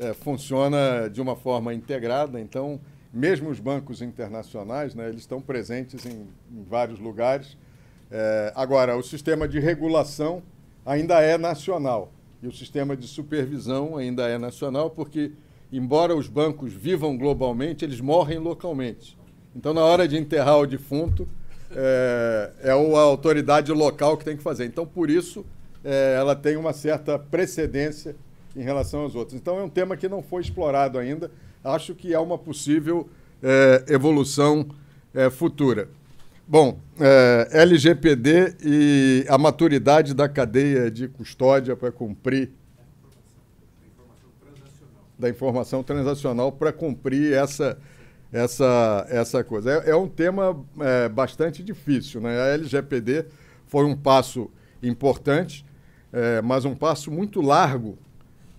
[0.00, 2.80] é, funciona de uma forma integrada, então,
[3.12, 7.56] mesmo os bancos internacionais, né, eles estão presentes em, em vários lugares.
[8.10, 10.42] É, agora, o sistema de regulação
[10.84, 12.10] ainda é nacional
[12.42, 15.32] e o sistema de supervisão ainda é nacional, porque,
[15.70, 19.18] embora os bancos vivam globalmente, eles morrem localmente.
[19.54, 21.28] Então, na hora de enterrar o defunto,
[21.70, 24.64] é, é a autoridade local que tem que fazer.
[24.64, 25.44] Então, por isso,
[25.84, 28.16] é, ela tem uma certa precedência
[28.54, 29.38] em relação aos outros.
[29.38, 31.30] Então, é um tema que não foi explorado ainda.
[31.62, 33.08] Acho que é uma possível
[33.42, 34.66] é, evolução
[35.14, 35.88] é, futura.
[36.46, 42.50] Bom, é, LGPD e a maturidade da cadeia de custódia para cumprir
[45.20, 47.78] da informação transacional para cumprir essa,
[48.32, 49.82] essa, essa coisa.
[49.84, 52.20] É, é um tema é, bastante difícil.
[52.20, 52.40] Né?
[52.40, 53.26] A LGPD
[53.66, 54.50] foi um passo
[54.82, 55.64] importante,
[56.12, 57.98] é, mas um passo muito largo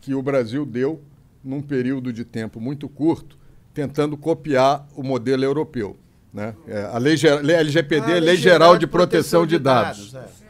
[0.02, 1.00] que o Brasil deu
[1.44, 3.38] num período de tempo muito curto,
[3.74, 5.96] tentando copiar o modelo europeu.
[6.34, 6.56] Né?
[6.68, 10.14] É, a lei, lei LGPD, Ah, Lei Geral de Proteção de Dados.
[10.16, 10.42] é.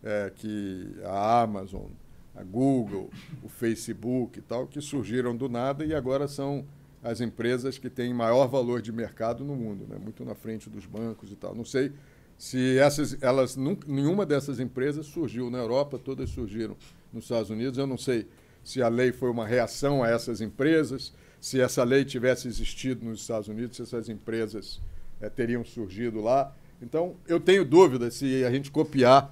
[0.06, 1.88] eh, que a Amazon,
[2.36, 3.10] a Google,
[3.44, 6.64] o Facebook e tal, que surgiram do nada e agora são
[7.04, 9.98] as empresas que têm maior valor de mercado no mundo, né?
[9.98, 11.56] muito na frente dos bancos e tal.
[11.56, 11.92] Não sei
[12.38, 16.76] se essas, elas, nenhuma dessas empresas surgiu na Europa, todas surgiram
[17.12, 17.78] nos Estados Unidos.
[17.78, 18.28] Eu não sei
[18.64, 23.22] se a lei foi uma reação a essas empresas, se essa lei tivesse existido nos
[23.22, 24.82] Estados Unidos, se essas empresas
[25.22, 26.54] é, teriam surgido lá.
[26.82, 29.30] Então, eu tenho dúvida se a gente copiar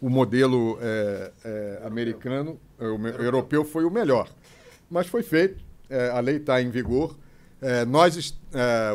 [0.00, 4.28] o modelo é, é, americano, o europeu foi o melhor.
[4.90, 5.64] Mas foi feito,
[6.12, 7.16] a lei está em vigor.
[7.88, 8.38] nós,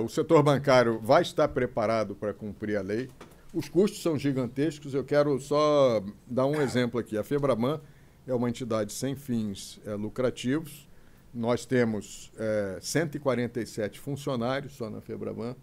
[0.04, 3.10] o setor bancário vai estar preparado para cumprir a lei.
[3.54, 4.94] Os custos são gigantescos.
[4.94, 7.18] Eu quero só dar um exemplo aqui.
[7.18, 7.82] A Febraban
[8.26, 10.88] é uma entidade sem fins é, lucrativos.
[11.34, 15.56] Nós temos é, 147 funcionários só na Febraban.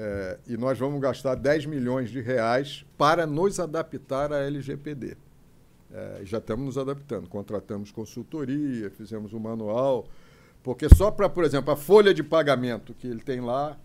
[0.00, 5.16] É, e nós vamos gastar 10 milhões de reais para nos adaptar à LGPD.
[5.92, 7.28] É, já estamos nos adaptando.
[7.28, 10.06] Contratamos consultoria, fizemos um manual.
[10.62, 13.76] Porque só para, por exemplo, a folha de pagamento que ele tem lá,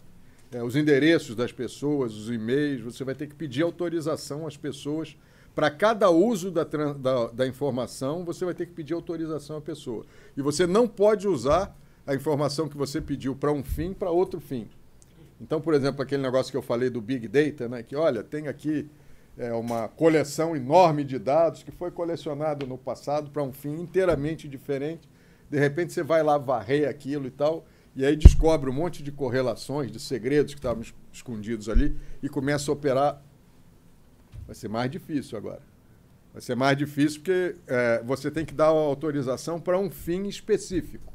[0.52, 5.18] é, os endereços das pessoas, os e-mails, você vai ter que pedir autorização às pessoas.
[5.56, 10.06] Para cada uso da, da, da, informação, você vai ter que pedir autorização à pessoa.
[10.38, 11.76] E você não pode usar
[12.06, 14.68] a informação que você pediu para um fim para outro fim.
[15.44, 18.48] Então, por exemplo, aquele negócio que eu falei do Big Data, né, que olha, tem
[18.48, 18.90] aqui
[19.38, 24.48] é, uma coleção enorme de dados que foi colecionado no passado para um fim inteiramente
[24.48, 25.08] diferente.
[25.50, 27.66] De repente você vai lá varrer aquilo e tal.
[27.94, 31.94] E aí descobre um monte de correlações, de segredos que estavam escondidos ali
[32.24, 33.22] e começa a operar.
[34.46, 35.62] Vai ser mais difícil agora.
[36.32, 41.14] Vai ser mais difícil porque é, você tem que dar autorização para um fim específico.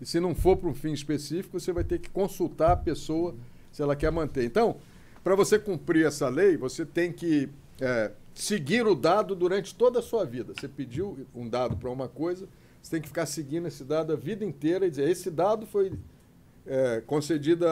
[0.00, 3.34] E se não for para um fim específico, você vai ter que consultar a pessoa
[3.72, 4.44] se ela quer manter.
[4.44, 4.76] Então,
[5.22, 7.48] para você cumprir essa lei, você tem que
[7.80, 10.54] é, seguir o dado durante toda a sua vida.
[10.54, 12.48] Você pediu um dado para uma coisa,
[12.80, 15.92] você tem que ficar seguindo esse dado a vida inteira e dizer: esse dado foi
[16.66, 17.68] é, concedida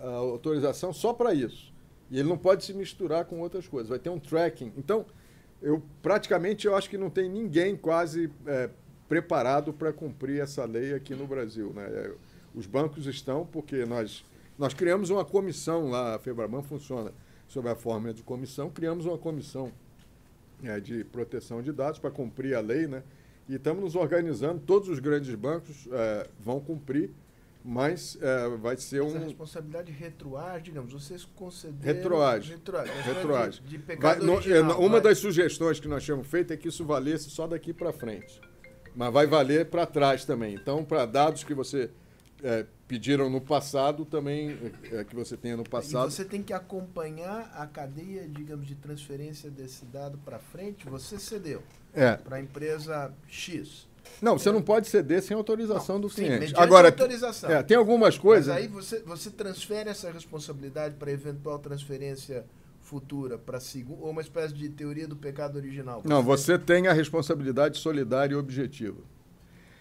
[0.00, 1.72] a autorização só para isso.
[2.10, 3.88] E ele não pode se misturar com outras coisas.
[3.88, 4.72] Vai ter um tracking.
[4.76, 5.04] Então,
[5.60, 8.70] eu praticamente eu acho que não tem ninguém quase é,
[9.08, 11.72] preparado para cumprir essa lei aqui no Brasil.
[11.74, 11.84] Né?
[11.84, 12.12] É,
[12.54, 14.24] os bancos estão, porque nós,
[14.58, 17.12] nós criamos uma comissão lá, a Febraban funciona
[17.46, 19.72] sob a forma de comissão, criamos uma comissão
[20.62, 23.02] é, de proteção de dados para cumprir a lei, né?
[23.48, 27.10] E estamos nos organizando, todos os grandes bancos é, vão cumprir,
[27.64, 29.16] mas é, vai ser mas um.
[29.16, 31.94] a responsabilidade retroage, digamos, vocês concederam.
[31.94, 32.50] Retroage.
[32.50, 32.92] Retroage.
[33.02, 33.62] retroage.
[33.62, 35.00] De, de vai, original, no, uma vai.
[35.00, 38.40] das sugestões que nós tínhamos feito é que isso valesse só daqui para frente.
[38.94, 40.54] Mas vai valer para trás também.
[40.54, 41.90] Então, para dados que você
[42.42, 44.56] é, pediram no passado, também
[44.92, 46.08] é, que você tenha no passado.
[46.08, 50.88] E você tem que acompanhar a cadeia, digamos, de transferência desse dado para frente.
[50.88, 51.62] Você cedeu
[51.94, 52.16] É.
[52.16, 53.86] para a empresa X.
[54.22, 56.40] Não, você não pode ceder sem autorização Não, do sim, cliente.
[56.40, 57.50] mediante Agora, autorização.
[57.50, 58.54] é, tem algumas Mas coisas.
[58.56, 62.44] aí você, você transfere essa responsabilidade para eventual transferência
[62.80, 66.00] futura para segundo ou uma espécie de teoria do pecado original.
[66.06, 68.96] Não, você tem a responsabilidade solidária e objetiva.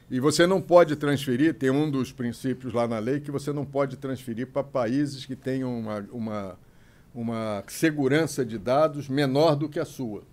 [0.09, 3.65] E você não pode transferir, tem um dos princípios lá na lei que você não
[3.65, 6.59] pode transferir para países que tenham uma, uma,
[7.13, 10.23] uma segurança de dados menor do que a sua.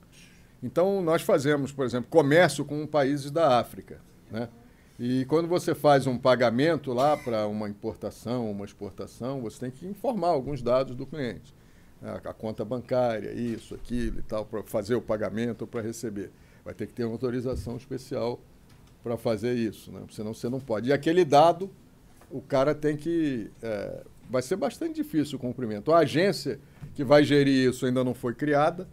[0.62, 4.00] Então, nós fazemos, por exemplo, comércio com países da África.
[4.30, 4.48] Né?
[4.98, 9.84] E quando você faz um pagamento lá para uma importação, uma exportação, você tem que
[9.86, 11.52] informar alguns dados do cliente.
[12.00, 16.30] A, a conta bancária, isso, aquilo e tal, para fazer o pagamento ou para receber.
[16.64, 18.40] Vai ter que ter uma autorização especial
[19.04, 20.00] para fazer isso, né?
[20.10, 20.88] senão você não pode.
[20.88, 21.70] E aquele dado,
[22.30, 23.50] o cara tem que.
[23.62, 25.92] É, vai ser bastante difícil o cumprimento.
[25.92, 26.58] A agência
[26.94, 28.88] que vai gerir isso ainda não foi criada,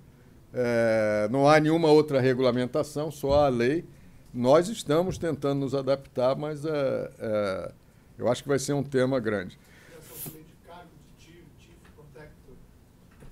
[0.54, 3.86] é, não há nenhuma outra regulamentação, só a lei.
[4.34, 7.72] Nós estamos tentando nos adaptar, mas é, é,
[8.18, 9.58] eu acho que vai ser um tema grande.
[9.88, 12.56] Criação também de cargo de chief, chief protector.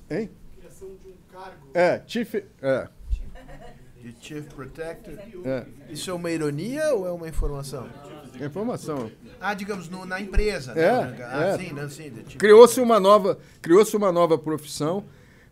[0.10, 0.30] Hein?
[0.58, 1.68] Criação de um cargo.
[1.74, 2.36] É, Chief.
[2.62, 2.90] É,
[4.02, 5.16] De Chief Protector.
[5.46, 5.66] é.
[5.90, 7.88] Isso é uma ironia ou é uma informação?
[8.40, 9.12] Informação.
[9.42, 10.72] Ah, digamos, no- na empresa.
[10.72, 11.18] É, né?
[11.30, 11.58] Ah, é.
[11.58, 12.12] sim, não, sim.
[12.38, 15.04] Criou-se uma nova, criou-se uma nova profissão.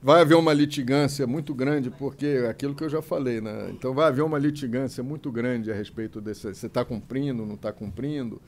[0.02, 3.70] Vai haver uma litigância muito grande, porque é aquilo que eu já falei, né?
[3.72, 6.44] Então vai haver uma litigância muito grande a respeito desse.
[6.54, 8.40] Você está cumprindo, não está cumprindo.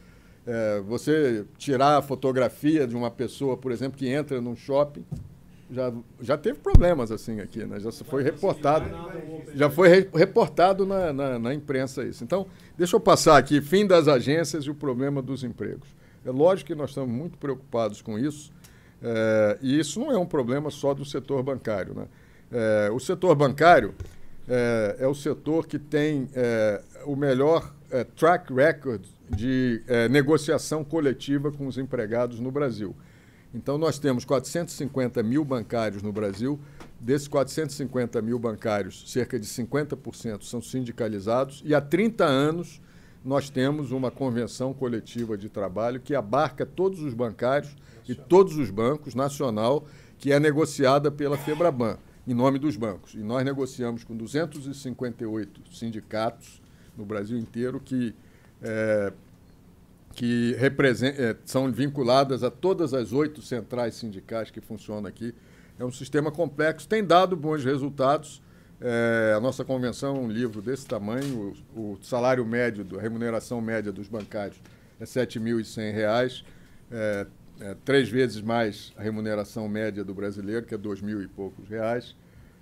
[0.46, 5.04] É, você tirar a fotografia de uma pessoa, por exemplo, que entra num shopping,
[5.72, 7.80] já, já teve problemas assim aqui, né?
[7.80, 8.86] Já foi reportado,
[9.54, 12.24] já foi re- reportado na, na, na imprensa isso.
[12.24, 12.48] Então,
[12.78, 15.88] deixa eu passar aqui, fim das agências e o problema dos empregos.
[16.26, 18.52] É lógico que nós estamos muito preocupados com isso,
[19.02, 21.94] é, e isso não é um problema só do setor bancário.
[21.94, 22.08] Né?
[22.52, 23.94] É, o setor bancário
[24.48, 26.28] é, é o setor que tem
[27.06, 27.74] o melhor
[28.16, 32.96] track record de negociação coletiva com os empregados no Brasil.
[33.54, 36.60] Então, nós temos 450 mil bancários no Brasil,
[37.00, 42.82] Desses 450 mil bancários, cerca de 50% são sindicalizados, e há 30 anos
[43.24, 47.74] nós temos uma convenção coletiva de trabalho que abarca todos os bancários
[48.08, 49.86] e todos os bancos nacional,
[50.18, 51.98] que é negociada pela Febraban,
[52.28, 53.14] em nome dos bancos.
[53.14, 56.62] E nós negociamos com 258 sindicatos
[56.98, 58.14] no Brasil inteiro que,
[58.62, 59.14] é,
[60.20, 60.54] que
[61.18, 65.34] é, são vinculadas a todas as oito centrais sindicais que funcionam aqui.
[65.80, 68.42] É um sistema complexo, tem dado bons resultados.
[68.82, 73.62] É, a nossa convenção é um livro desse tamanho, o, o salário médio, a remuneração
[73.62, 74.60] média dos bancários
[75.00, 76.44] é R$ 7.100,
[76.92, 77.28] é,
[77.62, 81.70] é, três vezes mais a remuneração média do brasileiro, que é dois mil e poucos
[81.70, 82.14] reais.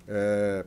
[0.08, 0.64] É,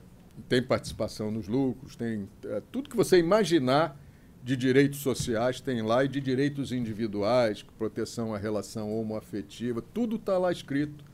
[0.48, 2.28] tem participação nos lucros, tem
[2.72, 3.96] tudo que você imaginar
[4.42, 10.38] de direitos sociais tem lá e de direitos individuais, proteção à relação homoafetiva, tudo está
[10.38, 11.04] lá escrito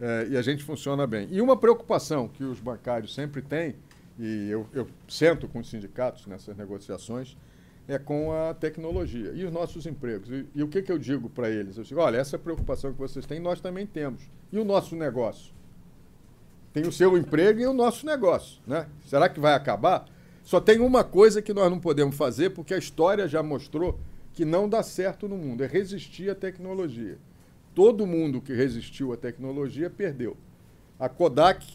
[0.00, 1.28] é, e a gente funciona bem.
[1.30, 3.76] E uma preocupação que os bancários sempre têm,
[4.18, 7.36] e eu, eu sento com os sindicatos nessas negociações,
[7.86, 10.30] é com a tecnologia e os nossos empregos.
[10.30, 11.76] E, e o que, que eu digo para eles?
[11.76, 14.22] Eu digo, olha, essa preocupação que vocês têm, nós também temos.
[14.52, 15.52] E o nosso negócio?
[16.72, 18.60] Tem o seu emprego e o nosso negócio.
[18.66, 18.86] Né?
[19.04, 20.06] Será que vai acabar?
[20.44, 23.98] Só tem uma coisa que nós não podemos fazer, porque a história já mostrou
[24.32, 27.18] que não dá certo no mundo, é resistir à tecnologia.
[27.74, 30.36] Todo mundo que resistiu à tecnologia perdeu.
[31.00, 31.66] A Kodak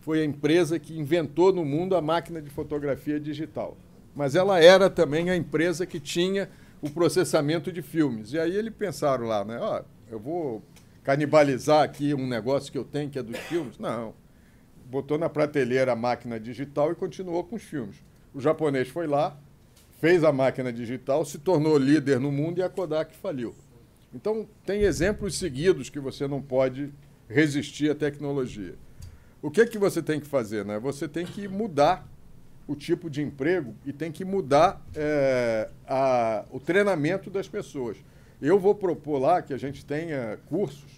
[0.00, 3.76] foi a empresa que inventou no mundo a máquina de fotografia digital
[4.18, 6.50] mas ela era também a empresa que tinha
[6.82, 8.32] o processamento de filmes.
[8.32, 9.84] E aí eles pensaram lá, né?
[10.10, 10.60] Eu vou
[11.04, 13.78] canibalizar aqui um negócio que eu tenho que é dos filmes?
[13.78, 14.12] Não.
[14.86, 17.94] Botou na prateleira a máquina digital e continuou com os filmes.
[18.38, 19.36] O japonês foi lá,
[19.98, 23.52] fez a máquina digital, se tornou líder no mundo e a Kodak faliu.
[24.14, 26.88] Então, tem exemplos seguidos que você não pode
[27.28, 28.76] resistir à tecnologia.
[29.42, 30.64] O que, é que você tem que fazer?
[30.64, 30.78] Né?
[30.78, 32.06] Você tem que mudar
[32.68, 37.96] o tipo de emprego e tem que mudar é, a, o treinamento das pessoas.
[38.40, 40.97] Eu vou propor lá que a gente tenha cursos,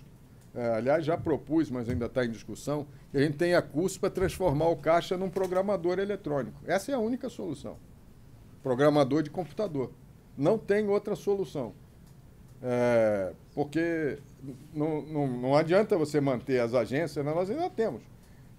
[0.55, 4.11] é, aliás, já propus, mas ainda está em discussão, que a gente tenha cursos para
[4.11, 6.59] transformar o caixa num programador eletrônico.
[6.67, 7.77] Essa é a única solução.
[8.63, 9.93] Programador de computador.
[10.37, 11.73] Não tem outra solução.
[12.63, 14.19] É, porque
[14.75, 18.03] não, não, não adianta você manter as agências, nós ainda temos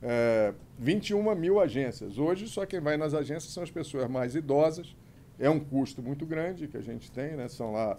[0.01, 2.17] é, 21 mil agências.
[2.17, 4.95] Hoje, só quem vai nas agências são as pessoas mais idosas.
[5.39, 7.47] É um custo muito grande que a gente tem, né?
[7.47, 7.97] São lá,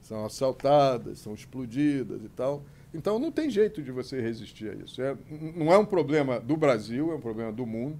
[0.00, 2.62] são assaltadas, são explodidas e tal.
[2.94, 5.02] Então, não tem jeito de você resistir a isso.
[5.02, 5.16] É,
[5.54, 7.98] não é um problema do Brasil, é um problema do mundo.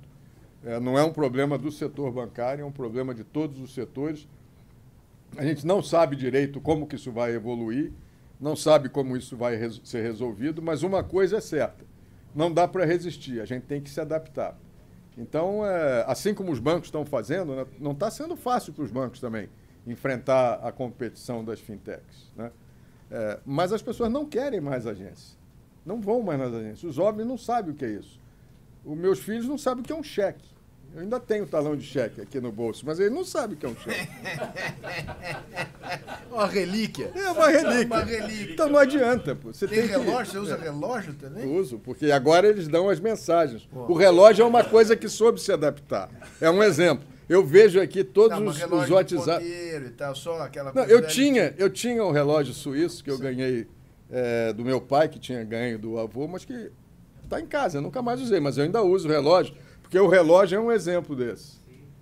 [0.65, 4.29] É, não é um problema do setor bancário, é um problema de todos os setores.
[5.37, 7.93] A gente não sabe direito como que isso vai evoluir,
[8.41, 11.85] não sabe como isso vai res ser resolvido, mas uma coisa é certa
[12.35, 14.59] não dá para resistir, a gente tem que se adaptar.
[15.17, 18.91] Então, é, assim como os bancos estão fazendo, né, não está sendo fácil para os
[18.91, 19.49] bancos também
[19.87, 22.33] enfrentar a competição das fintechs.
[22.37, 22.51] Né?
[23.17, 25.39] É, mas as pessoas não querem mais agência.
[25.87, 26.83] Não vão mais nas agências.
[26.83, 28.19] Os jovens não sabem o que é isso.
[28.85, 30.45] Os meus filhos não sabem o que é um cheque.
[30.93, 33.67] Eu ainda tenho talão de cheque aqui no bolso, mas ele não sabe o que
[33.67, 34.09] é um cheque.
[36.29, 37.13] uma relíquia.
[37.15, 37.87] É uma relíquia.
[37.87, 38.53] uma relíquia.
[38.53, 39.37] Então não adianta.
[39.37, 39.53] Pô.
[39.53, 40.25] Você tem, tem relógio?
[40.25, 40.31] Que...
[40.33, 40.61] Você usa é.
[40.61, 41.57] relógio também?
[41.57, 43.65] Uso, porque agora eles dão as mensagens.
[43.67, 43.93] Pô.
[43.93, 46.11] O relógio é uma coisa que soube se adaptar.
[46.41, 47.07] É um exemplo.
[47.29, 49.45] Eu vejo aqui todos não, os, os WhatsApp.
[49.45, 53.23] E tal, só aquela não, eu tinha, eu tinha um relógio suíço que eu Sim.
[53.23, 53.67] ganhei
[54.11, 56.71] é, do meu pai, que tinha ganho do avô, mas que
[57.23, 59.55] está em casa, eu nunca mais usei, mas eu ainda uso o relógio
[59.95, 61.59] porque o relógio é um exemplo desse.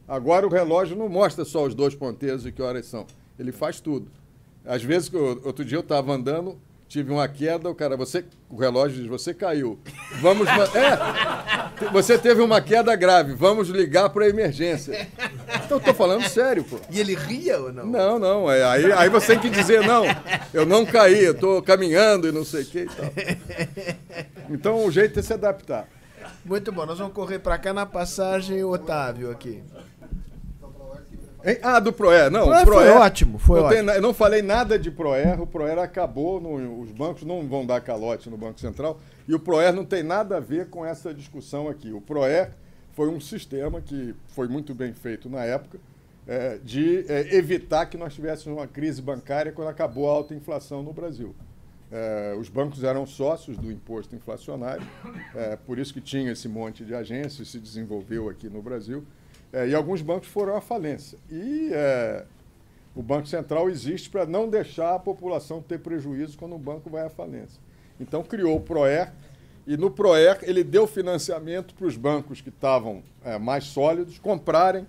[0.09, 3.07] Agora o relógio não mostra só os dois ponteiros e que horas são.
[3.39, 4.11] Ele faz tudo.
[4.65, 5.13] Às vezes,
[5.45, 6.59] outro dia eu estava andando,
[6.89, 9.79] tive uma queda, o cara, você, o relógio diz, você caiu.
[10.23, 15.09] Vamos, é, você teve uma queda grave, vamos ligar para a emergência.
[15.65, 16.79] Então, estou falando sério, pô.
[16.91, 17.87] E ele ria ou não?
[17.87, 20.05] Não, não, é, aí, aí você tem que dizer, não,
[20.53, 23.13] eu não caí, eu estou caminhando e não sei o que e tal.
[24.51, 25.89] Então, o jeito é se adaptar.
[26.45, 29.63] Muito bom, nós vamos correr para cá na passagem Otávio aqui.
[31.45, 31.59] Hein?
[31.63, 32.31] Ah, do Proer.
[32.31, 33.39] Não, Proer, Proer foi ótimo.
[33.39, 33.87] Foi não ótimo.
[33.87, 35.41] Tem, eu não falei nada de Proer.
[35.41, 36.41] O Proer acabou.
[36.41, 39.01] No, os bancos não vão dar calote no Banco Central.
[39.27, 41.93] E o Proer não tem nada a ver com essa discussão aqui.
[41.93, 42.51] O Proer
[42.93, 45.79] foi um sistema que foi muito bem feito na época
[46.27, 50.83] é, de é, evitar que nós tivéssemos uma crise bancária quando acabou a alta inflação
[50.83, 51.35] no Brasil.
[51.91, 54.87] É, os bancos eram sócios do imposto inflacionário,
[55.35, 59.05] é, por isso que tinha esse monte de agências, se desenvolveu aqui no Brasil,
[59.53, 61.19] é, e alguns bancos foram à falência.
[61.31, 62.25] E é,
[62.95, 67.05] o Banco Central existe para não deixar a população ter prejuízo quando o banco vai
[67.05, 67.61] à falência.
[68.01, 69.13] Então criou o PROER,
[69.67, 74.87] E no PROER ele deu financiamento para os bancos que estavam é, mais sólidos comprarem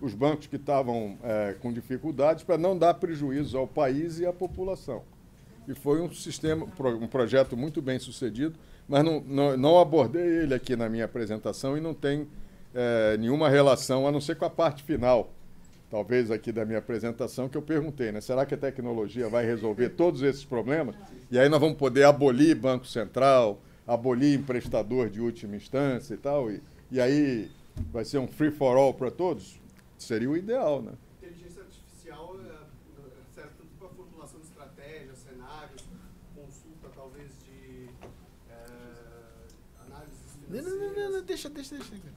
[0.00, 4.32] os bancos que estavam é, com dificuldades para não dar prejuízo ao país e à
[4.32, 5.02] população.
[5.66, 6.66] E foi um sistema,
[7.00, 8.58] um projeto muito bem sucedido,
[8.88, 12.26] mas não, não, não abordei ele aqui na minha apresentação e não tem
[12.74, 15.30] é, nenhuma relação, a não ser com a parte final,
[15.90, 18.20] talvez aqui da minha apresentação, que eu perguntei, né?
[18.20, 20.96] Será que a tecnologia vai resolver todos esses problemas?
[21.30, 26.50] E aí nós vamos poder abolir Banco Central, abolir emprestador de última instância e tal,
[26.50, 27.50] e, e aí
[27.92, 29.60] vai ser um free for all para todos?
[29.98, 30.92] Seria o ideal, né?
[31.22, 32.64] Inteligência artificial é,
[33.34, 35.84] serve tanto para formulação de estratégias, cenários,
[36.34, 37.88] consulta talvez de
[38.50, 38.64] é,
[39.86, 42.11] análises Não, não, não, não, deixa, deixa, deixa.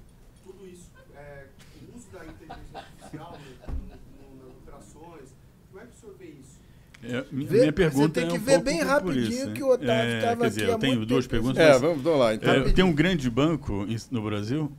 [1.26, 1.46] É,
[1.92, 5.30] o uso da inteligência artificial no- no- nas operações.
[5.72, 6.60] Como é que o senhor vê isso?
[7.04, 9.52] É, mi- Vê- minha pergunta você tem é que um ver pouco bem rapidinho isso,
[9.54, 11.32] que o Otávio É, tava quer dizer, aqui há eu tenho muito duas tempo.
[11.32, 11.64] perguntas.
[11.64, 12.34] É, mas- vamos, vamos lá.
[12.34, 12.54] Então.
[12.54, 14.72] É, tem um grande banco no Brasil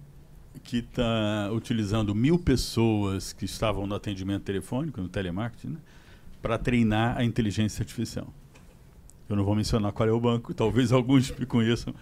[0.64, 5.78] que está utilizando mil pessoas que estavam no atendimento telefônico, no telemarketing, né,
[6.42, 8.32] para treinar a inteligência artificial.
[9.28, 11.94] Eu não vou mencionar qual é o banco, talvez alguns me conheçam,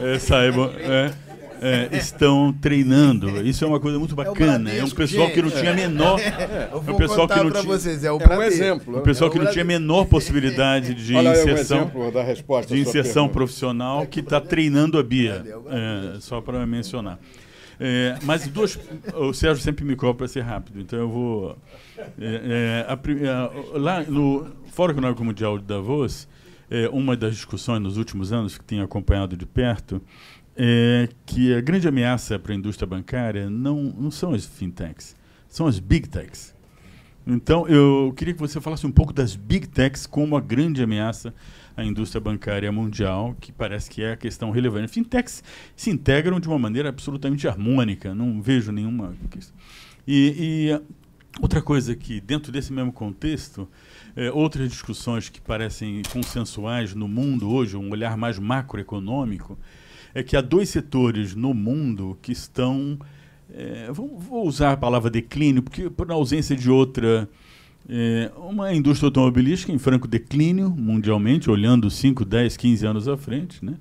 [0.00, 0.70] é, é, saibam.
[0.76, 1.12] é,
[1.60, 3.40] é, estão treinando.
[3.46, 4.70] Isso é uma coisa muito bacana.
[4.70, 5.60] É, um Bradesco, pessoal que não gente.
[5.60, 6.18] tinha menor.
[6.20, 7.62] Eu É vou o pessoal que não tinha.
[7.64, 8.52] vocês, é o É um Bradesco.
[8.52, 8.98] exemplo.
[8.98, 12.72] O pessoal É que não tinha menor possibilidade de Olha um inserção exemplo da resposta.
[12.72, 13.32] à de inserção pergunta.
[13.34, 15.44] profissional que está treinando a Bia,
[16.16, 17.18] é, só para mencionar.
[17.80, 18.76] É, mas duas,
[19.14, 21.56] o Sérgio sempre me cobra para ser rápido, então eu vou.
[22.20, 26.26] é, é, a lá no Fórum Econômico Mundial de Davos,
[26.68, 30.02] é, uma das discussões nos últimos anos que tenho acompanhado de perto
[30.60, 35.14] é que a grande ameaça para a indústria bancária não, não são as fintechs,
[35.48, 36.52] são as big techs.
[37.24, 41.32] Então, eu queria que você falasse um pouco das big techs como a grande ameaça
[41.76, 44.90] à indústria bancária mundial, que parece que é a questão relevante.
[44.90, 45.44] Fintechs
[45.76, 49.54] se integram de uma maneira absolutamente harmônica, não vejo nenhuma questão.
[50.06, 50.80] E, e
[51.40, 53.68] outra coisa que, dentro desse mesmo contexto,
[54.16, 59.56] é, outras discussões que parecem consensuais no mundo hoje, um olhar mais macroeconômico,
[60.20, 62.98] é que há dois setores no mundo que estão
[63.54, 67.28] é, vou, vou usar a palavra declínio, porque por ausência de outra.
[67.88, 73.64] é, uma indústria automobilística em franco declínio mundialmente, olhando 5, 10, 15 anos à frente,
[73.64, 73.74] né?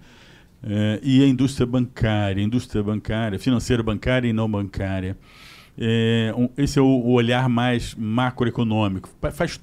[0.64, 5.18] É, e a indústria bancária, indústria bancária, financeira bancária e não bancária.
[5.78, 9.10] É, um- esse é o, o olhar mais macroeconômico.
[9.22, 9.60] Fa- Faz,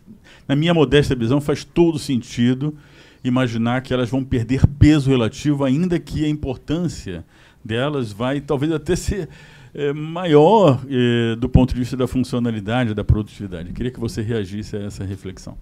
[0.47, 2.77] na minha modesta visão, faz todo sentido
[3.25, 7.25] imaginar que elas vão perder peso relativo, ainda que a importância
[7.65, 9.29] delas vai talvez até ser
[9.75, 13.71] é, maior é, do ponto de vista da funcionalidade, da produtividade.
[13.71, 15.57] Eu queria que você reagisse a essa reflexão.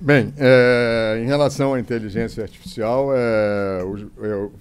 [0.00, 3.10] Bem, é, em relação à inteligência artificial,
[3.88, 4.52] os- eu-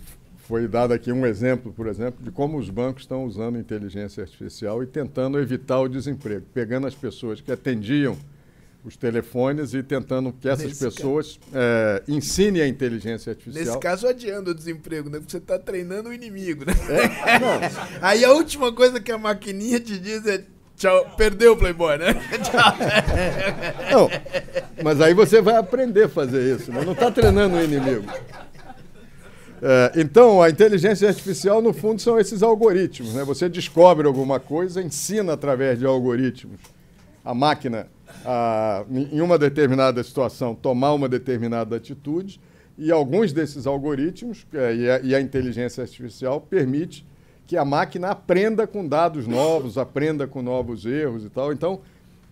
[0.48, 4.84] foi dado aqui um exemplo, por exemplo, de como os bancos estão usando inteligência artificial
[4.84, 8.16] e tentando evitar o desemprego, pegando as pessoas que atendiam
[8.84, 13.66] os telefones e tentando que essas Nesse pessoas é, ensinem a inteligência artificial.
[13.66, 15.20] Nesse caso, adiando o desemprego, né?
[15.20, 16.74] Porque você tá treinando o inimigo, né?
[16.90, 20.44] É, Aí a última coisa que a maquininha te diz é
[20.76, 22.14] tchau, perdeu o Playboy, né?
[22.42, 22.78] tchau.
[23.92, 24.10] Não,
[24.84, 26.84] mas aí você vai aprender a fazer isso, né?
[26.84, 28.06] não está treinando o inimigo.
[29.62, 33.14] É, então, a inteligência artificial, no fundo, são esses algoritmos.
[33.14, 33.24] Né?
[33.24, 36.60] Você descobre alguma coisa, ensina através de algoritmos
[37.24, 37.88] a máquina,
[38.26, 42.40] a, em uma determinada situação, tomar uma determinada atitude,
[42.78, 47.06] e alguns desses algoritmos é, e, a, e a inteligência artificial permite
[47.46, 51.52] que a máquina aprenda com dados novos, aprenda com novos erros e tal.
[51.52, 51.82] Então,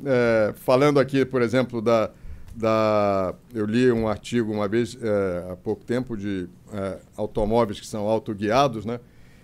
[0.06, 2.10] é, falando aqui, por exemplo, da,
[2.56, 3.34] da.
[3.54, 8.08] Eu li um artigo uma vez, é, há pouco tempo, de é, automóveis que são
[8.08, 9.00] autoguiados, né?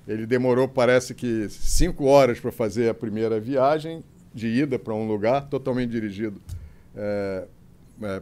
[0.08, 4.04] Ele demorou, parece que, cinco horas para fazer a primeira viagem
[4.36, 6.40] de ida para um lugar totalmente dirigido.
[6.96, 7.46] É,
[8.04, 8.22] é,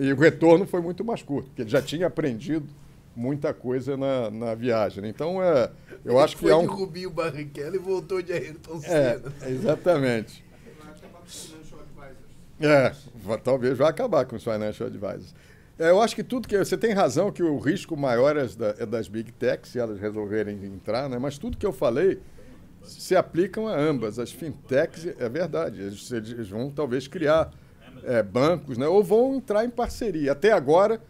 [0.00, 2.66] e o retorno foi muito mais curto, porque ele já tinha aprendido
[3.14, 5.06] muita coisa na, na viagem.
[5.08, 5.70] Então, é,
[6.04, 6.66] eu acho que é de um.
[6.66, 9.32] Rubinho Barrichello e voltou de Ayrton É, Senna.
[9.46, 10.42] exatamente.
[10.82, 10.94] Vai
[11.26, 13.36] financial advisors.
[13.36, 15.34] É, talvez vá acabar com os financial advisors.
[15.78, 16.56] É, eu acho que tudo que.
[16.56, 20.00] Você tem razão que o risco maior é, da- é das big techs, se elas
[20.00, 21.18] resolverem entrar, né?
[21.18, 22.18] mas tudo que eu falei
[22.82, 24.18] se aplicam a ambas.
[24.18, 27.50] As fintechs, é verdade, eles, eles vão talvez criar
[28.04, 28.86] é, bancos, né?
[28.86, 30.32] ou vão entrar em parceria.
[30.32, 31.00] Até agora,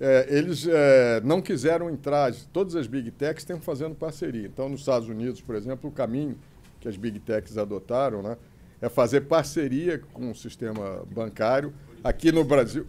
[0.00, 4.46] é, eles é, não quiseram entrar, todas as big techs estão fazendo parceria.
[4.46, 6.36] Então, nos Estados Unidos, por exemplo, o caminho
[6.80, 8.36] que as big techs adotaram né,
[8.80, 11.72] é fazer parceria com o sistema bancário.
[12.02, 12.84] Aqui no Brasil.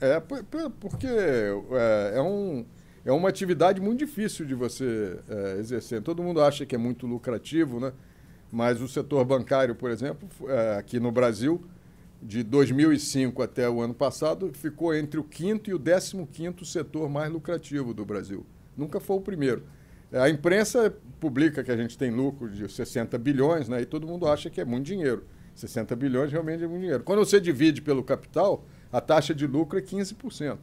[0.00, 2.64] É, por- por- porque é, é um,
[3.04, 6.02] é uma atividade muito difícil de você é, exercer.
[6.02, 7.92] Todo mundo acha que é muito lucrativo, né?
[8.50, 11.64] mas o setor bancário, por exemplo, é, aqui no Brasil,
[12.22, 17.08] de 2005 até o ano passado, ficou entre o quinto e o décimo quinto setor
[17.08, 18.46] mais lucrativo do Brasil.
[18.76, 19.64] Nunca foi o primeiro.
[20.12, 23.80] A imprensa publica que a gente tem lucro de 60 bilhões, né?
[23.80, 25.24] e todo mundo acha que é muito dinheiro.
[25.54, 27.02] 60 bilhões realmente é muito dinheiro.
[27.02, 30.58] Quando você divide pelo capital, a taxa de lucro é 15%.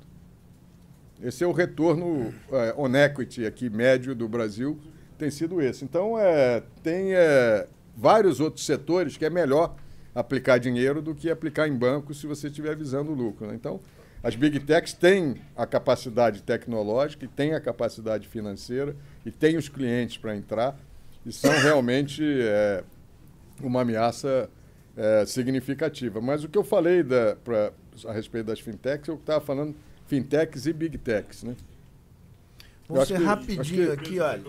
[1.22, 4.80] Esse é o retorno é, on equity aqui médio do Brasil,
[5.18, 5.84] tem sido esse.
[5.84, 9.76] Então, é, tem é, vários outros setores que é melhor
[10.16, 13.48] aplicar dinheiro do que aplicar em banco se você estiver visando lucro.
[13.48, 13.56] Né?
[13.56, 13.82] Então,
[14.24, 19.70] as big techs têm a capacidade tecnológica, e têm a capacidade financeira, e têm os
[19.70, 20.78] clientes para entrar,
[21.26, 22.84] e são realmente é,
[23.62, 24.50] uma ameaça
[24.96, 26.20] é, significativa.
[26.22, 27.72] Mas o que eu falei da, pra,
[28.06, 29.76] a respeito das fintechs, eu estava falando
[30.10, 31.44] fintechs e big techs.
[31.44, 31.56] Né?
[32.90, 33.94] Vamos ser que, rapidinho que...
[33.94, 34.44] aqui, olha.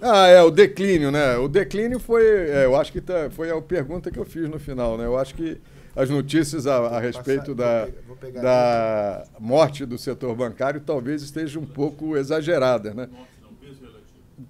[0.00, 1.36] Ah, é, o declínio, né?
[1.36, 4.58] O declínio foi, é, eu acho que tá, foi a pergunta que eu fiz no
[4.58, 5.06] final, né?
[5.06, 5.58] Eu acho que
[5.94, 11.22] as notícias a, a respeito Passar, da, vou pegar, da morte do setor bancário talvez
[11.22, 13.08] estejam um pouco exageradas, né?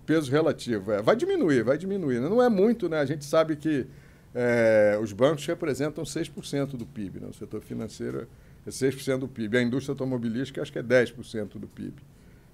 [0.06, 1.02] Peso relativo, é.
[1.02, 2.19] Vai diminuir, vai diminuir.
[2.19, 2.98] Não é muito, né?
[2.98, 3.86] A gente sabe que
[4.35, 7.28] é, os bancos representam 6% do PIB, né?
[7.31, 8.27] o setor financeiro
[8.66, 9.59] é 6% do PIB.
[9.59, 11.94] A indústria automobilística acho que é 10% do PIB.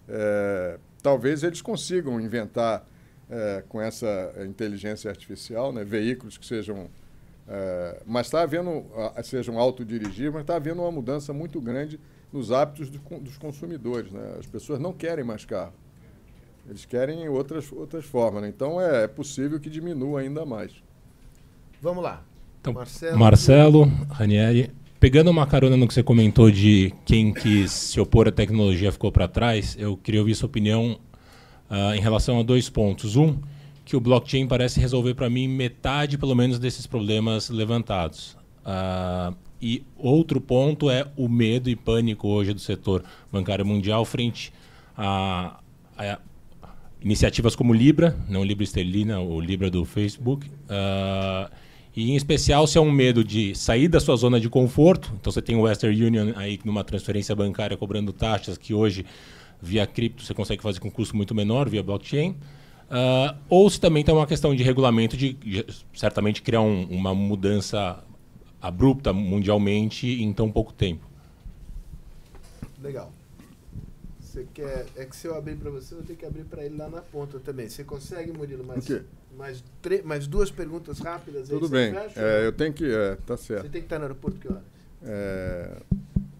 [0.09, 2.87] É, talvez eles consigam inventar,
[3.31, 6.89] é, com essa inteligência artificial, né, veículos que sejam.
[7.47, 8.85] É, mas está havendo,
[9.23, 11.99] sejam autodirigíveis, mas está havendo uma mudança muito grande
[12.33, 14.13] nos hábitos do, dos consumidores.
[14.13, 14.37] Né?
[14.39, 15.73] As pessoas não querem mais carro.
[16.69, 18.43] Eles querem outras, outras formas.
[18.43, 18.49] Né?
[18.49, 20.73] Então é, é possível que diminua ainda mais.
[21.81, 22.23] Vamos lá.
[22.61, 28.01] Então, Marcelo, Marcelo Ranieri, pegando uma carona no que você comentou de quem quis se
[28.01, 30.99] opor à tecnologia ficou para trás, eu queria ouvir sua opinião
[31.71, 33.17] uh, em relação a dois pontos.
[33.17, 33.39] Um,
[33.85, 38.37] que o blockchain parece resolver para mim metade, pelo menos, desses problemas levantados.
[38.61, 43.03] Uh, e outro ponto é o medo e pânico hoje do setor
[43.33, 44.53] bancário mundial frente
[44.95, 45.59] a,
[45.97, 46.19] a
[47.01, 50.49] iniciativas como Libra, não Libra esterlina, o Libra do Facebook.
[50.49, 51.51] Uh,
[51.99, 55.11] e em especial se é um medo de sair da sua zona de conforto.
[55.21, 59.05] Então você tem o Western Union aí numa transferência bancária cobrando taxas que hoje
[59.61, 62.31] via cripto você consegue fazer com custo muito menor via blockchain.
[62.31, 67.13] Uh, ou se também tem uma questão de regulamento de, de certamente criar um, uma
[67.13, 67.99] mudança
[68.63, 71.05] abrupta mundialmente em tão pouco tempo.
[72.81, 73.11] Legal.
[74.39, 74.87] Você quer.
[74.97, 77.01] É que se eu abrir para você, eu tenho que abrir para ele lá na
[77.01, 77.69] ponta também.
[77.69, 78.87] Você consegue, Murilo, mais,
[79.37, 79.65] mais,
[80.05, 81.49] mais duas perguntas rápidas?
[81.49, 81.93] Tudo bem.
[82.15, 82.85] é, eu tenho que.
[82.85, 83.63] É, tá certo.
[83.63, 84.63] Você tem que estar no aeroporto que horas?
[85.03, 85.77] É,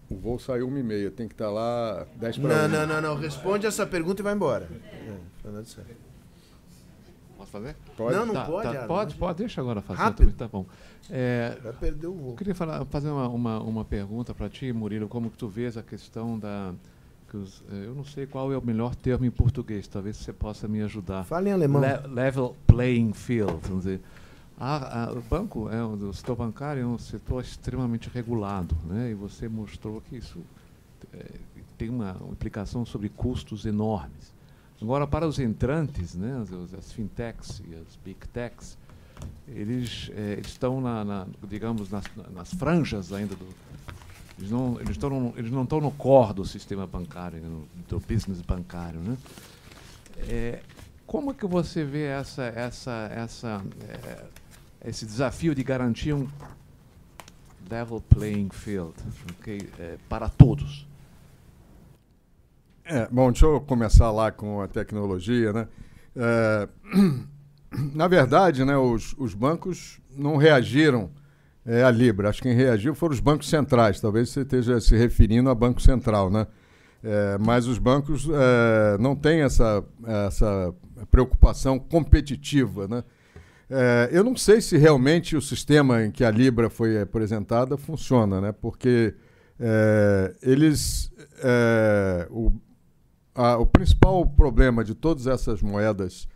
[0.09, 3.15] o voo saiu 1h30, tem que estar lá 10 para Não, não, não, não.
[3.15, 4.67] Responde essa pergunta e vai embora.
[4.91, 5.17] É,
[7.37, 7.75] Posso fazer?
[7.95, 8.15] Pode.
[8.15, 8.73] Não, não tá, pode.
[8.73, 9.99] Tá, pode, pode, deixa agora fazer.
[9.99, 10.33] Rápido.
[10.33, 10.65] Tá bom.
[11.09, 12.31] É, vai perder o voo.
[12.31, 15.77] Eu queria falar, fazer uma, uma, uma pergunta para ti, Murilo, como que tu vês
[15.77, 16.73] a questão da
[17.29, 20.33] que os, eh, eu não sei qual é o melhor termo em português, talvez você
[20.33, 21.23] possa me ajudar.
[21.23, 21.81] Fale em alemão.
[21.81, 24.01] Le level playing field, vamos dizer.
[24.59, 29.11] A, a, o banco, é, o setor bancário é um setor extremamente regulado, né?
[29.11, 30.39] e você mostrou que isso
[31.13, 31.25] é,
[31.77, 34.33] tem uma, uma, implicação sobre custos enormes.
[34.81, 38.77] Agora, para os entrantes, né, as, as fintechs e as big techs,
[39.47, 42.03] eles, é, estão, na, na, digamos, nas,
[42.33, 43.47] nas franjas ainda do,
[44.39, 48.41] eles não, eles estão, eles não estão no core do sistema bancário, no, do business
[48.41, 49.17] bancário, né?
[50.29, 50.61] É,
[51.05, 54.25] como é que você vê essa, essa, essa, é,
[54.85, 56.27] esse desafio de garantir um
[57.69, 58.93] level playing field
[59.39, 60.87] okay, é, para todos?
[62.85, 65.67] É, bom, deixa eu começar lá com a tecnologia, né?
[66.15, 66.69] É,
[67.93, 71.11] na verdade, né, os, os bancos não reagiram
[71.65, 72.29] é, a Libra.
[72.29, 73.99] Acho que quem reagiu foram os bancos centrais.
[73.99, 76.47] Talvez você esteja se referindo a Banco Central, né?
[77.03, 79.83] É, mas os bancos é, não têm essa,
[80.27, 80.73] essa
[81.09, 83.03] preocupação competitiva, né?
[83.69, 88.41] É, eu não sei se realmente o sistema em que a Libra foi apresentada funciona,
[88.41, 88.51] né?
[88.51, 89.13] Porque
[89.59, 91.11] é, eles...
[91.41, 92.51] É, o,
[93.35, 96.27] a, o principal problema de todas essas moedas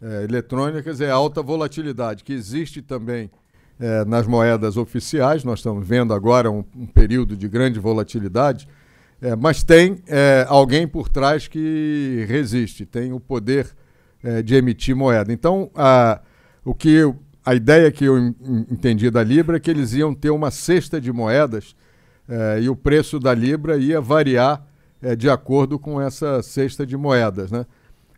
[0.00, 3.30] é, eletrônicas é a alta volatilidade, que existe também
[3.78, 5.44] é, nas moedas oficiais.
[5.44, 8.68] Nós estamos vendo agora um, um período de grande volatilidade,
[9.20, 13.68] é, mas tem é, alguém por trás que resiste, tem o poder
[14.22, 15.32] é, de emitir moeda.
[15.32, 16.20] Então, a,
[16.64, 18.18] o que eu, a ideia que eu
[18.70, 21.76] entendi da Libra é que eles iam ter uma cesta de moedas
[22.28, 24.66] é, e o preço da Libra ia variar
[25.18, 27.52] de acordo com essa cesta de moedas.
[27.52, 27.66] Né?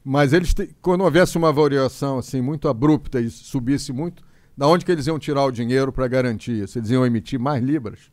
[0.04, 4.22] Mas eles, te, quando houvesse uma variação assim muito abrupta e subisse muito,
[4.58, 6.76] da onde que eles iam tirar o dinheiro para garantir isso?
[6.76, 8.10] Eles iam emitir mais libras?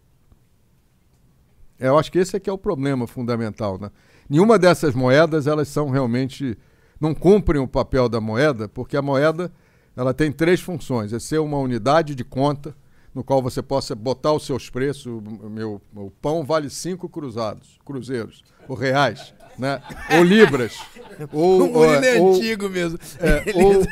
[1.80, 3.80] É, eu acho que esse é que é o problema fundamental.
[3.80, 3.90] Né?
[4.30, 6.56] Nenhuma dessas moedas elas são realmente
[7.02, 9.52] não cumprem o papel da moeda, porque a moeda
[9.98, 12.76] ela tem três funções: é ser uma unidade de conta
[13.12, 15.08] no qual você possa botar os seus preços.
[15.08, 19.82] O meu o pão vale cinco cruzados, cruzeiros, ou reais, né?
[20.18, 20.80] ou libras.
[21.32, 23.00] ou, o Murilo é ou, antigo mesmo.
[23.20, 23.88] É, ou,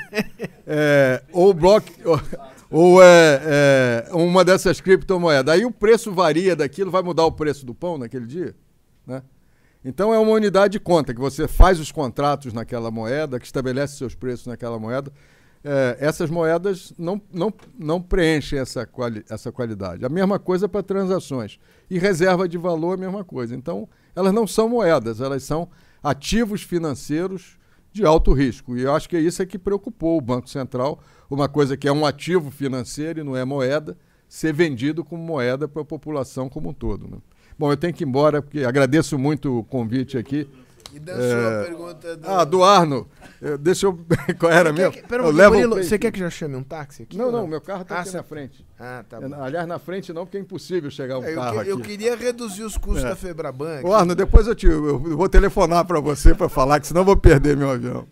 [0.68, 1.88] é, ou bloco.
[2.03, 2.22] Ou,
[2.69, 5.53] ou é, é, uma dessas criptomoedas.
[5.53, 8.56] Aí o preço varia daquilo, vai mudar o preço do pão naquele dia?
[9.06, 9.22] Né?
[9.85, 13.98] Então é uma unidade de conta que você faz os contratos naquela moeda, que estabelece
[13.98, 15.11] seus preços naquela moeda.
[15.64, 20.03] É, essas moedas não, não, não preenchem essa, quali essa qualidade.
[20.03, 21.60] A mesma coisa para transações.
[21.90, 23.56] E reserva de valor, a mesma coisa.
[23.56, 25.69] Então, elas não são moedas, elas são
[26.02, 27.57] ativos financeiros
[27.91, 28.77] de alto risco.
[28.77, 30.99] E eu acho que isso é que preocupou o Banco Central
[31.30, 35.68] uma coisa que é um ativo financeiro e não é moeda, ser vendido como moeda
[35.68, 37.07] para a população como um todo.
[37.07, 37.18] Né?
[37.57, 40.48] Bom, eu tenho que ir embora, porque agradeço muito o convite aqui.
[40.94, 41.15] E da é...
[41.15, 42.30] sua pergunta do...
[42.30, 43.07] Ah, do Arno.
[43.41, 43.99] Eu, deixa eu.
[44.40, 44.91] Qual era você mesmo?
[44.94, 45.07] Que...
[45.07, 47.18] Pera, eu levo Murilo, você quer que já chame um táxi aqui?
[47.18, 48.18] Não, não, meu carro está ah, aqui você...
[48.18, 48.65] na frente.
[48.80, 49.41] Ah, tá bom.
[49.41, 51.70] Aliás, na frente não, porque é impossível chegar um é, carro eu aqui.
[51.72, 53.10] Eu queria reduzir os custos é.
[53.10, 53.82] da Febraban.
[53.84, 57.06] Ô, Arno, depois eu, te, eu vou telefonar para você para falar, que senão eu
[57.06, 58.07] vou perder meu avião.